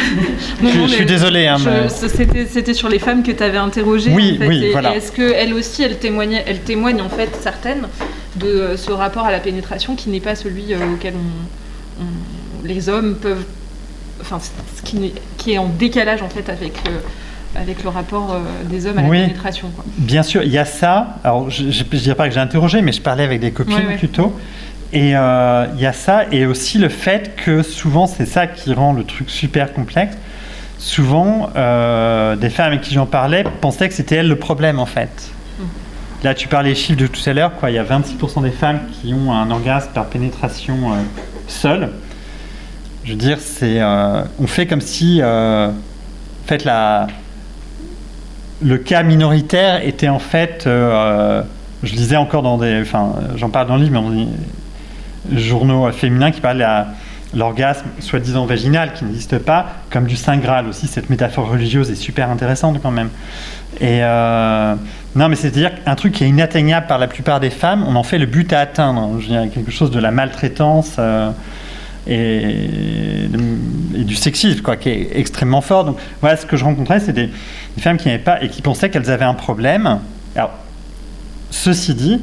je, 0.62 0.66
non, 0.66 0.72
je 0.74 0.92
mais 0.92 0.96
suis 0.98 1.06
désolé. 1.06 1.48
Hein, 1.48 1.58
mais- 1.66 1.90
C'était 1.90 2.74
sur 2.74 2.90
les 2.90 3.00
femmes 3.00 3.24
que 3.24 3.32
tu 3.32 3.44
avais 3.44 3.58
interrogées. 3.58 4.12
Oui, 4.14 4.34
en 4.36 4.40
fait, 4.42 4.48
oui, 4.48 4.64
et, 4.66 4.72
voilà. 4.72 4.96
Est-ce 4.96 5.12
qu'elles 5.12 5.54
aussi, 5.54 5.84
elles 5.84 5.98
témoignent, 5.98 6.42
elles 6.46 6.62
témoignent 6.62 7.02
en 7.02 7.10
fait, 7.10 7.30
certaines, 7.42 7.88
de 8.38 8.48
euh, 8.48 8.78
ce 8.78 8.92
rapport 8.92 9.26
à 9.26 9.32
la 9.32 9.40
pénétration 9.40 9.96
qui 9.96 10.10
n'est 10.10 10.20
pas 10.20 10.36
celui 10.36 10.74
euh, 10.74 10.78
auquel 10.94 11.14
on, 11.16 12.04
on- 12.04 12.66
les 12.68 12.90
hommes 12.90 13.16
peuvent. 13.16 13.44
Enfin, 14.22 14.40
qui, 14.84 15.14
est 15.54 15.58
en 15.60 15.68
décalage 15.68 16.22
en 16.24 16.30
fait 16.30 16.50
avec. 16.50 16.74
euh, 16.88 16.98
avec 17.58 17.84
le 17.84 17.90
rapport 17.90 18.34
euh, 18.34 18.40
des 18.70 18.86
hommes 18.86 19.00
à 19.00 19.02
la 19.02 19.10
pénétration. 19.10 19.70
Quoi. 19.76 19.84
Bien 19.98 20.24
sûr, 20.24 20.44
il 20.44 20.52
y 20.52 20.58
a 20.58 20.66
ça. 20.66 21.18
Alors, 21.24 21.50
je 21.50 21.64
ne 21.64 21.72
dirais 21.72 22.16
pas 22.16 22.28
que 22.28 22.34
j'ai 22.34 22.40
interrogé, 22.40 22.82
mais 22.82 22.92
je 22.92 23.02
parlais 23.02 23.24
avec 23.24 23.40
des 23.40 23.52
copines 23.52 23.76
Ouais, 23.76 23.86
ouais. 23.88 23.98
plutôt. 23.98 24.34
Et 24.94 25.18
euh, 25.18 25.66
il 25.76 25.82
y 25.82 25.86
a 25.86 25.94
ça, 25.94 26.26
et 26.32 26.46
aussi 26.46 26.78
le 26.78 26.90
fait 26.90 27.36
que 27.36 27.62
souvent, 27.62 28.08
c'est 28.08 28.26
ça 28.26 28.48
qui 28.48 28.74
rend 28.74 28.94
le 28.94 29.04
truc 29.04 29.30
super 29.30 29.74
complexe. 29.74 30.16
Souvent, 30.80 31.50
euh, 31.56 32.36
des 32.36 32.50
femmes 32.50 32.68
avec 32.68 32.82
qui 32.82 32.94
j'en 32.94 33.08
parlais 33.08 33.44
pensaient 33.62 33.90
que 33.90 33.96
c'était 33.96 34.16
elles 34.18 34.28
le 34.28 34.38
problème, 34.38 34.80
en 34.80 34.86
fait. 34.86 35.32
Là, 36.24 36.34
tu 36.34 36.48
parlais 36.48 36.70
des 36.70 36.76
chiffres 36.76 37.00
de 37.00 37.08
tout 37.08 37.22
à 37.30 37.34
l'heure, 37.34 37.56
quoi. 37.56 37.70
Il 37.70 37.76
y 37.76 37.80
a 37.80 37.84
26% 37.84 38.42
des 38.42 38.52
femmes 38.52 38.80
qui 38.92 39.14
ont 39.14 39.32
un 39.32 39.52
orgasme 39.52 39.90
par 39.94 40.06
pénétration 40.06 40.92
seule. 41.48 41.90
Je 43.04 43.12
veux 43.12 43.18
dire, 43.18 43.38
c'est, 43.40 43.82
on 44.40 44.48
fait 44.48 44.66
comme 44.66 44.82
si, 44.82 45.22
en 45.24 45.74
fait, 46.48 46.64
la, 46.64 47.08
le 48.62 48.78
cas 48.78 49.04
minoritaire 49.04 49.86
était 49.86 50.10
en 50.10 50.20
fait, 50.20 50.66
euh, 50.66 51.44
je 51.84 51.94
lisais 51.94 52.16
encore 52.18 52.42
dans 52.42 52.58
des, 52.58 52.82
enfin, 52.82 53.14
j'en 53.36 53.50
parle 53.50 53.68
dans 53.68 53.78
le 53.78 53.84
livre, 53.84 54.02
mais 54.02 54.26
des 55.30 55.40
journaux 55.40 55.92
féminins 55.92 56.32
qui 56.32 56.42
parlent 56.42 56.58
de 56.58 57.38
l'orgasme 57.38 57.86
soi-disant 58.00 58.46
vaginal 58.46 58.94
qui 58.94 59.06
n'existe 59.06 59.38
pas, 59.40 59.68
comme 59.90 60.06
du 60.06 60.16
Saint 60.16 60.38
Graal 60.38 60.68
aussi. 60.68 60.88
Cette 60.88 61.10
métaphore 61.10 61.50
religieuse 61.50 61.92
est 61.92 61.96
super 61.96 62.30
intéressante 62.30 62.80
quand 62.82 62.92
même. 62.92 63.10
Et 63.80 64.00
euh, 64.02 64.74
non, 65.16 65.30
mais 65.30 65.36
c'est-à-dire 65.36 65.84
qu'un 65.84 65.96
truc 65.96 66.14
qui 66.14 66.24
est 66.24 66.30
inatteignable 66.30 66.88
par 66.88 66.98
la 66.98 67.08
plupart 67.08 67.40
des 67.40 67.50
femmes, 67.50 67.84
on 67.88 67.96
en 67.96 68.04
fait 68.04 68.18
le 68.18 68.26
but 68.26 68.52
à 68.54 68.62
atteindre. 68.62 69.20
Je 69.20 69.28
veux 69.28 69.42
dire, 69.42 69.54
quelque 69.54 69.72
chose 69.72 69.92
de 69.92 70.00
la 70.00 70.12
maltraitance. 70.12 70.96
euh, 70.98 71.30
et, 72.08 72.70
et 73.96 74.04
du 74.04 74.16
sexisme, 74.16 74.62
quoi, 74.62 74.76
qui 74.76 74.90
est 74.90 75.10
extrêmement 75.16 75.62
fort. 75.62 75.86
Donc 75.86 75.98
voilà, 76.22 76.38
ce 76.38 76.46
que 76.46 76.58
je 76.58 76.64
rencontrais, 76.64 77.00
c'est 77.00 77.14
des, 77.14 77.28
des 77.28 77.82
femmes 77.82 77.98
qui 77.98 78.08
n'avaient 78.08 78.24
pas 78.24 78.42
et 78.44 78.50
qui 78.50 78.62
pensaient 78.62 78.90
qu'elles 78.90 79.10
avaient 79.10 79.26
un 79.26 79.34
problème. 79.34 80.00
Alors, 80.36 80.52
ceci 81.52 81.94
dit, 81.96 82.22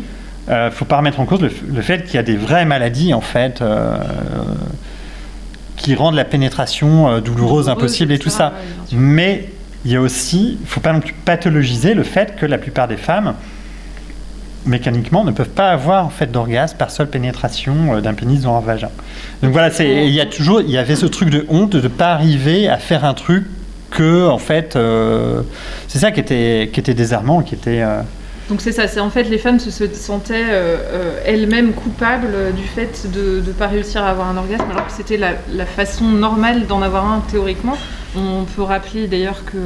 il 0.48 0.70
faut 0.72 0.84
pas 0.84 0.98
remettre 0.98 1.20
en 1.20 1.24
cause 1.24 1.40
le 1.40 1.82
fait 1.82 2.04
qu'il 2.04 2.14
y 2.14 2.18
a 2.18 2.22
des 2.22 2.36
vraies 2.36 2.66
maladies 2.66 3.14
en 3.14 3.22
fait 3.22 3.62
euh, 3.62 3.96
qui 5.76 5.94
rendent 5.94 6.14
la 6.14 6.24
pénétration 6.24 7.08
euh, 7.08 7.20
douloureuse, 7.20 7.68
impossible 7.68 8.12
et 8.12 8.18
tout 8.18 8.30
ça. 8.30 8.52
Mais 8.92 9.48
il 9.84 9.92
y 9.92 9.96
a 9.96 10.00
aussi, 10.00 10.58
il 10.60 10.66
faut 10.66 10.80
pas 10.80 10.92
non 10.92 11.00
plus 11.00 11.12
pathologiser 11.12 11.94
le 11.94 12.02
fait 12.02 12.36
que 12.36 12.46
la 12.46 12.58
plupart 12.58 12.88
des 12.88 12.96
femmes 12.96 13.34
mécaniquement 14.66 15.24
ne 15.24 15.30
peuvent 15.30 15.48
pas 15.48 15.70
avoir 15.70 16.06
en 16.06 16.10
fait 16.10 16.30
d'orgasme 16.30 16.76
par 16.76 16.90
seule 16.90 17.08
pénétration 17.08 17.94
euh, 17.94 18.00
d'un 18.00 18.14
pénis 18.14 18.42
dans 18.42 18.52
leur 18.52 18.62
vagin. 18.62 18.90
Donc 19.42 19.52
voilà, 19.52 19.70
c'est 19.70 20.06
il 20.06 20.12
y 20.12 20.20
a 20.20 20.26
toujours 20.26 20.60
il 20.60 20.70
y 20.70 20.78
avait 20.78 20.96
ce 20.96 21.06
truc 21.06 21.30
de 21.30 21.46
honte 21.48 21.70
de 21.70 21.80
ne 21.80 21.88
pas 21.88 22.12
arriver 22.12 22.68
à 22.68 22.78
faire 22.78 23.04
un 23.04 23.14
truc 23.14 23.46
que 23.90 24.26
en 24.28 24.38
fait 24.38 24.76
euh, 24.76 25.42
c'est 25.88 25.98
ça 25.98 26.10
qui 26.10 26.20
était 26.20 26.70
qui 26.72 26.80
était 26.80 26.94
désarmant, 26.94 27.42
qui 27.42 27.54
était 27.54 27.82
euh, 27.82 28.00
Donc 28.50 28.60
c'est 28.60 28.72
ça, 28.72 28.86
c'est 28.88 29.00
en 29.00 29.08
fait 29.08 29.24
les 29.24 29.38
femmes 29.38 29.58
se, 29.58 29.70
se 29.70 29.86
sentaient 29.94 30.34
euh, 30.50 30.76
euh, 30.76 31.20
elles-mêmes 31.24 31.72
coupables 31.72 32.28
euh, 32.34 32.50
du 32.52 32.64
fait 32.64 33.10
de 33.10 33.42
ne 33.46 33.52
pas 33.52 33.68
réussir 33.68 34.02
à 34.04 34.10
avoir 34.10 34.28
un 34.28 34.36
orgasme 34.36 34.66
alors 34.70 34.86
que 34.86 34.92
c'était 34.92 35.16
la, 35.16 35.34
façon 35.64 36.04
normale 36.04 36.66
d'en 36.66 36.82
avoir 36.82 37.10
un 37.10 37.20
théoriquement. 37.20 37.76
On 38.16 38.44
peut 38.44 38.62
rappeler 38.62 39.08
d'ailleurs 39.08 39.44
que, 39.44 39.56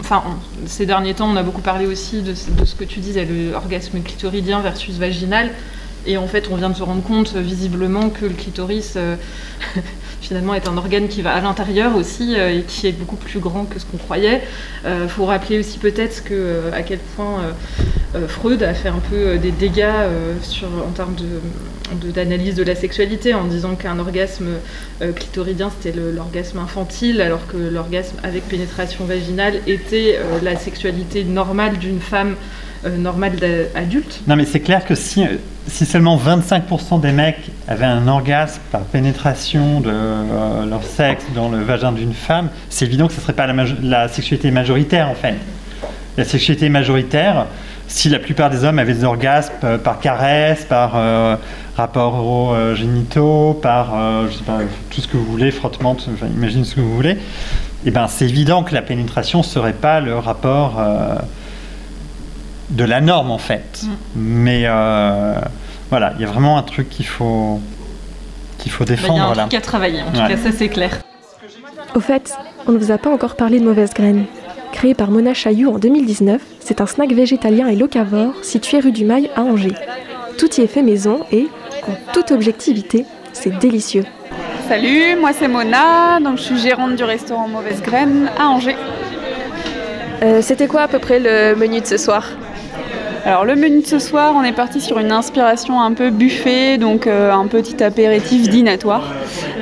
enfin, 0.00 0.22
ces 0.66 0.86
derniers 0.86 1.14
temps, 1.14 1.28
on 1.28 1.36
a 1.36 1.42
beaucoup 1.42 1.60
parlé 1.60 1.84
aussi 1.86 2.22
de, 2.22 2.32
ce- 2.32 2.74
que 2.74 2.84
tu 2.84 3.00
disais, 3.00 3.26
l'orgasme 3.52 4.00
clitoridien 4.00 4.60
versus 4.60 4.96
vaginal. 4.96 5.50
Et 6.06 6.16
en 6.16 6.26
fait, 6.28 6.48
on 6.50 6.56
vient 6.56 6.70
de 6.70 6.76
se 6.76 6.82
rendre 6.84 7.02
compte 7.02 7.34
visiblement 7.34 8.08
que 8.08 8.24
le 8.24 8.32
clitoris, 8.32 8.96
finalement, 10.26 10.54
est 10.54 10.68
un 10.68 10.76
organe 10.76 11.08
qui 11.08 11.22
va 11.22 11.34
à 11.34 11.40
l'intérieur 11.40 11.96
aussi 11.96 12.34
euh, 12.36 12.58
et 12.58 12.62
qui 12.62 12.86
est 12.86 12.92
beaucoup 12.92 13.16
plus 13.16 13.38
grand 13.38 13.64
que 13.64 13.78
ce 13.78 13.84
qu'on 13.84 13.98
croyait. 13.98 14.42
Il 14.84 15.08
faut 15.08 15.24
rappeler 15.24 15.58
aussi 15.58 15.78
peut-être 15.78 16.22
euh, 16.30 16.70
à 16.72 16.82
quel 16.82 16.98
point 16.98 17.40
euh, 17.40 17.52
euh, 18.16 18.28
Freud 18.28 18.62
a 18.62 18.74
fait 18.74 18.88
un 18.88 19.00
peu 19.10 19.16
euh, 19.16 19.36
des 19.38 19.50
dégâts 19.50 19.82
euh, 19.84 20.34
en 20.86 20.90
termes 20.92 21.14
d'analyse 22.14 22.54
de, 22.54 22.62
la 22.62 22.74
sexualité 22.74 23.34
en 23.34 23.44
disant 23.44 23.74
qu'un 23.74 23.98
orgasme 23.98 24.46
euh, 25.02 25.12
clitoridien 25.12 25.70
c'était 25.70 25.96
l'orgasme 25.98 26.58
infantile 26.58 27.20
alors 27.20 27.46
que 27.46 27.56
l'orgasme 27.56 28.16
avec 28.22 28.48
pénétration 28.48 29.04
vaginale 29.04 29.60
était 29.66 30.18
euh, 30.18 30.38
la 30.42 30.56
sexualité 30.56 31.24
normale 31.24 31.78
d'une 31.78 32.00
femme 32.00 32.32
euh, 32.32 32.65
normale 32.98 33.36
d'a- 33.36 33.78
adulte. 33.78 34.20
Non, 34.26 34.36
mais 34.36 34.44
c'est 34.44 34.60
clair 34.60 34.84
que 34.84 34.94
si, 34.94 35.24
si 35.66 35.84
seulement 35.86 36.16
25% 36.16 37.00
des 37.00 37.12
mecs 37.12 37.50
avaient 37.68 37.84
un 37.84 38.06
orgasme 38.08 38.60
par 38.70 38.82
pénétration 38.82 39.80
de 39.80 39.90
euh, 39.90 40.66
leur 40.66 40.82
sexe 40.84 41.24
dans 41.34 41.48
le 41.48 41.62
vagin 41.62 41.92
d'une 41.92 42.12
femme, 42.14 42.48
c'est 42.68 42.84
évident 42.84 43.06
que 43.06 43.12
ce 43.14 43.18
ne 43.18 43.22
serait 43.22 43.32
pas 43.32 43.46
la, 43.82 44.08
sexualité 44.08 44.50
majoritaire 44.50 45.08
en 45.08 45.14
fait. 45.14 45.34
La 46.16 46.24
sexualité 46.24 46.68
majoritaire, 46.68 47.46
si 47.88 48.08
la 48.08 48.18
plupart 48.18 48.50
des 48.50 48.64
hommes 48.64 48.78
avaient 48.78 48.94
des 48.94 49.04
orgasmes 49.04 49.52
euh, 49.64 49.78
par 49.78 50.00
caresse, 50.00 50.64
par 50.64 50.92
euh, 50.94 51.36
rapport 51.76 52.24
aux 52.24 52.74
génitaux, 52.74 53.58
par 53.60 53.94
euh, 53.94 54.28
je 54.30 54.38
sais 54.38 54.44
pas, 54.44 54.60
tout 54.90 55.00
ce 55.00 55.08
que 55.08 55.16
vous 55.16 55.26
voulez, 55.26 55.50
frottement, 55.50 55.90
enfin, 55.92 56.26
imaginez 56.34 56.64
ce 56.64 56.74
que 56.76 56.80
vous 56.80 56.94
voulez, 56.94 57.18
et 57.84 57.90
ben 57.90 58.06
c'est 58.08 58.24
évident 58.24 58.62
que 58.62 58.74
la 58.74 58.82
pénétration 58.82 59.42
serait 59.42 59.72
pas 59.72 60.00
le 60.00 60.16
rapport. 60.16 60.80
De 62.70 62.84
la 62.84 63.00
norme 63.00 63.30
en 63.30 63.38
fait. 63.38 63.82
Mais 64.14 64.62
euh, 64.66 65.34
voilà, 65.90 66.12
il 66.16 66.22
y 66.22 66.24
a 66.24 66.28
vraiment 66.28 66.58
un 66.58 66.62
truc 66.62 66.88
qu'il 66.88 67.06
faut 67.06 67.60
qu'il 68.58 68.72
faut 68.72 68.84
Bah, 68.84 68.92
Il 68.92 68.94
y 68.94 68.96
défendre 69.02 69.22
a 69.22 69.26
un 69.26 69.34
là. 69.34 69.42
truc 69.42 69.54
à 69.54 69.60
travailler, 69.60 70.02
en 70.02 70.10
tout 70.12 70.20
Ouais. 70.20 70.28
cas 70.28 70.36
ça 70.36 70.50
c'est 70.56 70.68
clair. 70.68 70.98
Au 71.94 72.00
fait, 72.00 72.32
on 72.66 72.72
ne 72.72 72.78
vous 72.78 72.90
a 72.90 72.98
pas 72.98 73.10
encore 73.10 73.36
parlé 73.36 73.60
de 73.60 73.64
Mauvaise 73.64 73.94
Graine. 73.94 74.24
Créé 74.72 74.94
par 74.94 75.10
Mona 75.10 75.32
Chailloux 75.32 75.70
en 75.72 75.78
2019, 75.78 76.42
c'est 76.60 76.80
un 76.82 76.86
snack 76.86 77.12
végétalien 77.12 77.68
et 77.68 77.76
locavore 77.76 78.32
situé 78.42 78.80
rue 78.80 78.92
du 78.92 79.04
Mail 79.06 79.30
à 79.36 79.42
Angers. 79.42 79.72
Tout 80.36 80.52
y 80.56 80.60
est 80.62 80.66
fait 80.66 80.82
maison 80.82 81.20
et, 81.32 81.46
en 81.88 81.92
toute 82.12 82.30
objectivité, 82.32 83.06
c'est 83.32 83.56
délicieux. 83.58 84.04
Salut, 84.68 85.16
moi 85.18 85.30
c'est 85.32 85.48
Mona, 85.48 86.18
donc 86.20 86.36
je 86.38 86.42
suis 86.42 86.58
gérante 86.58 86.96
du 86.96 87.04
restaurant 87.04 87.48
Mauvaise 87.48 87.80
Graine 87.80 88.28
à 88.38 88.48
Angers. 88.48 88.76
Euh, 90.22 90.40
C'était 90.42 90.66
quoi 90.66 90.82
à 90.82 90.88
peu 90.88 90.98
près 90.98 91.20
le 91.20 91.54
menu 91.54 91.80
de 91.80 91.86
ce 91.86 91.96
soir? 91.96 92.26
Alors 93.26 93.44
le 93.44 93.56
menu 93.56 93.80
de 93.80 93.86
ce 93.86 93.98
soir, 93.98 94.34
on 94.36 94.44
est 94.44 94.52
parti 94.52 94.80
sur 94.80 95.00
une 95.00 95.10
inspiration 95.10 95.80
un 95.80 95.94
peu 95.94 96.10
buffet, 96.10 96.78
donc 96.78 97.08
euh, 97.08 97.32
un 97.32 97.48
petit 97.48 97.82
apéritif 97.82 98.48
dînatoire. 98.48 99.02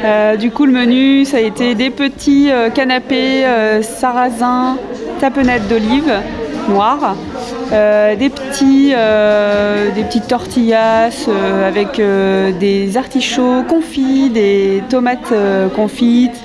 Euh, 0.05 0.37
du 0.37 0.51
coup 0.51 0.67
le 0.67 0.73
menu, 0.73 1.25
ça 1.25 1.39
a 1.39 1.41
été 1.41 1.75
des 1.75 1.89
petits 1.89 2.51
euh, 2.51 2.69
canapés 2.69 3.43
sarrasin, 3.81 4.77
tapenade 5.19 5.67
d'olive 5.67 6.13
noire, 6.69 7.17
des 7.71 8.29
petits, 8.29 8.93
petites 9.95 10.29
tortillas 10.29 11.27
avec 11.67 12.01
des 12.61 12.97
artichauts 12.99 13.63
confits, 13.67 14.29
des 14.29 14.83
tomates 14.91 15.33
confites, 15.75 16.39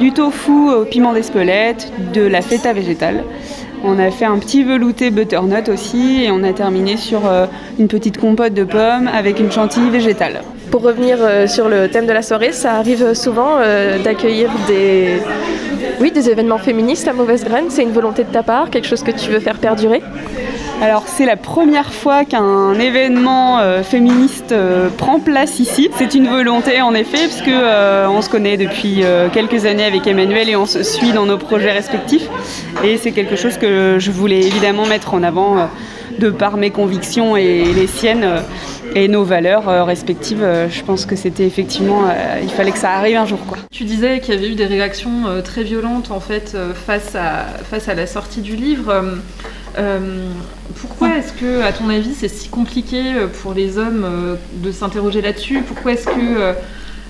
du 0.00 0.12
tofu 0.12 0.70
au 0.70 0.84
piment 0.84 1.12
d'Espelette, 1.12 1.92
de 2.14 2.22
la 2.22 2.40
feta 2.40 2.72
végétale. 2.72 3.24
On 3.84 3.98
a 3.98 4.12
fait 4.12 4.24
un 4.24 4.38
petit 4.38 4.62
velouté 4.62 5.10
butternut 5.10 5.68
aussi 5.68 6.22
et 6.24 6.30
on 6.30 6.44
a 6.44 6.52
terminé 6.52 6.96
sur 6.96 7.26
euh, 7.26 7.46
une 7.80 7.88
petite 7.88 8.16
compote 8.16 8.54
de 8.54 8.62
pommes 8.62 9.08
avec 9.12 9.40
une 9.40 9.50
chantilly 9.50 9.90
végétale. 9.90 10.42
Pour 10.70 10.82
revenir 10.82 11.18
euh, 11.20 11.48
sur 11.48 11.68
le 11.68 11.88
thème 11.88 12.06
de 12.06 12.12
la 12.12 12.22
soirée, 12.22 12.52
ça 12.52 12.74
arrive 12.74 13.14
souvent 13.14 13.56
euh, 13.58 13.98
d'accueillir 14.00 14.50
des... 14.68 15.20
Oui, 16.00 16.12
des 16.12 16.30
événements 16.30 16.58
féministes 16.58 17.08
à 17.08 17.12
Mauvaise 17.12 17.44
Graine. 17.44 17.66
C'est 17.70 17.82
une 17.82 17.90
volonté 17.90 18.22
de 18.22 18.30
ta 18.30 18.44
part, 18.44 18.70
quelque 18.70 18.86
chose 18.86 19.02
que 19.02 19.10
tu 19.10 19.30
veux 19.30 19.40
faire 19.40 19.58
perdurer? 19.58 20.00
Alors 20.82 21.04
c'est 21.06 21.26
la 21.26 21.36
première 21.36 21.92
fois 21.92 22.24
qu'un 22.24 22.74
événement 22.74 23.60
euh, 23.60 23.84
féministe 23.84 24.50
euh, 24.50 24.88
prend 24.90 25.20
place 25.20 25.60
ici. 25.60 25.88
C'est 25.96 26.12
une 26.14 26.26
volonté 26.26 26.82
en 26.82 26.92
effet 26.92 27.28
parce 27.28 27.40
que 27.40 27.52
euh, 27.52 28.08
on 28.08 28.20
se 28.20 28.28
connaît 28.28 28.56
depuis 28.56 29.04
quelques 29.32 29.64
années 29.64 29.84
avec 29.84 30.08
Emmanuel 30.08 30.48
et 30.48 30.56
on 30.56 30.66
se 30.66 30.82
suit 30.82 31.12
dans 31.12 31.24
nos 31.24 31.38
projets 31.38 31.70
respectifs. 31.70 32.26
Et 32.82 32.96
c'est 32.96 33.12
quelque 33.12 33.36
chose 33.36 33.58
que 33.58 33.98
je 34.00 34.10
voulais 34.10 34.40
évidemment 34.40 34.84
mettre 34.84 35.14
en 35.14 35.22
avant 35.22 35.68
de 36.18 36.30
par 36.30 36.56
mes 36.56 36.70
convictions 36.70 37.36
et 37.36 37.62
les 37.62 37.86
siennes 37.86 38.26
et 38.94 39.08
nos 39.08 39.24
valeurs 39.24 39.68
euh, 39.68 39.84
respectives. 39.84 40.42
Euh, 40.42 40.68
Je 40.68 40.82
pense 40.82 41.06
que 41.06 41.16
c'était 41.16 41.46
effectivement, 41.46 42.04
euh, 42.06 42.40
il 42.42 42.50
fallait 42.50 42.72
que 42.72 42.78
ça 42.78 42.92
arrive 42.92 43.16
un 43.16 43.26
jour 43.26 43.38
quoi. 43.46 43.58
Tu 43.70 43.84
disais 43.84 44.20
qu'il 44.20 44.34
y 44.34 44.36
avait 44.36 44.48
eu 44.48 44.54
des 44.54 44.66
réactions 44.66 45.42
très 45.44 45.62
violentes 45.62 46.10
en 46.10 46.20
fait 46.20 46.56
face, 46.86 47.14
à, 47.14 47.46
face 47.70 47.88
à 47.88 47.94
la 47.94 48.06
sortie 48.06 48.40
du 48.40 48.56
livre. 48.56 49.04
Euh, 49.78 49.98
pourquoi 50.80 51.16
est-ce 51.16 51.32
que, 51.32 51.62
à 51.62 51.72
ton 51.72 51.88
avis, 51.88 52.14
c'est 52.14 52.28
si 52.28 52.48
compliqué 52.48 53.02
pour 53.42 53.54
les 53.54 53.78
hommes 53.78 54.36
de 54.52 54.72
s'interroger 54.72 55.22
là-dessus? 55.22 55.62
Pourquoi 55.62 55.92
est-ce 55.92 56.06
que, 56.06 56.54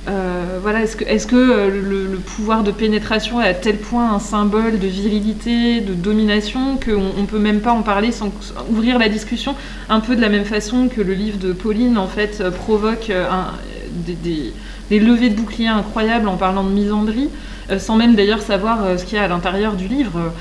euh, 0.09 0.59
voilà, 0.61 0.83
est-ce 0.83 1.27
que, 1.27 1.37
euh, 1.37 2.09
le, 2.11 2.19
pouvoir 2.19 2.65
de 2.65 2.73
pénétration 2.73 3.41
est 3.41 3.49
à 3.49 3.55
tel 3.55 3.77
point 3.77 4.13
un 4.13 4.19
symbole 4.19 4.81
de 4.81 4.87
virilité, 4.89 5.81
de 5.81 5.95
domination, 5.95 6.77
qu'on 6.77 7.21
ne 7.21 7.27
peut 7.27 7.39
même 7.39 7.61
pas 7.61 7.73
en 7.73 7.83
parler 7.83 8.11
sans 8.11 8.33
ouvrir 8.69 8.99
la 8.99 9.09
discussion 9.09 9.55
un 9.89 10.01
peu 10.01 10.17
de 10.17 10.21
la 10.21 10.29
même 10.29 10.45
façon 10.45 10.89
que 10.89 11.01
le 11.01 11.15
livre 11.15 11.39
de 11.39 11.53
Pauline 11.53 11.99
en 11.99 12.09
fait 12.09 12.41
euh, 12.41 12.51
provoque 12.51 13.13
des, 14.07 14.53
levées 14.91 15.31
de 15.31 15.37
boucliers 15.37 15.69
incroyables 15.69 16.27
en 16.27 16.37
parlant 16.37 16.65
de 16.65 16.71
misandrie, 16.71 17.31
sans 17.79 17.97
même 17.97 18.15
d'ailleurs 18.15 18.43
savoir 18.43 18.99
ce 18.99 19.05
qu'il 19.05 19.17
y 19.17 19.21
a 19.21 19.25
à 19.25 19.29
l'intérieur 19.29 19.75
du 19.75 19.89
livre. 19.89 20.33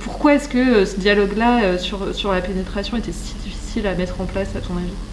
Pourquoi 0.00 0.34
est-ce 0.34 0.48
que 0.48 0.86
ce 0.86 0.96
dialogue-là 0.98 1.76
sur 1.78 2.32
la 2.32 2.40
pénétration 2.40 2.96
était 2.96 3.12
si 3.12 3.34
difficile 3.44 3.86
à 3.86 3.94
mettre 3.94 4.20
en 4.20 4.24
place, 4.24 4.48
à 4.56 4.60
ton 4.60 4.76
avis? 4.76 5.11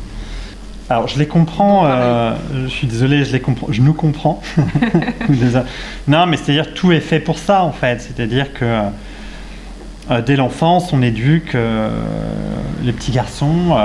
Alors, 0.90 1.08
je 1.08 1.20
les 1.20 1.28
comprends. 1.28 1.86
euh, 1.86 2.34
je 2.64 2.68
suis 2.68 2.88
désolé, 2.88 3.24
je 3.24 3.32
les 3.32 3.40
comprends. 3.40 3.68
Je 3.72 3.82
nous 3.82 3.94
comprends. 3.94 4.42
Non, 6.08 6.26
mais 6.26 6.38
c'est-à-dire 6.38 6.74
tout 6.74 6.92
est 6.92 7.00
fait 7.00 7.20
pour 7.20 7.38
ça, 7.38 7.64
en 7.64 7.72
fait. 7.72 8.02
C'est-à-dire 8.02 8.52
que 8.54 8.82
euh, 10.10 10.22
dès 10.26 10.36
l'enfance, 10.36 10.92
on 10.92 11.02
éduque 11.04 11.54
euh, 11.54 11.90
les 12.82 12.92
petits 12.92 13.12
garçons 13.12 13.76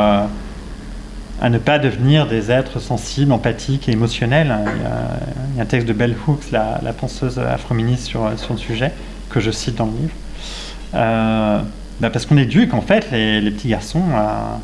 à 1.42 1.50
ne 1.50 1.58
pas 1.58 1.78
devenir 1.78 2.26
des 2.26 2.50
êtres 2.50 2.78
sensibles, 2.80 3.32
empathiques 3.32 3.88
et 3.88 3.92
émotionnels. 3.92 4.54
Il 4.64 4.82
y 4.82 4.86
a, 4.86 4.90
il 5.52 5.56
y 5.56 5.60
a 5.60 5.62
un 5.62 5.66
texte 5.66 5.86
de 5.86 5.92
Bell 5.92 6.14
Hooks, 6.26 6.50
la, 6.52 6.80
la 6.82 6.92
penseuse 6.94 7.38
afro-féministe, 7.38 8.06
sur, 8.06 8.30
sur 8.38 8.54
le 8.54 8.58
sujet, 8.58 8.92
que 9.28 9.40
je 9.40 9.50
cite 9.50 9.74
dans 9.76 9.86
le 9.86 9.92
livre. 9.92 10.14
Bah, 12.00 12.10
parce 12.10 12.24
qu'on 12.26 12.38
éduque, 12.38 12.72
en 12.72 12.80
fait, 12.80 13.10
les, 13.12 13.40
les 13.42 13.50
petits 13.50 13.68
garçons 13.68 14.02
à 14.16 14.58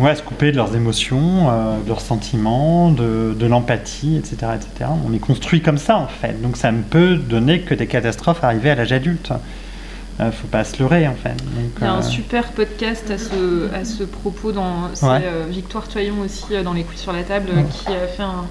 ouais, 0.00 0.14
se 0.14 0.22
couper 0.22 0.52
de 0.52 0.56
leurs 0.56 0.74
émotions, 0.76 1.48
euh, 1.50 1.78
de 1.82 1.88
leurs 1.88 2.00
sentiments, 2.00 2.90
de, 2.90 3.34
de 3.38 3.46
l'empathie, 3.46 4.16
etc., 4.16 4.52
etc. 4.54 4.90
On 5.08 5.12
est 5.12 5.18
construit 5.18 5.60
comme 5.62 5.78
ça, 5.78 5.96
en 5.98 6.06
fait. 6.08 6.40
Donc 6.42 6.56
ça 6.56 6.72
ne 6.72 6.82
peut 6.82 7.16
donner 7.16 7.60
que 7.62 7.74
des 7.74 7.86
catastrophes 7.86 8.42
arrivées 8.44 8.70
à 8.70 8.74
l'âge 8.74 8.92
adulte. 8.92 9.32
Euh, 10.20 10.32
faut 10.32 10.48
pas 10.48 10.64
se 10.64 10.76
leurrer, 10.80 11.06
en 11.06 11.14
fait. 11.14 11.28
Donc, 11.36 11.70
Il 11.78 11.84
y 11.84 11.86
a 11.86 11.92
un 11.92 11.98
euh, 12.00 12.02
super 12.02 12.48
podcast 12.50 13.08
à 13.08 13.18
ce, 13.18 13.72
à 13.72 13.84
ce 13.84 14.02
propos. 14.02 14.50
dans 14.50 14.90
C'est 14.94 15.06
Ouais. 15.06 15.20
euh, 15.22 15.44
Victoire 15.48 15.86
Toyon 15.86 16.14
aussi, 16.24 16.46
dans 16.64 16.72
Les 16.72 16.82
couilles 16.82 16.98
sur 16.98 17.12
la 17.12 17.22
table, 17.22 17.50
qui 17.70 17.86
a 17.92 18.06
fait 18.08 18.24
un, 18.24 18.44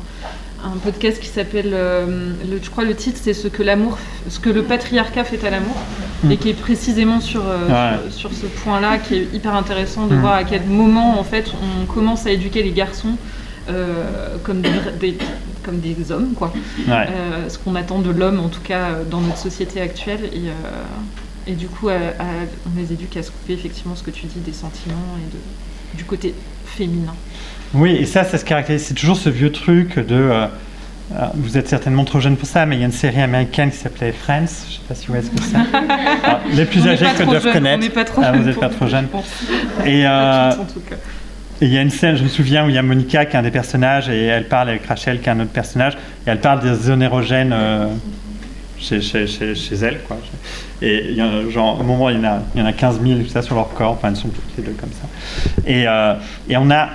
un 0.64 0.78
podcast 0.78 1.20
qui 1.20 1.28
s'appelle, 1.28 1.72
euh, 1.74 2.34
le- 2.50 2.60
je 2.62 2.70
crois 2.70 2.84
le 2.84 2.96
titre, 2.96 3.20
c'est 3.22 3.34
ce 3.34 3.48
que 3.48 3.64
l'amour, 3.64 3.98
ce 4.30 4.40
que 4.40 4.50
le 4.50 4.64
patriarcat 4.64 5.24
fait 5.24 5.46
à 5.46 5.50
l'amour, 5.50 5.76
Mm. 6.24 6.32
et 6.32 6.38
qui 6.38 6.50
est 6.50 6.54
précisément 6.60 7.20
sur, 7.22 7.44
euh, 7.48 7.68
Ouais. 7.68 7.98
sur, 8.12 8.32
sur 8.34 8.34
ce 8.34 8.46
point-là, 8.48 8.98
qui 8.98 9.16
est 9.16 9.28
hyper 9.34 9.54
intéressant 9.56 10.08
de 10.08 10.16
Mm. 10.16 10.20
voir 10.20 10.34
à 10.34 10.44
quel 10.44 10.64
moment 10.66 11.20
en 11.20 11.24
fait 11.24 11.52
on 11.82 11.86
commence 11.86 12.26
à 12.26 12.32
éduquer 12.32 12.64
les 12.64 12.72
garçons 12.72 13.16
euh, 13.70 14.38
comme 14.44 14.62
des, 14.62 14.70
des- 15.00 15.18
comme 15.64 15.80
des 15.82 16.12
hommes, 16.14 16.32
quoi. 16.34 16.54
Ouais. 16.88 17.08
Ce 17.50 17.58
qu'on 17.58 17.76
attend 17.76 18.00
de 18.00 18.10
l'homme, 18.12 18.40
en 18.40 18.48
tout 18.48 18.62
cas 18.62 18.92
dans 19.12 19.20
notre 19.20 19.38
société 19.38 19.82
actuelle, 19.82 20.22
et, 20.34 21.52
et 21.52 21.54
du 21.54 21.68
coup, 21.68 21.90
à- 21.90 21.94
à- 21.94 22.46
on 22.66 22.80
les 22.80 22.94
éduque 22.94 23.18
à 23.18 23.24
se 23.24 23.30
couper 23.32 23.54
effectivement 23.54 23.96
ce 23.98 24.04
que 24.04 24.12
tu 24.12 24.26
dis 24.26 24.40
des 24.40 24.54
sentiments 24.54 24.96
et 25.20 25.34
de, 25.36 25.98
du 25.98 26.06
côté 26.06 26.34
féminin. 26.66 27.14
Oui, 27.74 27.92
et 27.92 28.06
ça, 28.06 28.24
ça 28.24 28.38
se 28.38 28.46
caractérise. 28.46 28.84
C'est 28.84 28.94
toujours 28.94 29.18
ce 29.18 29.30
vieux 29.30 29.52
truc 29.52 29.98
de. 30.00 30.16
euh, 30.16 30.46
euh, 31.16 31.26
vous 31.36 31.58
êtes 31.58 31.70
certainement 31.70 32.04
trop 32.04 32.20
jeune 32.20 32.36
pour 32.36 32.50
ça, 32.50 32.66
mais 32.66 32.76
il 32.76 32.80
y 32.80 32.84
a 32.84 32.86
une 32.86 32.92
série 32.92 33.22
américaine 33.22 33.72
qui 33.72 33.78
s'appelait 33.78 34.12
Friends. 34.12 34.46
Je 34.70 34.74
sais 34.76 34.82
pas 34.88 34.96
si 34.96 35.08
vous 35.08 35.14
voyez 35.14 35.26
ce 35.26 35.32
que 35.32 35.42
c'est. 35.42 35.56
Alors, 36.26 36.42
les 36.52 36.66
plus 36.66 36.82
On 36.84 36.88
âgés 36.90 37.06
que 37.18 37.24
doivent 37.24 37.44
jeune, 37.44 37.54
connaître. 37.54 37.86
on 37.90 37.94
pas 37.94 38.04
trop 38.04 38.22
ah, 38.26 38.32
vous 38.34 38.44
n'êtes 38.44 38.60
pas 38.60 38.70
trop 38.70 38.88
jeune. 38.88 39.08
Et 39.86 40.06
euh, 40.06 40.52
et 41.60 41.66
il 41.66 41.74
y 41.74 41.78
a 41.78 41.82
une 41.82 41.90
scène, 41.90 42.16
je 42.16 42.24
me 42.24 42.28
souviens, 42.28 42.66
où 42.66 42.70
il 42.70 42.76
y 42.76 42.78
a 42.78 42.84
Monica 42.84 43.26
qui 43.26 43.36
est 43.36 43.40
un 43.40 43.42
des 43.42 43.50
personnages 43.52 44.10
et 44.10 44.26
elle 44.26 44.48
parle 44.48 44.70
avec 44.70 44.86
Rachel 44.86 45.20
qui 45.22 45.28
est 45.28 45.32
un 45.32 45.40
autre 45.40 45.50
personnage 45.50 45.94
et 45.94 46.30
elle 46.30 46.40
parle 46.40 46.60
des 46.62 46.76
zones 46.76 47.02
érogènes 47.02 47.52
euh, 47.52 47.88
chez, 48.80 49.02
chez, 49.02 49.26
chez, 49.26 49.56
chez 49.56 49.76
elle. 49.76 50.00
Quoi. 50.08 50.18
Et 50.84 51.08
il 51.10 51.16
y 51.16 51.22
a, 51.22 51.50
genre, 51.50 51.80
au 51.80 51.84
moment, 51.84 52.10
il 52.12 52.18
y 52.18 52.20
en 52.20 52.26
a, 52.26 52.40
il 52.54 52.62
y 52.62 52.64
en 52.64 52.68
a 52.68 52.74
15 52.74 53.00
000 53.02 53.22
tout 53.22 53.30
ça, 53.30 53.42
sur 53.42 53.56
leur 53.56 53.74
corps, 53.74 53.94
enfin 53.94 54.10
elles 54.10 54.18
sont 54.18 54.28
toutes 54.28 54.56
les 54.58 54.64
deux 54.66 54.74
comme 54.80 54.92
ça. 54.92 55.08
Et, 55.66 55.88
euh, 55.88 56.14
et 56.48 56.58
on 56.58 56.70
a. 56.70 56.90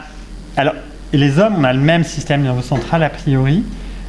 Alors, 0.56 0.74
les 1.12 1.38
hommes, 1.38 1.56
on 1.58 1.64
a 1.64 1.72
le 1.72 1.80
même 1.80 2.04
système 2.04 2.42
nerveux 2.42 2.62
central 2.62 3.02
a 3.02 3.10
priori. 3.10 3.64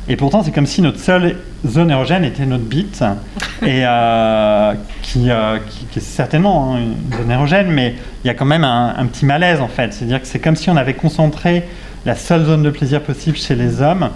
Et 0.09 0.17
pourtant, 0.17 0.43
c'est 0.43 0.51
comme 0.51 0.65
si 0.65 0.81
notre 0.81 0.99
seule 0.99 1.37
zone 1.65 1.89
érogène 1.91 2.25
était 2.25 2.45
notre 2.45 2.63
bite, 2.65 3.01
et 3.61 3.83
euh, 3.85 4.73
qui, 5.01 5.29
euh, 5.29 5.57
qui, 5.69 5.85
qui 5.85 5.99
est 5.99 6.01
certainement 6.01 6.75
hein, 6.75 6.79
une 6.79 7.17
zone 7.17 7.31
érogène, 7.31 7.67
mais 7.71 7.95
il 8.23 8.27
y 8.27 8.29
a 8.29 8.33
quand 8.33 8.43
même 8.45 8.65
un, 8.65 8.93
un 8.97 9.05
petit 9.05 9.25
malaise 9.25 9.61
en 9.61 9.69
fait. 9.69 9.93
C'est-à-dire 9.93 10.21
que 10.21 10.27
c'est 10.27 10.39
comme 10.39 10.57
si 10.57 10.69
on 10.69 10.75
avait 10.75 10.93
concentré 10.93 11.63
la 12.05 12.15
seule 12.15 12.43
zone 12.43 12.63
de 12.63 12.69
plaisir 12.69 13.01
possible 13.01 13.37
chez 13.37 13.55
les 13.55 13.81
hommes 13.81 14.09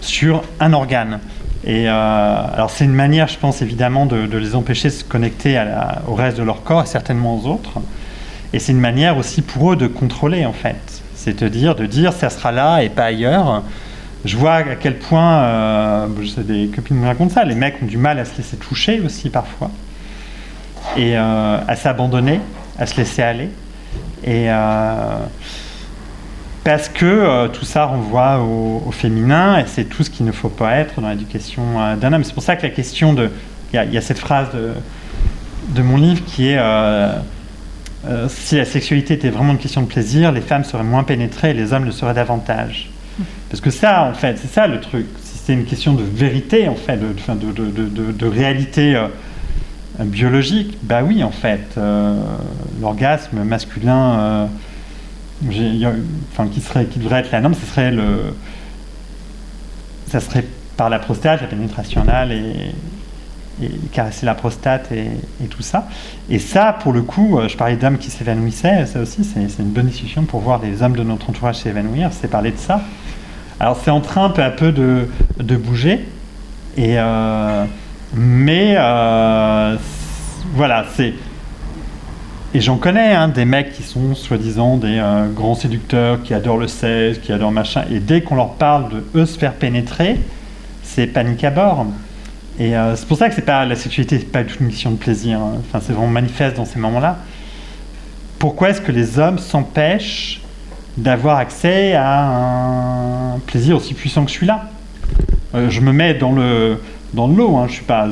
sur 0.00 0.42
un 0.60 0.72
organe. 0.72 1.18
Et 1.64 1.88
euh, 1.90 1.92
alors 2.54 2.70
c'est 2.70 2.84
une 2.86 2.94
manière, 2.94 3.28
je 3.28 3.36
pense 3.36 3.60
évidemment, 3.60 4.06
de, 4.06 4.24
de 4.26 4.38
les 4.38 4.54
empêcher 4.54 4.88
de 4.88 4.94
se 4.94 5.04
connecter 5.04 5.58
à 5.58 5.64
la- 5.66 6.02
au 6.08 6.14
reste 6.14 6.38
de 6.38 6.42
leur 6.42 6.62
corps 6.62 6.84
et 6.84 6.86
certainement 6.86 7.36
aux 7.36 7.46
autres. 7.46 7.80
Et 8.54 8.58
c'est 8.60 8.72
une 8.72 8.80
manière 8.80 9.18
aussi 9.18 9.42
pour 9.42 9.72
eux 9.72 9.76
de 9.76 9.88
contrôler 9.88 10.46
en 10.46 10.54
fait. 10.54 11.02
C'est-à-dire 11.18 11.74
de 11.74 11.84
dire 11.84 12.12
ça 12.12 12.30
sera 12.30 12.52
là 12.52 12.82
et 12.82 12.88
pas 12.88 13.06
ailleurs. 13.06 13.64
Je 14.24 14.36
vois 14.36 14.54
à 14.54 14.62
quel 14.76 14.98
point, 14.98 15.42
euh, 15.42 16.06
je 16.20 16.28
sais, 16.28 16.42
des 16.42 16.68
copines 16.68 16.96
me 16.96 17.06
racontent 17.06 17.34
ça, 17.34 17.44
les 17.44 17.56
mecs 17.56 17.82
ont 17.82 17.86
du 17.86 17.98
mal 17.98 18.20
à 18.20 18.24
se 18.24 18.36
laisser 18.36 18.56
toucher 18.56 19.00
aussi 19.00 19.28
parfois. 19.28 19.70
Et 20.96 21.18
euh, 21.18 21.58
à 21.66 21.76
s'abandonner, 21.76 22.40
à 22.78 22.86
se 22.86 22.96
laisser 22.96 23.22
aller. 23.22 23.50
Et 24.24 24.48
euh, 24.48 25.16
parce 26.62 26.88
que 26.88 27.04
euh, 27.04 27.48
tout 27.48 27.64
ça 27.64 27.86
renvoie 27.86 28.40
au, 28.40 28.90
féminin 28.92 29.58
et 29.58 29.64
c'est 29.66 29.84
tout 29.84 30.04
ce 30.04 30.10
qu'il 30.10 30.24
ne 30.24 30.32
faut 30.32 30.48
pas 30.48 30.76
être 30.76 31.00
dans 31.00 31.08
l'éducation 31.08 31.96
d'un 32.00 32.12
homme. 32.12 32.22
C'est 32.22 32.34
pour 32.34 32.44
ça 32.44 32.54
que 32.54 32.62
la 32.62 32.70
question 32.70 33.12
de. 33.12 33.30
Il 33.72 33.92
y, 33.92 33.98
a- 33.98 34.00
cette 34.00 34.18
phrase 34.18 34.48
de 34.54 35.82
mon 35.82 35.96
livre 35.96 36.24
qui 36.24 36.48
est 36.48 36.58
euh, 38.08 38.28
si 38.28 38.56
la 38.56 38.64
sexualité 38.64 39.14
était 39.14 39.30
vraiment 39.30 39.52
une 39.52 39.58
question 39.58 39.82
de 39.82 39.86
plaisir, 39.86 40.32
les 40.32 40.40
femmes 40.40 40.64
seraient 40.64 40.84
moins 40.84 41.04
pénétrées 41.04 41.50
et 41.50 41.54
les 41.54 41.72
hommes 41.72 41.84
le 41.84 41.92
seraient 41.92 42.14
davantage. 42.14 42.90
Parce 43.50 43.60
que 43.60 43.70
ça, 43.70 44.04
en 44.04 44.14
fait, 44.14 44.38
c'est 44.38 44.50
ça 44.50 44.66
le 44.66 44.80
truc. 44.80 45.06
Si 45.22 45.38
c'était 45.38 45.54
une 45.54 45.64
question 45.64 45.94
de 45.94 46.02
vérité, 46.02 46.68
en 46.68 46.76
fait, 46.76 46.96
de, 46.96 47.12
de, 47.34 47.70
de, 47.70 48.12
de, 48.12 48.26
réalité 48.26 48.94
euh, 48.94 49.08
biologique, 50.00 50.78
bah 50.82 51.02
oui, 51.02 51.24
en 51.24 51.32
fait, 51.32 51.74
euh, 51.76 52.16
l'orgasme 52.80 53.42
masculin, 53.42 54.48
qui, 55.50 56.60
serait, 56.60 56.86
qui 56.86 56.98
devrait 57.00 57.20
être 57.20 57.32
la 57.32 57.40
norme, 57.40 57.54
ce 57.54 57.66
serait 57.66 57.90
le, 57.90 58.34
ça 60.08 60.20
serait 60.20 60.44
par 60.76 60.88
la 60.88 60.98
prostate, 60.98 61.40
la 61.42 61.48
pénétration 61.48 62.02
anale 62.02 62.32
et, 62.32 62.72
et 63.62 63.70
caresser 63.92 64.26
la 64.26 64.34
prostate 64.34 64.90
et, 64.92 65.08
tout 65.48 65.62
ça. 65.62 65.88
Et 66.30 66.38
ça, 66.38 66.76
pour 66.80 66.92
le 66.92 67.02
coup, 67.02 67.38
euh, 67.38 67.48
je 67.48 67.56
parlais 67.56 67.76
d'hommes 67.76 67.98
qui 67.98 68.10
s'évanouissaient, 68.10 68.86
ça 68.86 69.00
aussi, 69.00 69.24
c'est 69.24 69.62
une 69.62 69.70
bonne 69.70 69.86
discussion 69.86 70.24
pour 70.24 70.40
voir 70.40 70.60
des 70.60 70.82
hommes 70.82 70.96
de 70.96 71.02
notre 71.02 71.30
entourage 71.30 71.56
s'évanouir, 71.56 72.10
c'est 72.12 72.28
parler 72.28 72.50
de 72.50 72.58
ça. 72.58 72.82
Alors 73.60 73.80
c'est 73.82 73.90
en 73.90 74.00
train 74.00 74.30
peu 74.30 74.42
à 74.42 74.50
peu 74.50 74.72
de, 74.72 75.56
bouger, 75.56 76.06
et, 76.76 76.94
euh, 76.98 77.64
mais 78.14 78.74
euh, 78.76 79.76
voilà, 80.54 80.84
c'est... 80.94 81.14
Et 82.54 82.60
j'en 82.62 82.76
connais 82.76 83.12
hein, 83.12 83.28
des 83.28 83.44
mecs 83.44 83.72
qui 83.72 83.82
sont 83.82 84.14
soi-disant 84.14 84.78
des 84.78 85.02
grands 85.34 85.54
séducteurs, 85.54 86.22
qui 86.22 86.32
adorent 86.32 86.56
le 86.56 86.68
sexe, 86.68 87.18
qui 87.18 87.30
adorent 87.30 87.52
machin, 87.52 87.84
et 87.90 88.00
dès 88.00 88.22
qu'on 88.22 88.36
leur 88.36 88.54
parle 88.54 88.88
de 88.90 89.04
eux 89.14 89.26
se 89.26 89.38
faire 89.38 89.52
pénétrer, 89.52 90.18
c'est 90.82 91.06
panique 91.06 91.44
à 91.44 91.50
bord. 91.50 91.86
Et 92.58 92.76
euh, 92.76 92.96
c'est 92.96 93.06
pour 93.06 93.16
ça 93.16 93.30
que 93.30 93.40
la 93.46 93.76
sexualité, 93.76 94.18
c'est 94.18 94.32
pas 94.32 94.42
du 94.42 94.52
tout 94.52 94.60
une 94.60 94.66
mission 94.66 94.90
de 94.90 94.96
plaisir. 94.96 95.38
hein. 95.40 95.52
Enfin, 95.60 95.80
c'est 95.84 95.92
vraiment 95.92 96.08
manifeste 96.08 96.56
dans 96.56 96.64
ces 96.64 96.78
moments-là. 96.78 97.18
Pourquoi 98.38 98.70
est-ce 98.70 98.80
que 98.80 98.92
les 98.92 99.18
hommes 99.18 99.38
s'empêchent 99.38 100.40
d'avoir 100.96 101.38
accès 101.38 101.94
à 101.94 103.34
un 103.34 103.38
plaisir 103.46 103.76
aussi 103.76 103.94
puissant 103.94 104.24
que 104.24 104.30
celui-là? 104.30 104.68
Euh, 105.54 105.70
Je 105.70 105.80
me 105.80 105.92
mets 105.92 106.14
dans 106.14 106.32
le 106.32 106.80
dans. 107.14 107.58
Hein. 107.58 107.66
Je 107.68 107.72
suis 107.74 107.84
pas 107.84 108.08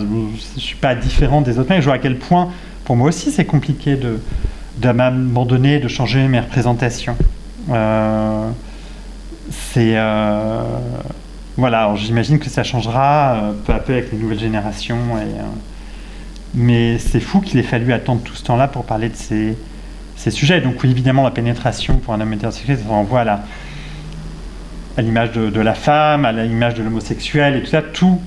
suis 0.56 0.76
pas 0.76 0.94
différent 0.94 1.40
des 1.42 1.58
autres. 1.58 1.74
Je 1.78 1.84
vois 1.84 1.94
à 1.94 1.98
quel 1.98 2.18
point 2.18 2.48
pour 2.84 2.96
moi 2.96 3.08
aussi 3.08 3.30
c'est 3.30 3.44
compliqué 3.44 3.96
de 3.96 4.20
de 4.78 4.90
m'abandonner, 4.90 5.80
de 5.80 5.88
changer 5.88 6.28
mes 6.28 6.38
représentations. 6.38 7.16
Euh, 7.70 8.48
c'est 9.50 9.96
voilà, 11.56 11.92
j'imagine 11.96 12.38
que 12.38 12.50
ça 12.50 12.62
changera 12.62 13.34
euh, 13.36 13.52
peu 13.64 13.72
à 13.72 13.78
peu 13.78 13.92
avec 13.94 14.12
les 14.12 14.18
nouvelles 14.18 14.38
générations. 14.40 15.16
Et, 15.18 15.22
euh, 15.22 15.42
mais 16.54 16.98
c'est 16.98 17.20
fou 17.20 17.40
qu'il 17.40 17.58
ait 17.58 17.62
fallu 17.64 17.92
attendre 17.92 18.22
tout 18.22 18.34
ce 18.34 18.44
temps-là 18.44 18.68
pour 18.68 18.84
parler 18.84 19.08
de 19.08 19.16
ces, 19.16 19.56
ces 20.16 20.30
sujets. 20.30 20.60
Donc 20.60 20.82
oui, 20.82 20.90
évidemment, 20.90 21.22
la 21.24 21.30
pénétration 21.30 21.96
pour 21.98 22.14
un 22.14 22.20
homme 22.20 22.32
hétérosexuel, 22.32 22.78
ça 22.78 22.88
renvoie 22.88 23.24
à 24.96 25.02
l'image 25.02 25.32
de, 25.32 25.50
de 25.50 25.60
la 25.60 25.74
femme, 25.74 26.24
à 26.24 26.32
l'image 26.32 26.74
de 26.74 26.82
l'homosexuel 26.82 27.56
et 27.56 27.60
tout 27.62 27.70
ça, 27.70 27.82
tout 27.82 28.18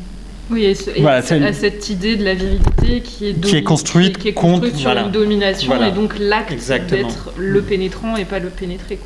Oui, 0.51 0.65
et, 0.65 0.75
ce- 0.75 0.89
et 0.91 1.01
Voilà, 1.01 1.21
ce- 1.21 1.29
c'est 1.29 1.37
une- 1.37 1.43
à 1.43 1.53
cette 1.53 1.89
idée 1.89 2.15
de 2.15 2.23
la 2.23 2.33
virilité 2.35 3.01
qui 3.01 3.29
est, 3.29 3.33
Qui 3.33 3.55
est 3.55 3.59
domi- 3.59 3.63
construite 3.63 4.17
qui 4.17 4.27
est 4.29 4.33
contre- 4.33 4.61
construite 4.61 4.75
sur 4.75 4.89
voilà. 4.89 5.05
une 5.05 5.11
domination 5.11 5.67
Voilà. 5.73 5.87
et 5.89 5.91
donc 5.91 6.17
l'acte 6.19 6.53
d'être 6.89 7.31
le 7.37 7.61
pénétrant 7.61 8.15
et 8.17 8.25
pas 8.25 8.39
le 8.39 8.49
pénétré. 8.49 8.99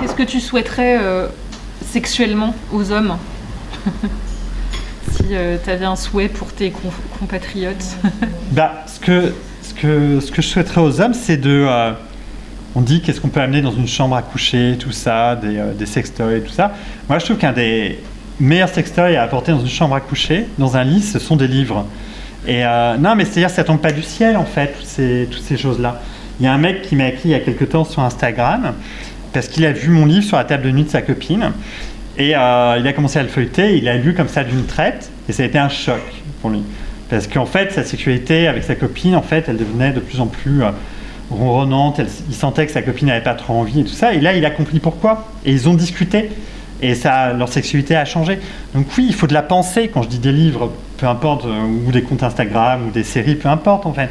Qu'est-ce 0.00 0.14
que 0.14 0.22
tu 0.22 0.40
souhaiterais 0.40 0.98
euh, 1.00 1.26
sexuellement 1.86 2.54
aux 2.72 2.90
hommes? 2.92 3.16
Si 5.12 5.24
tu 5.64 5.70
avais 5.70 5.84
un 5.84 5.96
souhait 5.96 6.28
pour 6.28 6.52
tes 6.52 6.72
compatriotes 7.18 7.96
Bah, 8.52 8.84
ce 8.86 9.00
que, 9.00 9.34
ce 9.62 9.74
que, 9.74 10.20
ce 10.20 10.30
que 10.30 10.42
je 10.42 10.46
souhaiterais 10.46 10.80
aux 10.80 11.00
hommes, 11.00 11.14
c'est 11.14 11.36
de. 11.36 11.66
euh, 11.68 11.92
on 12.74 12.80
dit 12.80 13.00
qu'est-ce 13.00 13.20
qu'on 13.20 13.28
peut 13.28 13.40
amener 13.40 13.62
dans 13.62 13.72
une 13.72 13.88
chambre 13.88 14.16
à 14.16 14.22
coucher, 14.22 14.76
tout 14.78 14.92
ça, 14.92 15.36
des, 15.36 15.58
euh, 15.58 15.72
des 15.72 15.86
sextoys, 15.86 16.40
tout 16.40 16.52
ça. 16.52 16.72
Moi, 17.08 17.18
je 17.18 17.24
trouve 17.24 17.36
qu'un 17.36 17.52
des 17.52 17.98
meilleurs 18.38 18.68
sextoys 18.68 19.16
à 19.16 19.22
apporter 19.22 19.52
dans 19.52 19.60
une 19.60 19.68
chambre 19.68 19.94
à 19.94 20.00
coucher, 20.00 20.46
dans 20.58 20.76
un 20.76 20.84
lit, 20.84 21.02
ce 21.02 21.18
sont 21.18 21.36
des 21.36 21.48
livres. 21.48 21.86
Et 22.46 22.64
euh, 22.64 22.96
non, 22.96 23.14
mais 23.16 23.24
c'est-à-dire, 23.24 23.50
ça 23.50 23.64
tombe 23.64 23.80
pas 23.80 23.92
du 23.92 24.02
ciel, 24.02 24.36
en 24.36 24.44
fait, 24.46 24.74
toutes 24.78 24.86
ces, 24.86 25.28
toutes 25.30 25.42
ces 25.42 25.56
choses-là. 25.56 26.00
Il 26.38 26.44
y 26.44 26.46
a 26.46 26.52
un 26.52 26.58
mec 26.58 26.82
qui 26.82 26.96
m'a 26.96 27.08
écrit 27.08 27.28
il 27.30 27.32
y 27.32 27.34
a 27.34 27.40
quelque 27.40 27.64
temps 27.64 27.84
sur 27.84 28.02
Instagram, 28.02 28.72
parce 29.32 29.48
qu'il 29.48 29.66
a 29.66 29.72
vu 29.72 29.90
mon 29.90 30.06
livre 30.06 30.24
sur 30.24 30.36
la 30.36 30.44
table 30.44 30.64
de 30.64 30.70
nuit 30.70 30.84
de 30.84 30.88
sa 30.88 31.02
copine. 31.02 31.52
Et 32.20 32.36
euh, 32.36 32.76
il 32.78 32.86
a 32.86 32.92
commencé 32.92 33.18
à 33.18 33.22
le 33.22 33.30
feuilleter, 33.30 33.78
il 33.78 33.88
a 33.88 33.96
lu 33.96 34.12
comme 34.12 34.28
ça 34.28 34.44
d'une 34.44 34.66
traite, 34.66 35.10
et 35.26 35.32
ça 35.32 35.42
a 35.42 35.46
été 35.46 35.56
un 35.56 35.70
choc 35.70 36.02
pour 36.42 36.50
lui. 36.50 36.62
Parce 37.08 37.26
qu'en 37.26 37.46
fait, 37.46 37.72
sa 37.72 37.82
sexualité 37.82 38.46
avec 38.46 38.62
sa 38.62 38.74
copine, 38.74 39.16
en 39.16 39.22
fait, 39.22 39.46
elle 39.48 39.56
devenait 39.56 39.92
de 39.92 40.00
plus 40.00 40.20
en 40.20 40.26
plus 40.26 40.62
euh, 40.62 40.68
ronronnante, 41.30 41.98
il 42.28 42.34
sentait 42.34 42.66
que 42.66 42.72
sa 42.72 42.82
copine 42.82 43.06
n'avait 43.06 43.22
pas 43.22 43.32
trop 43.32 43.54
envie 43.54 43.80
et 43.80 43.84
tout 43.84 43.94
ça, 43.94 44.12
et 44.12 44.20
là, 44.20 44.36
il 44.36 44.44
a 44.44 44.50
compris 44.50 44.80
pourquoi. 44.80 45.28
Et 45.46 45.52
ils 45.52 45.66
ont 45.66 45.72
discuté, 45.72 46.28
et 46.82 46.94
ça, 46.94 47.32
leur 47.32 47.48
sexualité 47.48 47.96
a 47.96 48.04
changé. 48.04 48.38
Donc 48.74 48.84
oui, 48.98 49.06
il 49.08 49.14
faut 49.14 49.26
de 49.26 49.32
la 49.32 49.42
pensée, 49.42 49.88
quand 49.88 50.02
je 50.02 50.08
dis 50.08 50.18
des 50.18 50.32
livres, 50.32 50.70
peu 50.98 51.06
importe, 51.06 51.46
euh, 51.46 51.86
ou 51.86 51.90
des 51.90 52.02
comptes 52.02 52.22
Instagram, 52.22 52.88
ou 52.88 52.90
des 52.90 53.04
séries, 53.04 53.36
peu 53.36 53.48
importe, 53.48 53.86
en 53.86 53.94
fait. 53.94 54.10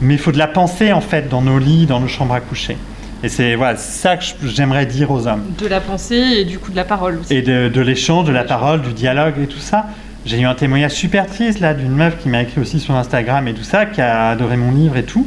Mais 0.00 0.14
il 0.14 0.18
faut 0.18 0.32
de 0.32 0.38
la 0.38 0.48
pensée, 0.48 0.94
en 0.94 1.02
fait, 1.02 1.28
dans 1.28 1.42
nos 1.42 1.58
lits, 1.58 1.84
dans 1.84 2.00
nos 2.00 2.08
chambres 2.08 2.32
à 2.32 2.40
coucher. 2.40 2.78
Et 3.24 3.28
c'est 3.30 3.54
voilà, 3.54 3.76
ça 3.78 4.18
que 4.18 4.24
j'aimerais 4.44 4.84
dire 4.84 5.10
aux 5.10 5.26
hommes 5.26 5.44
De 5.58 5.66
la 5.66 5.80
pensée 5.80 6.14
et 6.36 6.44
du 6.44 6.58
coup 6.58 6.70
de 6.70 6.76
la 6.76 6.84
parole 6.84 7.18
aussi. 7.20 7.32
et 7.32 7.40
de, 7.40 7.68
de 7.68 7.80
l'échange, 7.80 8.26
de 8.26 8.32
la 8.32 8.44
parole, 8.44 8.82
du 8.82 8.92
dialogue 8.92 9.34
et 9.42 9.46
tout 9.46 9.58
ça. 9.58 9.86
J'ai 10.26 10.40
eu 10.40 10.44
un 10.44 10.54
témoignage 10.54 10.92
super 10.92 11.26
triste 11.26 11.58
là 11.60 11.72
d'une 11.72 11.94
meuf 11.94 12.18
qui 12.22 12.28
m'a 12.28 12.42
écrit 12.42 12.60
aussi 12.60 12.80
sur 12.80 12.94
Instagram 12.94 13.48
et 13.48 13.54
tout 13.54 13.62
ça, 13.62 13.86
qui 13.86 14.02
a 14.02 14.28
adoré 14.28 14.58
mon 14.58 14.72
livre 14.72 14.98
et 14.98 15.04
tout, 15.04 15.26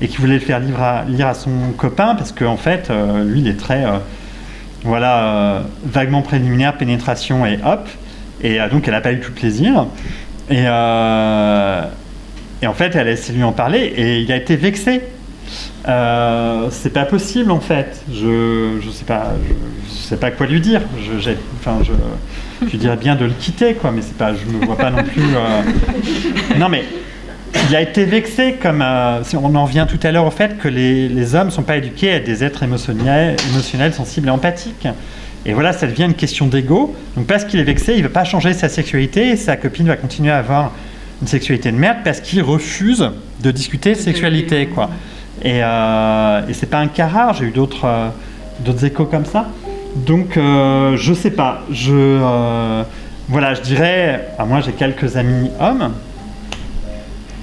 et 0.00 0.08
qui 0.08 0.16
voulait 0.16 0.34
le 0.34 0.40
faire 0.40 0.60
lire 0.60 0.82
à, 0.82 1.04
lire 1.06 1.26
à 1.26 1.34
son 1.34 1.50
copain 1.76 2.14
parce 2.14 2.32
qu'en 2.32 2.52
en 2.52 2.56
fait, 2.56 2.88
euh, 2.90 3.22
lui, 3.24 3.40
il 3.40 3.48
est 3.48 3.60
très 3.60 3.84
euh, 3.84 3.98
voilà 4.82 5.18
euh, 5.24 5.60
vaguement 5.84 6.22
préliminaire, 6.22 6.78
pénétration 6.78 7.44
et 7.44 7.58
hop, 7.64 7.86
et 8.42 8.60
euh, 8.60 8.68
donc 8.70 8.88
elle 8.88 8.94
n'a 8.94 9.02
pas 9.02 9.12
eu 9.12 9.20
tout 9.20 9.28
le 9.28 9.34
plaisir. 9.34 9.86
Et, 10.48 10.64
euh, 10.66 11.82
et 12.62 12.66
en 12.66 12.74
fait, 12.74 12.94
elle 12.96 13.08
a 13.08 13.10
essayé 13.10 13.32
de 13.34 13.38
lui 13.38 13.44
en 13.44 13.52
parler 13.52 13.80
et 13.80 14.20
il 14.20 14.32
a 14.32 14.36
été 14.36 14.56
vexé. 14.56 15.02
Euh, 15.88 16.66
c'est 16.70 16.92
pas 16.92 17.04
possible 17.04 17.50
en 17.50 17.60
fait. 17.60 18.02
Je 18.12 18.78
je 18.82 18.90
sais 18.90 19.04
pas 19.04 19.32
je, 19.88 19.92
sais 19.94 20.16
pas 20.16 20.30
quoi 20.30 20.46
lui 20.46 20.60
dire. 20.60 20.80
Je 21.00 21.30
enfin 21.60 21.78
je 21.84 21.92
je 22.68 22.76
dirais 22.76 22.96
bien 22.96 23.14
de 23.14 23.24
le 23.24 23.32
quitter 23.32 23.74
quoi, 23.74 23.92
mais 23.92 24.02
c'est 24.02 24.16
pas 24.16 24.32
je 24.34 24.44
me 24.50 24.64
vois 24.64 24.76
pas 24.76 24.90
non 24.90 25.04
plus. 25.04 25.22
euh, 25.22 25.62
Non 26.58 26.68
mais 26.68 26.84
il 27.68 27.74
a 27.76 27.80
été 27.80 28.04
vexé 28.04 28.56
comme 28.60 28.82
euh, 28.82 29.22
on 29.34 29.54
en 29.54 29.64
vient 29.64 29.86
tout 29.86 29.98
à 30.02 30.10
l'heure 30.10 30.26
au 30.26 30.30
fait 30.30 30.58
que 30.58 30.68
les, 30.68 31.08
les 31.08 31.34
hommes 31.34 31.50
sont 31.50 31.62
pas 31.62 31.76
éduqués 31.76 32.10
à 32.10 32.16
être 32.16 32.24
des 32.26 32.42
êtres 32.44 32.62
émotionnels, 32.64 33.36
émotionnels, 33.50 33.94
sensibles 33.94 34.28
et 34.28 34.30
empathiques. 34.30 34.86
Et 35.44 35.52
voilà, 35.52 35.72
ça 35.72 35.86
devient 35.86 36.04
une 36.04 36.14
question 36.14 36.48
d'ego. 36.48 36.94
Donc 37.16 37.26
parce 37.28 37.44
qu'il 37.44 37.60
est 37.60 37.64
vexé, 37.64 37.94
il 37.96 38.02
veut 38.02 38.08
pas 38.08 38.24
changer 38.24 38.52
sa 38.52 38.68
sexualité 38.68 39.28
et 39.28 39.36
sa 39.36 39.56
copine 39.56 39.86
va 39.86 39.96
continuer 39.96 40.32
à 40.32 40.38
avoir 40.38 40.72
une 41.22 41.28
sexualité 41.28 41.70
de 41.70 41.76
merde 41.76 41.98
parce 42.04 42.20
qu'il 42.20 42.42
refuse 42.42 43.08
de 43.42 43.50
discuter 43.52 43.94
sexualité 43.94 44.66
quoi. 44.66 44.90
Et, 45.42 45.60
euh, 45.62 46.46
et 46.48 46.54
c'est 46.54 46.66
pas 46.66 46.78
un 46.78 46.88
cas 46.88 47.08
rare, 47.08 47.34
j'ai 47.34 47.44
eu 47.44 47.50
d'autres 47.50 47.84
euh, 47.84 48.08
d'autres 48.60 48.84
échos 48.84 49.04
comme 49.04 49.26
ça. 49.26 49.46
Donc 49.94 50.36
euh, 50.36 50.96
je 50.96 51.12
sais 51.12 51.30
pas, 51.30 51.60
je 51.70 51.92
euh, 51.94 52.82
voilà, 53.28 53.54
je 53.54 53.60
dirais, 53.60 54.28
moi 54.46 54.60
j'ai 54.60 54.72
quelques 54.72 55.16
amis 55.16 55.50
hommes. 55.60 55.92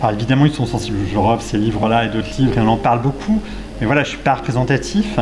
Alors 0.01 0.13
évidemment 0.13 0.45
ils 0.45 0.53
sont 0.53 0.65
sensibles, 0.65 0.97
leur 1.13 1.25
offre 1.27 1.43
ces 1.43 1.57
livres-là 1.57 2.05
et 2.05 2.09
d'autres 2.09 2.35
livres 2.39 2.57
et 2.57 2.61
on 2.61 2.67
en 2.67 2.77
parle 2.77 3.01
beaucoup. 3.01 3.41
Mais 3.79 3.85
voilà, 3.85 4.03
je 4.03 4.09
suis 4.09 4.17
pas 4.17 4.35
représentatif. 4.35 5.19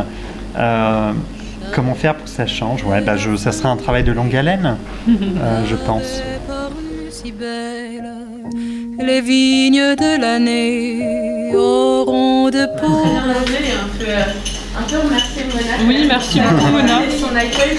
Comment 1.73 1.93
faire 1.93 2.15
pour 2.15 2.25
que 2.25 2.29
ça 2.29 2.47
change? 2.47 2.83
Ouais, 2.83 3.01
bah 3.01 3.13
ça 3.37 3.51
sera 3.51 3.69
un 3.69 3.77
travail 3.77 4.03
de 4.03 4.11
longue 4.11 4.35
haleine, 4.35 4.77
je 5.07 5.75
pense. 5.75 6.21
Les 8.99 9.21
vignes 9.21 9.95
de 9.95 10.19
l'année 10.21 11.53
auront 11.55 12.49
de 12.49 12.65
peau. 12.79 13.03
un 13.05 13.97
peu, 13.97 14.05
un 14.77 14.81
peu 14.83 14.97
remercier 15.07 15.43
Mona. 15.45 15.87
Oui, 15.87 16.05
merci 16.07 16.39
beaucoup, 16.39 16.71
Mona. 16.71 17.01
Son 17.19 17.35
accueil, 17.35 17.77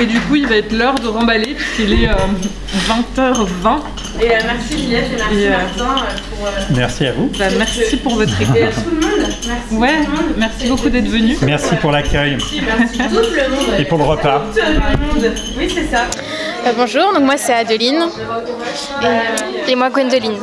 Et 0.00 0.06
du 0.06 0.18
coup, 0.20 0.34
il 0.36 0.46
va 0.46 0.56
être 0.56 0.72
l'heure 0.72 0.94
de 0.96 1.06
remballer 1.08 1.54
puisqu'il 1.54 1.92
est 2.04 2.08
euh, 2.08 2.14
20h20. 2.88 3.80
Et 4.20 4.30
euh, 4.30 4.34
merci 4.44 4.78
Juliette 4.82 5.06
et 5.12 5.16
merci 5.16 5.36
Et, 5.38 5.46
euh, 5.46 5.50
Martin 5.50 6.02
euh, 6.02 6.36
pour. 6.36 6.46
euh, 6.46 6.50
Merci 6.76 7.06
à 7.06 7.12
vous. 7.12 7.30
Bah, 7.38 7.44
merci 7.56 7.96
pour 7.98 8.14
votre 8.16 8.40
écoute. 8.42 8.56
Et 8.56 8.64
à 8.64 8.68
tout 8.68 8.90
le 8.90 9.00
monde. 9.00 9.28
Merci. 9.46 9.74
Ouais, 9.74 10.00
merci 10.36 10.66
beaucoup 10.68 10.88
d'être 10.90 11.08
venu. 11.08 11.36
Merci 11.42 11.74
pour 11.76 11.92
l'accueil 11.92 12.36
Merci 12.36 12.98
tout 12.98 13.14
le 13.14 13.50
monde. 13.56 13.78
et 13.78 13.84
pour 13.84 13.98
le 13.98 14.04
repas. 14.04 14.42
Tout 14.54 14.60
le 14.60 15.20
monde. 15.20 15.32
Oui, 15.56 15.68
c'est 15.72 15.90
ça. 15.94 16.04
Euh, 16.64 16.72
bonjour, 16.76 17.12
donc 17.12 17.22
moi 17.22 17.36
c'est 17.36 17.54
Adeline 17.54 18.06
et, 19.02 19.72
et 19.72 19.74
moi 19.74 19.90
Gwendoline. 19.90 20.38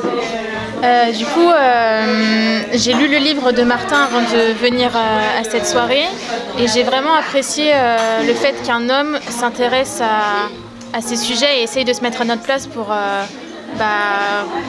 Euh, 0.83 1.11
du 1.11 1.25
coup, 1.25 1.49
euh, 1.49 2.61
j'ai 2.73 2.93
lu 2.93 3.07
le 3.07 3.17
livre 3.17 3.51
de 3.51 3.63
Martin 3.63 4.03
avant 4.03 4.21
de 4.21 4.53
venir 4.53 4.91
à 4.95 5.43
cette 5.43 5.65
soirée 5.65 6.05
et 6.57 6.67
j'ai 6.67 6.83
vraiment 6.83 7.13
apprécié 7.13 7.73
le 8.25 8.33
fait 8.33 8.55
qu'un 8.65 8.89
homme 8.89 9.17
s'intéresse 9.29 10.01
à, 10.01 10.97
à 10.97 11.01
ces 11.01 11.15
sujets 11.15 11.59
et 11.59 11.63
essaye 11.63 11.85
de 11.85 11.93
se 11.93 12.01
mettre 12.01 12.21
à 12.21 12.25
notre 12.25 12.43
place 12.43 12.67
pour, 12.67 12.87
bah, 13.77 13.85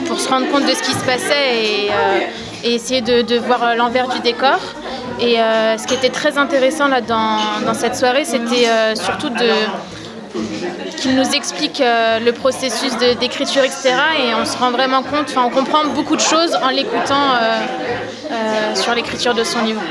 pour 0.07 0.19
se 0.19 0.29
rendre 0.29 0.49
compte 0.51 0.65
de 0.65 0.73
ce 0.73 0.83
qui 0.83 0.91
se 0.91 1.05
passait 1.05 1.55
et, 1.55 1.89
et 2.67 2.75
essayer 2.75 3.01
de, 3.01 3.21
de 3.21 3.37
voir 3.37 3.75
l'envers 3.75 4.07
du 4.09 4.19
décor. 4.19 4.59
Et 5.19 5.35
ce 5.77 5.87
qui 5.87 5.93
était 5.93 6.09
très 6.09 6.37
intéressant 6.37 6.87
là, 6.87 6.99
dans, 7.01 7.37
dans 7.65 7.73
cette 7.73 7.95
soirée, 7.95 8.25
c'était 8.25 8.67
surtout 8.95 9.29
de, 9.29 9.49
qu'il 10.97 11.15
nous 11.15 11.29
explique 11.31 11.81
euh, 11.81 12.19
le 12.19 12.31
processus 12.31 12.95
d'écriture, 13.19 13.63
etc. 13.63 13.93
Et 14.19 14.33
on 14.33 14.45
se 14.45 14.57
rend 14.57 14.71
vraiment 14.71 15.03
compte, 15.03 15.25
enfin, 15.29 15.43
on 15.45 15.49
comprend 15.49 15.85
beaucoup 15.85 16.15
de 16.15 16.21
choses 16.21 16.55
en 16.61 16.69
l'écoutant 16.69 17.33
euh, 17.33 17.59
euh, 18.31 18.75
sur 18.75 18.93
l'écriture 18.93 19.33
de 19.33 19.43
son 19.43 19.63
livre. 19.63 19.81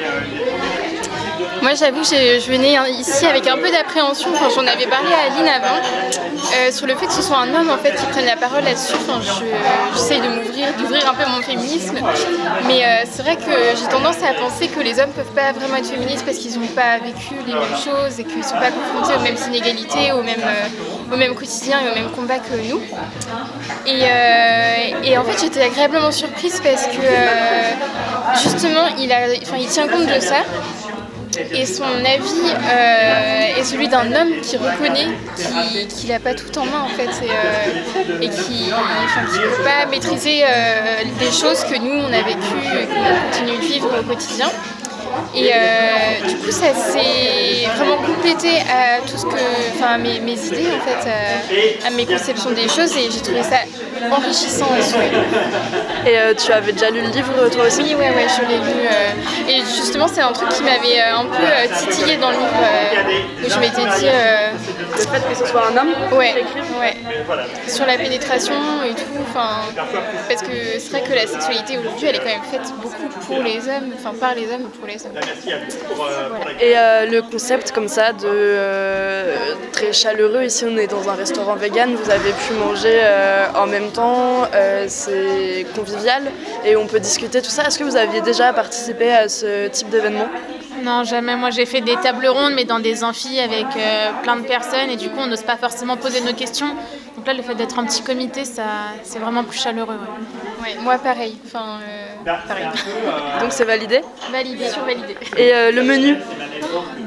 Moi, 1.62 1.74
j'avoue, 1.74 2.02
j'ai- 2.02 2.40
je 2.40 2.50
venais 2.50 2.76
ici 2.98 3.26
avec 3.26 3.46
un 3.46 3.56
peu 3.56 3.70
d'appréhension. 3.70 4.30
Enfin, 4.32 4.48
j'en 4.54 4.66
avais 4.66 4.86
parlé 4.86 5.08
à 5.12 5.30
Aline 5.32 5.48
avant 5.48 5.76
euh, 6.56 6.72
sur 6.72 6.86
le 6.86 6.94
fait 6.96 7.06
que 7.06 7.12
ce 7.12 7.22
soit 7.22 7.36
un 7.36 7.54
homme 7.54 7.68
en 7.70 7.76
fait 7.76 7.94
qui 7.94 8.06
prenne 8.06 8.24
la 8.24 8.36
parole 8.36 8.64
là-dessus. 8.64 8.94
Enfin, 8.94 9.20
je- 9.22 9.44
j'essaye 9.94 10.20
de 10.20 10.28
m'ouvrir, 10.28 10.68
d'ouvrir 10.78 11.08
un 11.08 11.14
peu 11.14 11.28
mon 11.30 11.42
féminisme, 11.42 11.98
mais 12.66 12.82
euh, 12.84 12.88
c'est 13.10 13.22
vrai 13.22 13.36
que 13.36 13.50
j'ai 13.78 13.86
tendance 13.88 14.16
à 14.28 14.32
penser 14.34 14.68
que 14.68 14.80
les 14.80 14.98
hommes 15.00 15.10
peuvent 15.12 15.34
pas 15.34 15.52
vraiment 15.52 15.76
être 15.76 15.88
féministes 15.90 16.24
parce 16.24 16.38
qu'ils 16.38 16.58
n'ont 16.58 16.66
pas 16.68 16.98
vécu 17.04 17.34
les 17.46 17.52
mêmes 17.52 17.76
choses 17.76 18.18
et 18.18 18.24
qu'ils 18.24 18.38
ne 18.38 18.42
sont 18.42 18.56
pas 18.58 18.70
confrontés 18.70 19.14
aux 19.16 19.20
mêmes 19.22 19.36
inégalités, 19.48 20.12
au 20.12 20.22
même, 20.22 20.42
euh, 20.42 21.12
au 21.14 21.16
même 21.16 21.34
quotidien 21.34 21.78
et 21.86 21.90
au 21.90 21.94
même 21.94 22.10
combat 22.10 22.38
que 22.38 22.56
nous. 22.68 22.80
Et, 23.86 24.02
et 25.04 25.18
en 25.18 25.24
fait, 25.24 25.38
j'étais 25.40 25.62
agréablement 25.62 26.10
surprise 26.10 26.60
parce 26.64 26.86
que 26.86 28.42
justement, 28.42 28.86
il, 28.98 29.12
a, 29.12 29.18
enfin, 29.42 29.56
il 29.58 29.66
tient 29.68 29.88
compte 29.88 30.06
de 30.06 30.20
ça. 30.20 30.36
Et 31.52 31.64
son 31.66 31.84
avis 31.84 32.50
euh, 32.70 33.58
est 33.60 33.64
celui 33.64 33.86
d'un 33.88 34.06
homme 34.12 34.40
qui 34.42 34.56
reconnaît 34.56 35.06
qu'il- 35.36 36.10
n'a 36.10 36.18
pas 36.18 36.34
tout 36.34 36.58
en 36.58 36.64
main 36.66 36.80
en 36.82 36.88
fait 36.88 37.04
et, 37.24 37.30
euh, 37.30 38.18
qui 38.28 38.64
ne 38.66 39.56
peut 39.56 39.62
pas 39.64 39.86
maîtriser 39.88 40.42
euh, 40.44 41.04
des 41.20 41.30
choses 41.30 41.62
que 41.64 41.78
nous 41.78 41.92
on 41.92 42.12
a 42.12 42.22
vécues 42.22 42.66
et 42.82 42.86
qu'on 42.86 43.04
continue 43.30 43.58
de 43.58 43.62
vivre 43.72 43.90
au 44.00 44.02
quotidien. 44.02 44.48
Et 45.34 45.50
euh, 45.52 46.28
du 46.28 46.36
coup, 46.36 46.50
ça 46.50 46.74
s'est 46.74 47.66
vraiment 47.76 47.96
complété 48.02 48.58
à 48.68 49.00
tout 49.06 49.16
ce 49.16 49.24
que, 49.26 49.40
enfin, 49.74 49.98
mes, 49.98 50.18
mes 50.20 50.32
idées 50.46 50.68
en 50.76 50.80
fait, 50.86 51.08
à, 51.08 51.86
à 51.86 51.90
mes 51.90 52.06
conceptions 52.06 52.50
des 52.50 52.68
choses, 52.68 52.96
et 52.96 53.10
j'ai 53.10 53.20
trouvé 53.20 53.42
ça 53.42 53.58
enrichissant 54.10 54.66
aussi. 54.78 54.94
Et 56.06 56.18
euh, 56.18 56.34
tu 56.34 56.52
avais 56.52 56.72
déjà 56.72 56.90
lu 56.90 57.00
le 57.02 57.08
livre 57.08 57.32
toi 57.52 57.66
aussi? 57.66 57.82
Oui, 57.82 57.94
ouais, 57.94 58.10
ouais, 58.10 58.26
je 58.28 58.42
l'ai 58.48 58.56
lu. 58.56 58.80
euh, 58.90 59.48
et 59.50 59.60
justement, 59.60 60.08
c'est 60.08 60.22
un 60.22 60.32
truc 60.32 60.48
qui 60.50 60.62
m'avait 60.62 61.00
euh, 61.00 61.16
un 61.18 61.24
peu 61.26 61.42
euh, 61.42 61.66
titillé 61.78 62.16
dans 62.16 62.30
le 62.30 62.36
livre, 62.36 62.62
euh, 62.62 63.46
où 63.46 63.50
je 63.50 63.58
m'étais 63.60 63.82
dit. 63.98 64.06
euh, 64.06 64.50
Le 64.92 64.98
fait 64.98 65.28
que 65.28 65.34
ce 65.38 65.46
soit 65.46 65.62
un 65.68 65.76
homme 65.76 65.94
Ouais, 66.12 66.34
ouais. 66.80 66.96
Sur 67.68 67.86
la 67.86 67.96
pénétration 67.96 68.54
et 68.84 68.94
tout, 68.94 69.20
enfin, 69.30 69.60
parce 70.28 70.42
que 70.42 70.48
c'est 70.78 70.90
vrai 70.90 71.02
que 71.02 71.14
la 71.14 71.26
sexualité 71.26 71.78
aujourd'hui, 71.78 72.06
elle 72.08 72.16
est 72.16 72.18
quand 72.18 72.24
même 72.24 72.50
faite 72.50 72.72
beaucoup 72.82 73.08
pour 73.26 73.42
les 73.42 73.58
hommes, 73.68 73.92
enfin 73.98 74.14
par 74.18 74.34
les 74.34 74.46
hommes 74.52 74.68
et 74.90 74.98
pour 75.94 76.06
les 76.06 76.14
hommes. 76.14 76.38
Et 76.60 76.76
euh, 76.76 77.06
le 77.06 77.22
concept 77.22 77.72
comme 77.72 77.88
ça 77.88 78.12
de 78.12 78.26
euh, 78.26 79.36
très 79.72 79.92
chaleureux, 79.92 80.44
ici 80.44 80.64
on 80.68 80.76
est 80.76 80.86
dans 80.86 81.08
un 81.08 81.14
restaurant 81.14 81.56
vegan, 81.56 81.94
vous 81.94 82.10
avez 82.10 82.32
pu 82.32 82.52
manger 82.54 82.98
euh, 83.02 83.46
en 83.56 83.66
même 83.66 83.90
temps, 83.90 84.44
euh, 84.54 84.86
c'est 84.88 85.66
convivial 85.74 86.22
et 86.64 86.76
on 86.76 86.86
peut 86.86 87.00
discuter 87.00 87.40
tout 87.42 87.50
ça. 87.50 87.64
Est-ce 87.66 87.78
que 87.78 87.84
vous 87.84 87.96
aviez 87.96 88.20
déjà 88.20 88.52
participé 88.52 89.12
à 89.12 89.28
ce 89.28 89.68
type 89.68 89.90
d'événement? 89.90 90.28
Non, 90.82 91.04
jamais. 91.04 91.36
Moi, 91.36 91.50
j'ai 91.50 91.66
fait 91.66 91.82
des 91.82 91.96
tables 91.96 92.26
rondes, 92.26 92.54
mais 92.54 92.64
dans 92.64 92.78
des 92.78 93.04
amphis 93.04 93.38
avec 93.38 93.66
euh, 93.76 94.10
plein 94.22 94.36
de 94.36 94.46
personnes, 94.46 94.88
et 94.90 94.96
du 94.96 95.10
coup, 95.10 95.18
on 95.18 95.26
n'ose 95.26 95.42
pas 95.42 95.56
forcément 95.56 95.96
poser 95.98 96.22
nos 96.22 96.32
questions. 96.32 96.74
Donc 97.20 97.26
là, 97.26 97.34
le 97.34 97.42
fait 97.42 97.54
d'être 97.54 97.78
un 97.78 97.84
petit 97.84 98.02
comité, 98.02 98.46
ça, 98.46 98.62
c'est 99.02 99.18
vraiment 99.18 99.44
plus 99.44 99.60
chaleureux. 99.60 99.98
Ouais. 100.62 100.68
Ouais, 100.68 100.76
moi, 100.80 100.96
pareil. 100.96 101.36
Enfin, 101.44 101.78
euh, 101.86 102.32
pareil. 102.48 102.64
Donc 103.42 103.52
c'est 103.52 103.66
validé 103.66 104.00
Validé, 104.32 104.70
survalidé. 104.70 105.18
Et 105.36 105.52
euh, 105.52 105.70
le 105.70 105.82
menu 105.82 106.16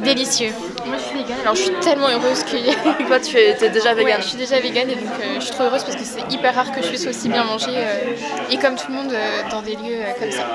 Délicieux. 0.03 0.51
Moi, 0.85 0.97
je 0.97 1.03
suis 1.03 1.17
vegan. 1.17 1.37
Alors 1.41 1.55
je 1.55 1.61
suis 1.63 1.73
tellement 1.81 2.09
heureuse 2.09 2.43
qu'il 2.43 2.59
y 2.59 2.69
ait. 2.69 2.75
Toi, 3.07 3.19
tu 3.21 3.37
es, 3.37 3.55
déjà 3.71 3.95
vegan 3.95 4.05
Ouais, 4.05 4.21
je 4.21 4.27
suis 4.27 4.37
déjà 4.37 4.59
vegan 4.59 4.87
et 4.87 4.93
donc 4.93 5.09
euh, 5.19 5.35
je 5.37 5.45
suis 5.45 5.51
trop 5.55 5.63
heureuse 5.63 5.83
parce 5.83 5.95
que 5.95 6.03
c'est 6.03 6.31
hyper 6.31 6.53
rare 6.53 6.71
que 6.71 6.83
je 6.83 6.89
puisse 6.89 7.07
aussi 7.07 7.27
bien 7.27 7.43
manger 7.45 7.71
euh, 7.75 8.51
et 8.51 8.57
comme 8.57 8.75
tout 8.75 8.89
le 8.89 8.93
monde 8.93 9.13
euh, 9.13 9.49
dans 9.49 9.63
des 9.63 9.75
lieux 9.77 9.97
euh, 9.99 10.13
comme 10.19 10.29
ça. 10.29 10.45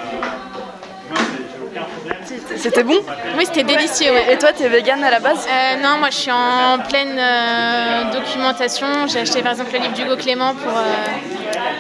C'était 2.57 2.83
bon 2.83 2.97
Oui, 3.37 3.45
c'était 3.47 3.63
délicieux. 3.65 4.11
Ouais. 4.13 4.33
Et 4.33 4.39
toi, 4.39 4.51
tu 4.57 4.63
es 4.65 4.69
vegan 4.69 5.03
à 5.05 5.11
la 5.11 5.21
base 5.21 5.47
Euh, 5.49 5.83
Non, 5.83 5.99
moi 5.99 6.09
je 6.11 6.17
suis 6.17 6.31
en 6.31 6.79
pleine 6.89 7.17
euh, 7.19 8.13
documentation. 8.13 8.87
J'ai 9.07 9.21
acheté 9.21 9.43
par 9.43 9.53
exemple 9.53 9.71
le 9.73 9.79
livre 9.81 9.93
d'Hugo 9.95 10.17
Clément 10.17 10.55
pour, 10.55 10.73
euh, 10.77 10.83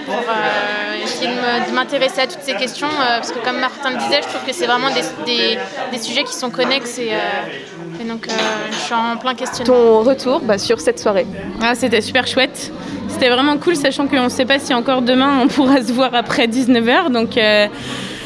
pour 0.07 0.14
euh, 0.14 1.03
essayer 1.05 1.28
de 1.28 1.74
m'intéresser 1.74 2.20
à 2.22 2.26
toutes 2.26 2.42
ces 2.42 2.55
questions. 2.55 2.86
euh, 2.88 3.16
parce 3.18 3.32
que 3.32 3.38
comme 3.44 3.59
Martin 3.59 3.90
le 3.90 3.96
disait, 3.96 4.20
je 4.22 4.28
trouve 4.28 4.44
que 4.46 4.53
c'est 4.53 4.66
vraiment 4.66 4.88
des, 4.90 5.03
des- 5.26 5.59
des 5.92 5.99
sujets 5.99 6.24
qui 6.24 6.34
sont 6.34 6.51
connexes 6.51 6.99
et, 6.99 7.11
euh, 7.12 8.01
et 8.01 8.05
donc 8.05 8.28
euh, 8.28 8.32
je 8.70 8.76
suis 8.76 8.94
en 8.94 9.16
plein 9.16 9.34
questionnement. 9.34 9.74
Ton 9.74 10.03
retour 10.03 10.40
bah, 10.40 10.59
sur 10.59 10.80
cette 10.80 10.99
soirée 10.99 11.26
Ah, 11.62 11.74
c'était 11.74 12.01
super 12.01 12.26
chouette. 12.26 12.72
C'était 13.09 13.30
vraiment 13.30 13.57
cool, 13.57 13.74
sachant 13.74 14.07
qu'on 14.07 14.24
ne 14.24 14.28
sait 14.28 14.44
pas 14.44 14.59
si 14.59 14.72
encore 14.74 15.03
demain 15.03 15.40
on 15.42 15.49
pourra 15.49 15.82
se 15.82 15.92
voir 15.92 16.14
après 16.14 16.46
19h. 16.46 17.11
Donc 17.11 17.36
euh, 17.36 17.66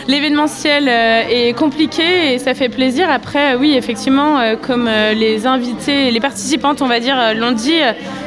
l'événementiel 0.08 0.88
euh, 0.88 1.22
est 1.28 1.52
compliqué 1.52 2.34
et 2.34 2.38
ça 2.38 2.54
fait 2.54 2.68
plaisir. 2.68 3.10
Après, 3.10 3.54
euh, 3.54 3.58
oui, 3.58 3.74
effectivement, 3.76 4.38
euh, 4.38 4.56
comme 4.56 4.88
les 5.14 5.46
invités, 5.46 6.10
les 6.10 6.20
participantes, 6.20 6.82
on 6.82 6.86
va 6.86 7.00
dire, 7.00 7.16
l'ont 7.34 7.52
dit, 7.52 7.78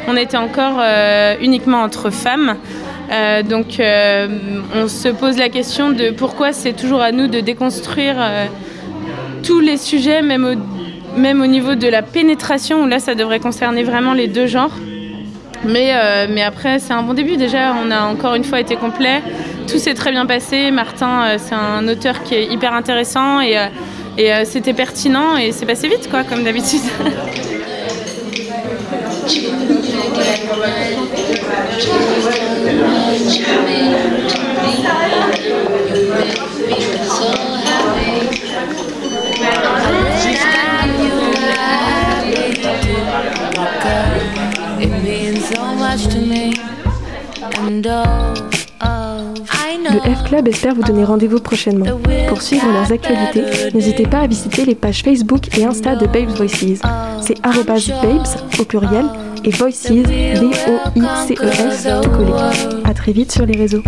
on 0.07 0.15
était 0.15 0.37
encore 0.37 0.81
uniquement 1.41 1.81
entre 1.81 2.09
femmes. 2.09 2.55
Donc 3.49 3.79
on 3.79 4.87
se 4.87 5.09
pose 5.09 5.37
la 5.37 5.49
question 5.49 5.91
de 5.91 6.09
pourquoi 6.11 6.53
c'est 6.53 6.73
toujours 6.73 7.01
à 7.01 7.11
nous 7.11 7.27
de 7.27 7.39
déconstruire 7.39 8.15
tous 9.43 9.59
les 9.59 9.77
sujets, 9.77 10.21
même 10.21 10.45
au, 10.45 11.19
même 11.19 11.41
au 11.41 11.47
niveau 11.47 11.75
de 11.75 11.87
la 11.87 12.01
pénétration, 12.01 12.83
où 12.83 12.87
là 12.87 12.99
ça 12.99 13.15
devrait 13.15 13.39
concerner 13.39 13.83
vraiment 13.83 14.13
les 14.13 14.27
deux 14.27 14.47
genres. 14.47 14.75
Mais, 15.65 15.93
mais 16.29 16.41
après, 16.41 16.79
c'est 16.79 16.93
un 16.93 17.03
bon 17.03 17.13
début. 17.13 17.37
Déjà, 17.37 17.73
on 17.83 17.91
a 17.91 18.01
encore 18.01 18.35
une 18.35 18.43
fois 18.43 18.59
été 18.59 18.75
complet. 18.75 19.21
Tout 19.67 19.79
s'est 19.79 19.93
très 19.93 20.11
bien 20.11 20.25
passé. 20.25 20.71
Martin, 20.71 21.23
euh, 21.25 21.37
c'est 21.39 21.55
un 21.55 21.87
auteur 21.87 22.23
qui 22.23 22.35
est 22.35 22.45
hyper 22.45 22.73
intéressant 22.73 23.41
et, 23.41 23.57
euh, 23.57 23.67
euh, 24.19 24.43
c'était 24.45 24.73
pertinent 24.73 25.37
et 25.37 25.51
c'est 25.51 25.65
passé 25.65 25.87
vite, 25.87 26.09
quoi, 26.09 26.23
comme 26.23 26.43
d'habitude. 26.43 26.81
It. 47.85 48.54
Le 49.95 50.13
F 50.13 50.23
Club 50.23 50.47
espère 50.49 50.75
vous 50.75 50.83
donner 50.83 51.05
rendez-vous 51.05 51.39
prochainement. 51.39 51.85
Pour 52.27 52.41
suivre 52.41 52.67
leurs 52.69 52.91
actualités, 52.91 53.43
n'hésitez 53.73 54.05
pas 54.05 54.19
à 54.19 54.27
visiter 54.27 54.65
les 54.65 54.75
pages 54.75 55.01
Facebook 55.03 55.57
et 55.57 55.63
Insta 55.63 55.95
de 55.95 56.05
Babes 56.05 56.35
Voices. 56.35 56.81
C'est 57.21 57.37
babes 57.45 58.27
au 58.59 58.65
pluriel 58.65 59.05
et 59.45 59.51
Voices, 59.51 59.89
V-O-I-C-E-S, 59.89 61.87
tout 62.03 62.09
collé. 62.09 62.33
À 62.83 62.93
très 62.93 63.13
vite 63.13 63.31
sur 63.31 63.45
les 63.45 63.57
réseaux. 63.57 63.83